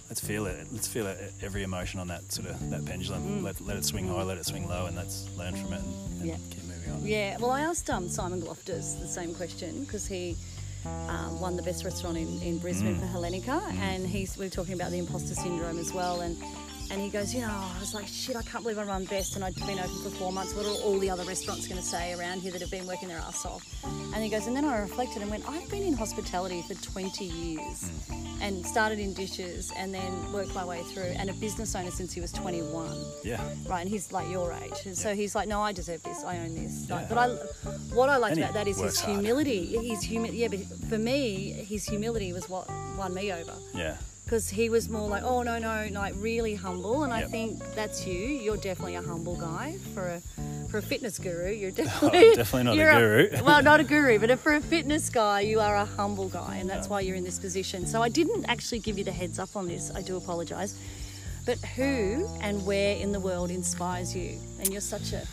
let's 0.10 0.20
feel 0.20 0.46
it. 0.48 0.68
Let's 0.74 0.90
feel 0.90 1.08
it, 1.08 1.34
every 1.42 1.64
emotion 1.64 2.02
on 2.02 2.08
that 2.10 2.30
sort 2.30 2.50
of 2.50 2.70
that 2.72 2.84
pendulum. 2.86 3.42
Let, 3.42 3.62
let 3.62 3.78
it 3.78 3.86
swing 3.86 4.06
high, 4.10 4.24
let 4.24 4.38
it 4.38 4.46
swing 4.46 4.68
low, 4.68 4.88
and 4.88 4.96
let's 4.98 5.30
learn 5.38 5.56
from 5.56 5.72
it 5.74 5.80
and, 5.82 5.94
and 5.94 6.22
Mm. 6.24 6.26
Yeah. 6.28 6.38
keep 6.50 6.64
moving 6.66 6.92
on. 6.92 7.06
Yeah, 7.08 7.38
well, 7.40 7.52
I 7.52 7.62
asked 7.62 7.90
um, 7.90 8.10
Simon 8.10 8.42
Gloftis 8.42 9.00
the 9.00 9.08
same 9.08 9.34
question 9.34 9.86
because 9.86 10.06
he 10.06 10.36
uh, 10.86 11.30
won 11.40 11.56
the 11.56 11.64
best 11.64 11.84
restaurant 11.84 12.18
in, 12.18 12.42
in 12.42 12.58
Brisbane 12.58 12.96
Mm. 12.96 13.00
for 13.00 13.06
Hellenika, 13.08 13.62
and 13.76 14.06
he's 14.08 14.38
we're 14.38 14.50
talking 14.50 14.74
about 14.74 14.92
the 14.92 14.98
imposter 15.00 15.36
syndrome 15.36 15.78
as 15.80 15.94
well, 15.94 16.22
and 16.22 16.36
and 16.92 17.00
he 17.02 17.10
goes, 17.10 17.34
you 17.34 17.42
know, 17.42 17.48
I 17.48 17.80
was 17.80 17.94
like, 17.94 18.06
shit, 18.08 18.36
I 18.36 18.42
can't 18.44 18.64
believe 18.64 18.78
I 18.78 18.84
run 18.84 19.06
best, 19.06 19.36
and 19.36 19.44
I'd 19.46 19.56
been 19.56 19.80
open 19.80 19.96
for 20.04 20.10
four 20.10 20.32
months. 20.32 20.54
What 20.54 20.66
are 20.66 20.70
all 20.84 21.00
the 21.00 21.10
other 21.10 21.24
restaurants 21.24 21.68
going 21.68 21.80
to 21.80 21.86
say 21.88 22.14
around 22.14 22.42
here 22.42 22.52
that 22.52 22.62
have 22.62 22.72
been 22.72 22.86
working 22.86 23.08
their 23.08 23.18
ass 23.20 23.46
off? 23.46 23.64
And 24.14 24.24
he 24.24 24.30
goes, 24.30 24.46
and 24.48 24.56
then 24.56 24.66
I 24.66 24.80
reflected 24.80 25.22
and 25.22 25.32
went, 25.32 25.48
I've 25.50 25.70
been 25.70 25.84
in 25.84 25.94
hospitality 25.94 26.62
for 26.68 26.74
20 26.76 27.24
years, 27.26 27.90
hmm. 28.10 28.42
and 28.42 28.66
started 28.66 29.00
in 29.00 29.14
dishes, 29.14 29.72
and 29.78 29.94
then 29.94 30.34
worked 30.34 30.54
my 30.54 30.66
way 30.66 30.82
through, 30.84 31.14
and 31.18 31.30
a 31.30 31.34
business 31.34 31.74
owner 31.76 31.92
since 31.92 32.12
he 32.14 32.20
was 32.20 32.32
21 32.34 32.94
Yeah. 33.24 33.42
right? 33.70 33.82
And 33.82 33.90
he's 33.90 34.12
like 34.12 34.30
your 34.30 34.52
age, 34.54 34.86
and 34.86 34.98
so 34.98 35.16
he's 35.16 35.34
like, 35.34 35.48
no, 35.48 35.62
I 35.62 35.72
deserve 35.72 36.04
this. 36.04 36.24
I 36.26 36.40
own 36.40 36.56
this. 36.56 36.90
Like, 36.90 37.02
Yeah. 37.02 37.08
but 37.10 37.18
I, 37.18 37.28
what 37.96 38.10
I 38.10 38.18
liked 38.18 38.36
And 38.36 38.44
about 38.44 38.54
that 38.56 38.68
is 38.68 38.78
his 38.80 39.00
hard. 39.00 39.16
humility. 39.16 39.78
His 39.88 40.04
humi- 40.04 40.32
yeah, 40.32 40.50
but 40.50 40.60
for 40.90 40.98
me, 40.98 41.52
his 41.52 41.86
humility 41.86 42.34
was 42.34 42.50
what 42.50 42.68
won 42.98 43.14
me 43.14 43.32
over 43.32 43.54
Yeah. 43.74 43.96
Because 44.32 44.50
he 44.50 44.70
was 44.70 44.88
more 44.88 45.10
like, 45.10 45.24
oh 45.24 45.44
no, 45.44 45.60
no, 45.60 45.90
like 45.92 46.14
really 46.18 46.56
humble. 46.56 47.04
And 47.04 47.12
I 47.12 47.24
think 47.24 47.60
that's 47.76 48.08
you. 48.08 48.14
You're 48.18 48.56
definitely 48.56 48.96
a 48.96 49.02
humble 49.02 49.36
guy 49.36 49.76
for 49.94 50.08
a 50.08 50.22
for 50.70 50.78
a 50.78 50.82
fitness 50.82 51.20
guru. 51.20 51.52
You're 51.52 51.72
Oh, 51.72 51.84
definitely 51.84 52.36
definitely 52.36 52.64
not 52.64 52.96
a 52.96 53.00
guru. 53.00 53.30
well, 53.44 53.62
not 53.62 53.82
a 53.82 53.84
guru, 53.94 54.20
but 54.20 54.40
for 54.40 54.54
a 54.54 54.62
fitness 54.62 55.10
guy, 55.10 55.42
you 55.42 55.60
are 55.60 55.76
a 55.76 55.84
humble 55.84 56.30
guy, 56.30 56.56
and 56.62 56.70
that's 56.70 56.88
why 56.88 57.02
you're 57.02 57.18
in 57.18 57.26
this 57.26 57.40
position. 57.40 57.86
So 57.86 58.02
I 58.02 58.08
didn't 58.08 58.46
actually 58.46 58.80
give 58.80 58.98
you 58.98 59.04
the 59.04 59.12
heads 59.12 59.38
up 59.38 59.54
on 59.58 59.68
this. 59.68 59.92
I 59.94 60.02
do 60.02 60.16
apologise. 60.16 60.76
But 61.46 61.58
who 61.76 62.30
and 62.40 62.66
where 62.66 62.96
in 62.96 63.12
the 63.12 63.20
world 63.20 63.52
inspires 63.52 64.16
you? 64.16 64.38
And 64.60 64.70
you're 64.70 64.80
such 64.80 65.12
a 65.12 65.28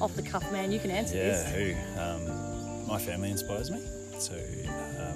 off 0.00 0.16
the 0.16 0.22
cuff 0.22 0.50
man. 0.50 0.72
You 0.72 0.80
can 0.80 0.90
answer 0.90 1.16
Yeah, 1.16 1.22
this. 1.28 1.54
who? 1.54 2.00
Um, 2.00 2.88
my 2.88 2.98
family 2.98 3.30
inspires 3.30 3.70
me. 3.70 3.80
So 4.18 4.32
my 4.34 5.11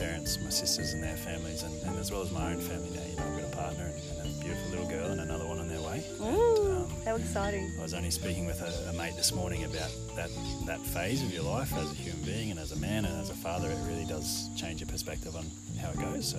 parents, 0.00 0.38
my 0.42 0.50
sisters, 0.50 0.94
and 0.94 1.02
their 1.02 1.16
families, 1.16 1.62
and, 1.62 1.74
and 1.84 1.98
as 1.98 2.10
well 2.10 2.22
as 2.22 2.30
my 2.32 2.52
own 2.52 2.60
family 2.60 2.90
now. 2.90 3.04
You 3.10 3.16
know, 3.16 3.22
I've 3.28 3.40
got 3.42 3.52
a 3.52 3.56
partner 3.56 3.84
and, 3.84 4.26
and 4.26 4.36
a 4.40 4.44
beautiful 4.44 4.70
little 4.70 4.88
girl, 4.88 5.06
and 5.12 5.20
another 5.20 5.46
one 5.46 5.58
on 5.60 5.68
their 5.68 5.80
way. 5.80 6.02
Ooh, 6.20 6.24
And, 6.66 6.76
um, 6.84 6.90
how 7.04 7.16
exciting! 7.16 7.70
I 7.78 7.82
was 7.82 7.94
only 7.94 8.10
speaking 8.10 8.46
with 8.46 8.60
a, 8.62 8.90
a 8.90 8.92
mate 8.94 9.14
this 9.16 9.32
morning 9.32 9.64
about 9.64 9.90
that 10.16 10.30
that 10.66 10.80
phase 10.80 11.22
of 11.22 11.32
your 11.32 11.42
life 11.44 11.72
as 11.76 11.90
a 11.92 11.94
human 11.94 12.22
being 12.24 12.50
and 12.50 12.58
as 12.58 12.72
a 12.72 12.76
man 12.76 13.04
and 13.04 13.20
as 13.20 13.30
a 13.30 13.34
father. 13.34 13.70
It 13.70 13.78
really 13.86 14.06
does 14.06 14.48
change 14.56 14.80
your 14.80 14.88
perspective 14.88 15.36
on 15.36 15.44
how 15.80 15.90
it 15.90 15.98
goes. 16.00 16.28
So 16.28 16.38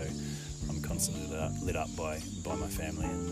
I'm 0.69 0.81
constantly 0.81 1.27
lit 1.27 1.39
up, 1.39 1.51
lit 1.61 1.75
up 1.75 1.95
by 1.95 2.19
by 2.43 2.55
my 2.55 2.67
family, 2.67 3.05
and 3.05 3.29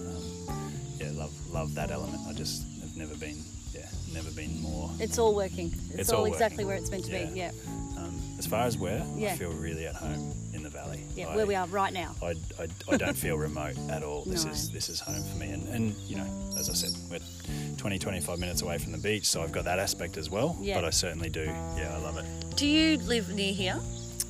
um, 0.49 0.71
yeah, 0.99 1.11
love 1.13 1.33
love 1.51 1.73
that 1.75 1.89
element. 1.91 2.21
I 2.27 2.33
just 2.33 2.63
have 2.81 2.95
never 2.95 3.15
been 3.15 3.37
yeah 3.73 3.87
never 4.13 4.31
been 4.31 4.61
more 4.61 4.89
It's 4.99 5.17
all 5.19 5.33
working. 5.35 5.71
It's, 5.91 5.99
It's 6.01 6.09
all, 6.13 6.19
all 6.21 6.25
exactly 6.25 6.65
working. 6.65 6.67
where 6.67 6.77
it's 6.77 6.91
meant 6.91 7.05
to 7.05 7.11
Yeah. 7.11 7.25
be. 7.25 7.39
Yeah, 7.39 7.51
as 8.39 8.47
far 8.47 8.63
as 8.65 8.78
where, 8.78 9.04
Yeah. 9.15 9.34
I 9.34 9.36
feel 9.38 9.52
really 9.52 9.86
at 9.86 9.95
home 9.95 10.32
in 10.54 10.63
the 10.63 10.69
valley. 10.69 11.04
yeah, 11.15 11.28
I, 11.28 11.36
where 11.36 11.45
we 11.45 11.56
are 11.56 11.67
right 11.67 11.91
now. 11.93 12.15
I, 12.23 12.36
I, 12.60 12.67
I 12.89 12.97
don't 12.97 13.15
feel 13.17 13.38
remote 13.38 13.78
at 13.89 14.02
all. 14.02 14.23
This 14.25 14.45
No. 14.45 14.52
is 14.52 14.71
this 14.71 14.88
is 14.89 14.99
home 15.02 15.21
for 15.30 15.38
me. 15.38 15.49
And, 15.52 15.67
and 15.67 15.93
you 16.08 16.15
know, 16.15 16.25
as 16.58 16.69
I 16.69 16.73
said, 16.73 16.91
we're 17.12 17.19
20, 17.78 17.99
25 17.99 18.39
minutes 18.39 18.62
away 18.62 18.78
from 18.78 18.93
the 18.93 18.97
beach, 18.97 19.25
so 19.25 19.43
I've 19.43 19.52
got 19.52 19.65
that 19.65 19.78
aspect 19.78 20.15
as 20.17 20.30
well. 20.30 20.58
Yeah. 20.62 20.75
But 20.75 20.86
I 20.86 20.89
certainly 20.89 21.30
do. 21.30 21.43
Yeah, 21.43 21.93
I 21.93 21.97
love 22.02 22.17
it. 22.17 22.25
Do 22.56 22.65
you 22.65 22.97
live 22.99 23.30
near 23.30 23.54
here? 23.54 23.78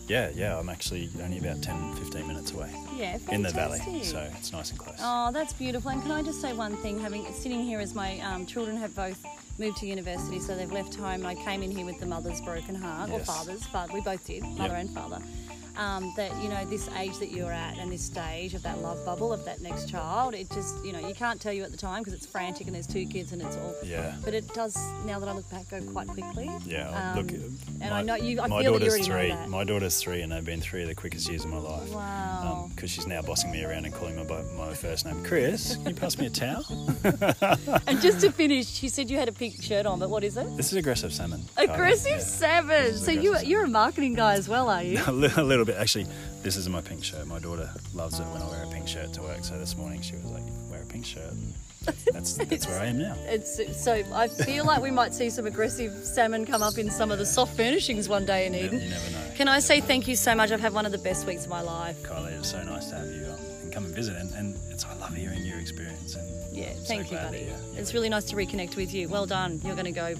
Yeah, 0.08 0.32
yeah. 0.34 0.58
I'm 0.58 0.69
actually 0.69 1.08
only 1.24 1.38
about 1.38 1.62
10, 1.62 1.93
15 1.98 2.28
minutes 2.28 2.52
away 2.52 2.72
Yeah, 2.98 3.12
fantastic. 3.19 3.32
in 3.34 3.41
the 3.43 3.52
valley, 3.52 4.04
so 4.04 4.28
it's 4.39 4.52
nice 4.52 4.72
and 4.72 4.80
close. 4.80 4.98
Oh, 5.00 5.32
that's 5.32 5.54
beautiful. 5.54 5.91
And 5.91 6.02
can 6.02 6.10
I 6.10 6.24
just 6.24 6.41
say 6.41 6.52
one 6.52 6.76
thing? 6.78 7.00
Having 7.00 7.32
sitting 7.34 7.62
here 7.62 7.80
as 7.80 7.93
my 7.93 8.19
um, 8.22 8.48
children 8.48 8.76
have 8.78 8.95
both 8.95 9.24
moved 9.60 9.78
to 9.78 9.86
university, 9.88 10.39
so 10.39 10.56
they've 10.56 10.72
left 10.72 10.95
home. 10.95 11.26
I 11.26 11.36
came 11.36 11.62
in 11.63 11.69
here 11.72 11.86
with 11.86 12.00
the 12.00 12.06
mother's 12.06 12.41
broken 12.41 12.76
heart, 12.76 13.10
or 13.12 13.19
father's, 13.19 13.62
but 13.74 13.91
we 13.93 14.02
both 14.02 14.26
did, 14.26 14.43
mother 14.43 14.74
Yep. 14.74 14.80
and 14.80 14.89
father. 14.91 15.22
Um, 15.79 16.13
that 16.17 16.31
you 16.43 16.49
know, 16.49 16.65
this 16.65 16.89
age 16.97 17.17
that 17.19 17.31
you're 17.31 17.53
at, 17.53 17.77
and 17.77 17.89
this 17.89 18.01
stage 18.03 18.53
of 18.53 18.61
that 18.63 18.81
love 18.81 19.03
bubble 19.05 19.31
of 19.31 19.45
that 19.45 19.61
next 19.61 19.87
child, 19.87 20.33
it 20.33 20.49
just 20.51 20.83
you 20.83 20.91
know, 20.91 20.99
you 21.07 21.15
can't 21.15 21.39
tell 21.39 21.53
you 21.53 21.63
at 21.63 21.71
the 21.71 21.77
time 21.77 22.01
because 22.03 22.13
it's 22.13 22.25
frantic 22.25 22.67
and 22.67 22.75
there's 22.75 22.85
two 22.85 23.05
kids 23.05 23.31
and 23.31 23.41
it's 23.41 23.55
all. 23.55 23.73
Yeah. 23.83 24.15
But 24.25 24.33
it 24.33 24.53
does 24.53 24.75
now 25.05 25.19
that 25.19 25.29
I 25.29 25.33
look 25.33 25.49
back, 25.49 25.69
go 25.69 25.81
quite 25.83 26.07
quickly. 26.09 26.49
Yeah, 26.65 26.89
Um, 27.13 27.17
look, 27.17 27.31
and 27.81 27.93
I 27.93 28.01
know 28.01 28.15
you- 28.15 28.41
I 28.41 28.47
my 28.47 28.61
feel 28.61 28.73
that 28.73 28.81
you 28.83 28.89
daughter's 28.89 29.07
three. 29.07 29.33
My 29.47 29.63
daughter's 29.63 29.97
three, 30.01 30.21
and 30.21 30.31
they've 30.33 30.43
been 30.43 30.59
three 30.59 30.81
of 30.81 30.89
the 30.89 30.95
quickest 30.95 31.29
years 31.29 31.45
of 31.45 31.51
my 31.51 31.57
life. 31.59 31.89
Wow. 31.93 32.69
Because 32.75 32.91
she's 32.91 33.07
now 33.07 33.21
bossing 33.21 33.49
me 33.51 33.63
around 33.63 33.85
and 33.85 33.93
calling 33.93 34.17
me 34.17 34.23
by 34.25 34.41
my 34.57 34.73
first 34.73 35.05
name. 35.05 35.23
Chris, 35.23 35.75
can 35.77 35.87
you 35.89 35.95
pass 35.95 36.17
me 36.17 36.25
a 36.25 36.29
towel? 36.29 36.65
and 37.87 38.01
just 38.01 38.19
to 38.21 38.31
finish, 38.31 38.67
she 38.67 38.89
said 38.89 39.09
you 39.09 39.17
had 39.17 39.29
a 39.29 39.31
pink 39.31 39.61
shirt 39.61 39.85
on, 39.85 39.99
but 39.99 40.09
what 40.09 40.23
is 40.25 40.35
it? 40.35 40.45
This 40.57 40.71
is 40.71 40.77
aggressive 40.77 41.13
salmon. 41.13 41.43
Aggressive 41.57 42.21
Yeah. 42.41 42.71
is 42.81 43.03
So 43.05 43.11
you 43.11 43.37
you're 43.45 43.63
a 43.63 43.67
marketing 43.67 44.15
guy 44.15 44.33
as 44.33 44.49
well, 44.49 44.69
are 44.69 44.83
you? 44.83 44.99
a 45.07 45.11
little 45.11 45.65
bit. 45.65 45.68
Actually, 45.77 46.08
this 46.43 46.55
is 46.55 46.67
my 46.69 46.82
pink 46.82 47.03
shirt. 47.03 47.25
My 47.27 47.39
daughter 47.39 47.69
loves 47.93 48.19
it 48.19 48.23
when 48.27 48.41
I 48.41 48.47
wear 48.49 48.63
a 48.63 48.67
pink 48.67 48.88
shirt 48.88 49.13
to 49.13 49.21
work. 49.21 49.43
So 49.43 49.58
this 49.58 49.75
morning 49.77 50.01
she 50.01 50.13
was 50.15 50.25
like, 50.25 50.43
"Wear 50.69 50.82
a 50.82 50.86
pink 50.86 51.05
shirt." 51.05 51.32
And 51.32 51.53
that's 52.13 52.34
that's 52.34 52.67
where 52.67 52.79
I 52.79 52.88
am 52.88 52.99
now. 52.99 53.15
It's 53.27 53.82
so 53.84 54.03
I 54.13 54.27
feel 54.27 54.65
like 54.65 54.82
we 54.82 54.91
might 54.91 55.13
see 55.13 55.29
some 55.29 55.45
aggressive 55.47 55.93
salmon 56.05 56.45
come 56.45 56.62
up 56.62 56.77
in 56.77 56.89
some 56.89 57.12
of 57.12 57.17
the 57.19 57.25
soft 57.25 57.55
furnishings 57.55 58.08
one 58.10 58.25
day 58.25 58.45
in 58.47 58.55
Eden. 58.55 58.82
You 58.82 58.89
never 58.89 59.12
know. 59.12 59.32
Can 59.36 59.47
I 59.47 59.60
say 59.60 59.79
thank 59.82 60.08
you 60.08 60.15
so 60.15 60.36
much? 60.36 60.51
I've 60.51 60.60
had 60.60 60.73
one 60.73 60.86
of 60.86 60.91
the 60.91 60.97
best 60.97 61.25
weeks 61.25 61.43
of 61.45 61.49
my 61.49 61.62
life. 61.62 62.01
Kylie, 62.03 62.38
it's 62.38 62.51
so 62.51 62.62
nice 62.63 62.88
to 62.89 62.95
have 62.95 63.08
you 63.08 63.25
um, 63.25 63.39
and 63.63 63.71
come 63.73 63.86
and 63.86 63.95
visit. 63.95 64.15
And, 64.17 64.29
and 64.36 64.55
it's 64.71 64.86
I 64.86 64.93
love 64.95 65.13
hearing 65.15 65.43
your 65.45 65.60
experience. 65.60 66.15
And 66.15 66.27
Yeah, 66.55 66.71
I'm 66.71 66.75
so 66.77 66.84
thank 66.86 67.12
you, 67.12 67.17
buddy. 67.17 67.39
you- 67.39 67.53
It's 67.79 67.93
really 67.93 68.10
nice 68.10 68.25
to 68.25 68.36
reconnect 68.36 68.75
with 68.75 68.93
you. 68.93 69.08
Well 69.08 69.25
done. 69.25 69.62
You're 69.63 69.75
going 69.75 69.86
to 69.86 69.91
go 69.91 70.15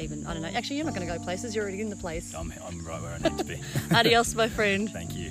even 0.00 0.26
I 0.26 0.32
don't 0.32 0.42
know. 0.42 0.48
Actually, 0.48 0.76
you're 0.76 0.86
not 0.86 0.94
going 0.94 1.06
to 1.06 1.18
go 1.18 1.22
places. 1.22 1.54
You're 1.54 1.64
already 1.64 1.80
in 1.80 1.90
the 1.90 1.96
place. 1.96 2.34
I'm, 2.34 2.52
I'm 2.66 2.84
right 2.84 3.00
where 3.00 3.12
I 3.12 3.18
need 3.18 3.38
to 3.38 3.44
be. 3.44 3.60
Adios, 3.94 4.34
my 4.34 4.48
friend. 4.48 4.90
Thank 4.92 5.14
you. 5.16 5.30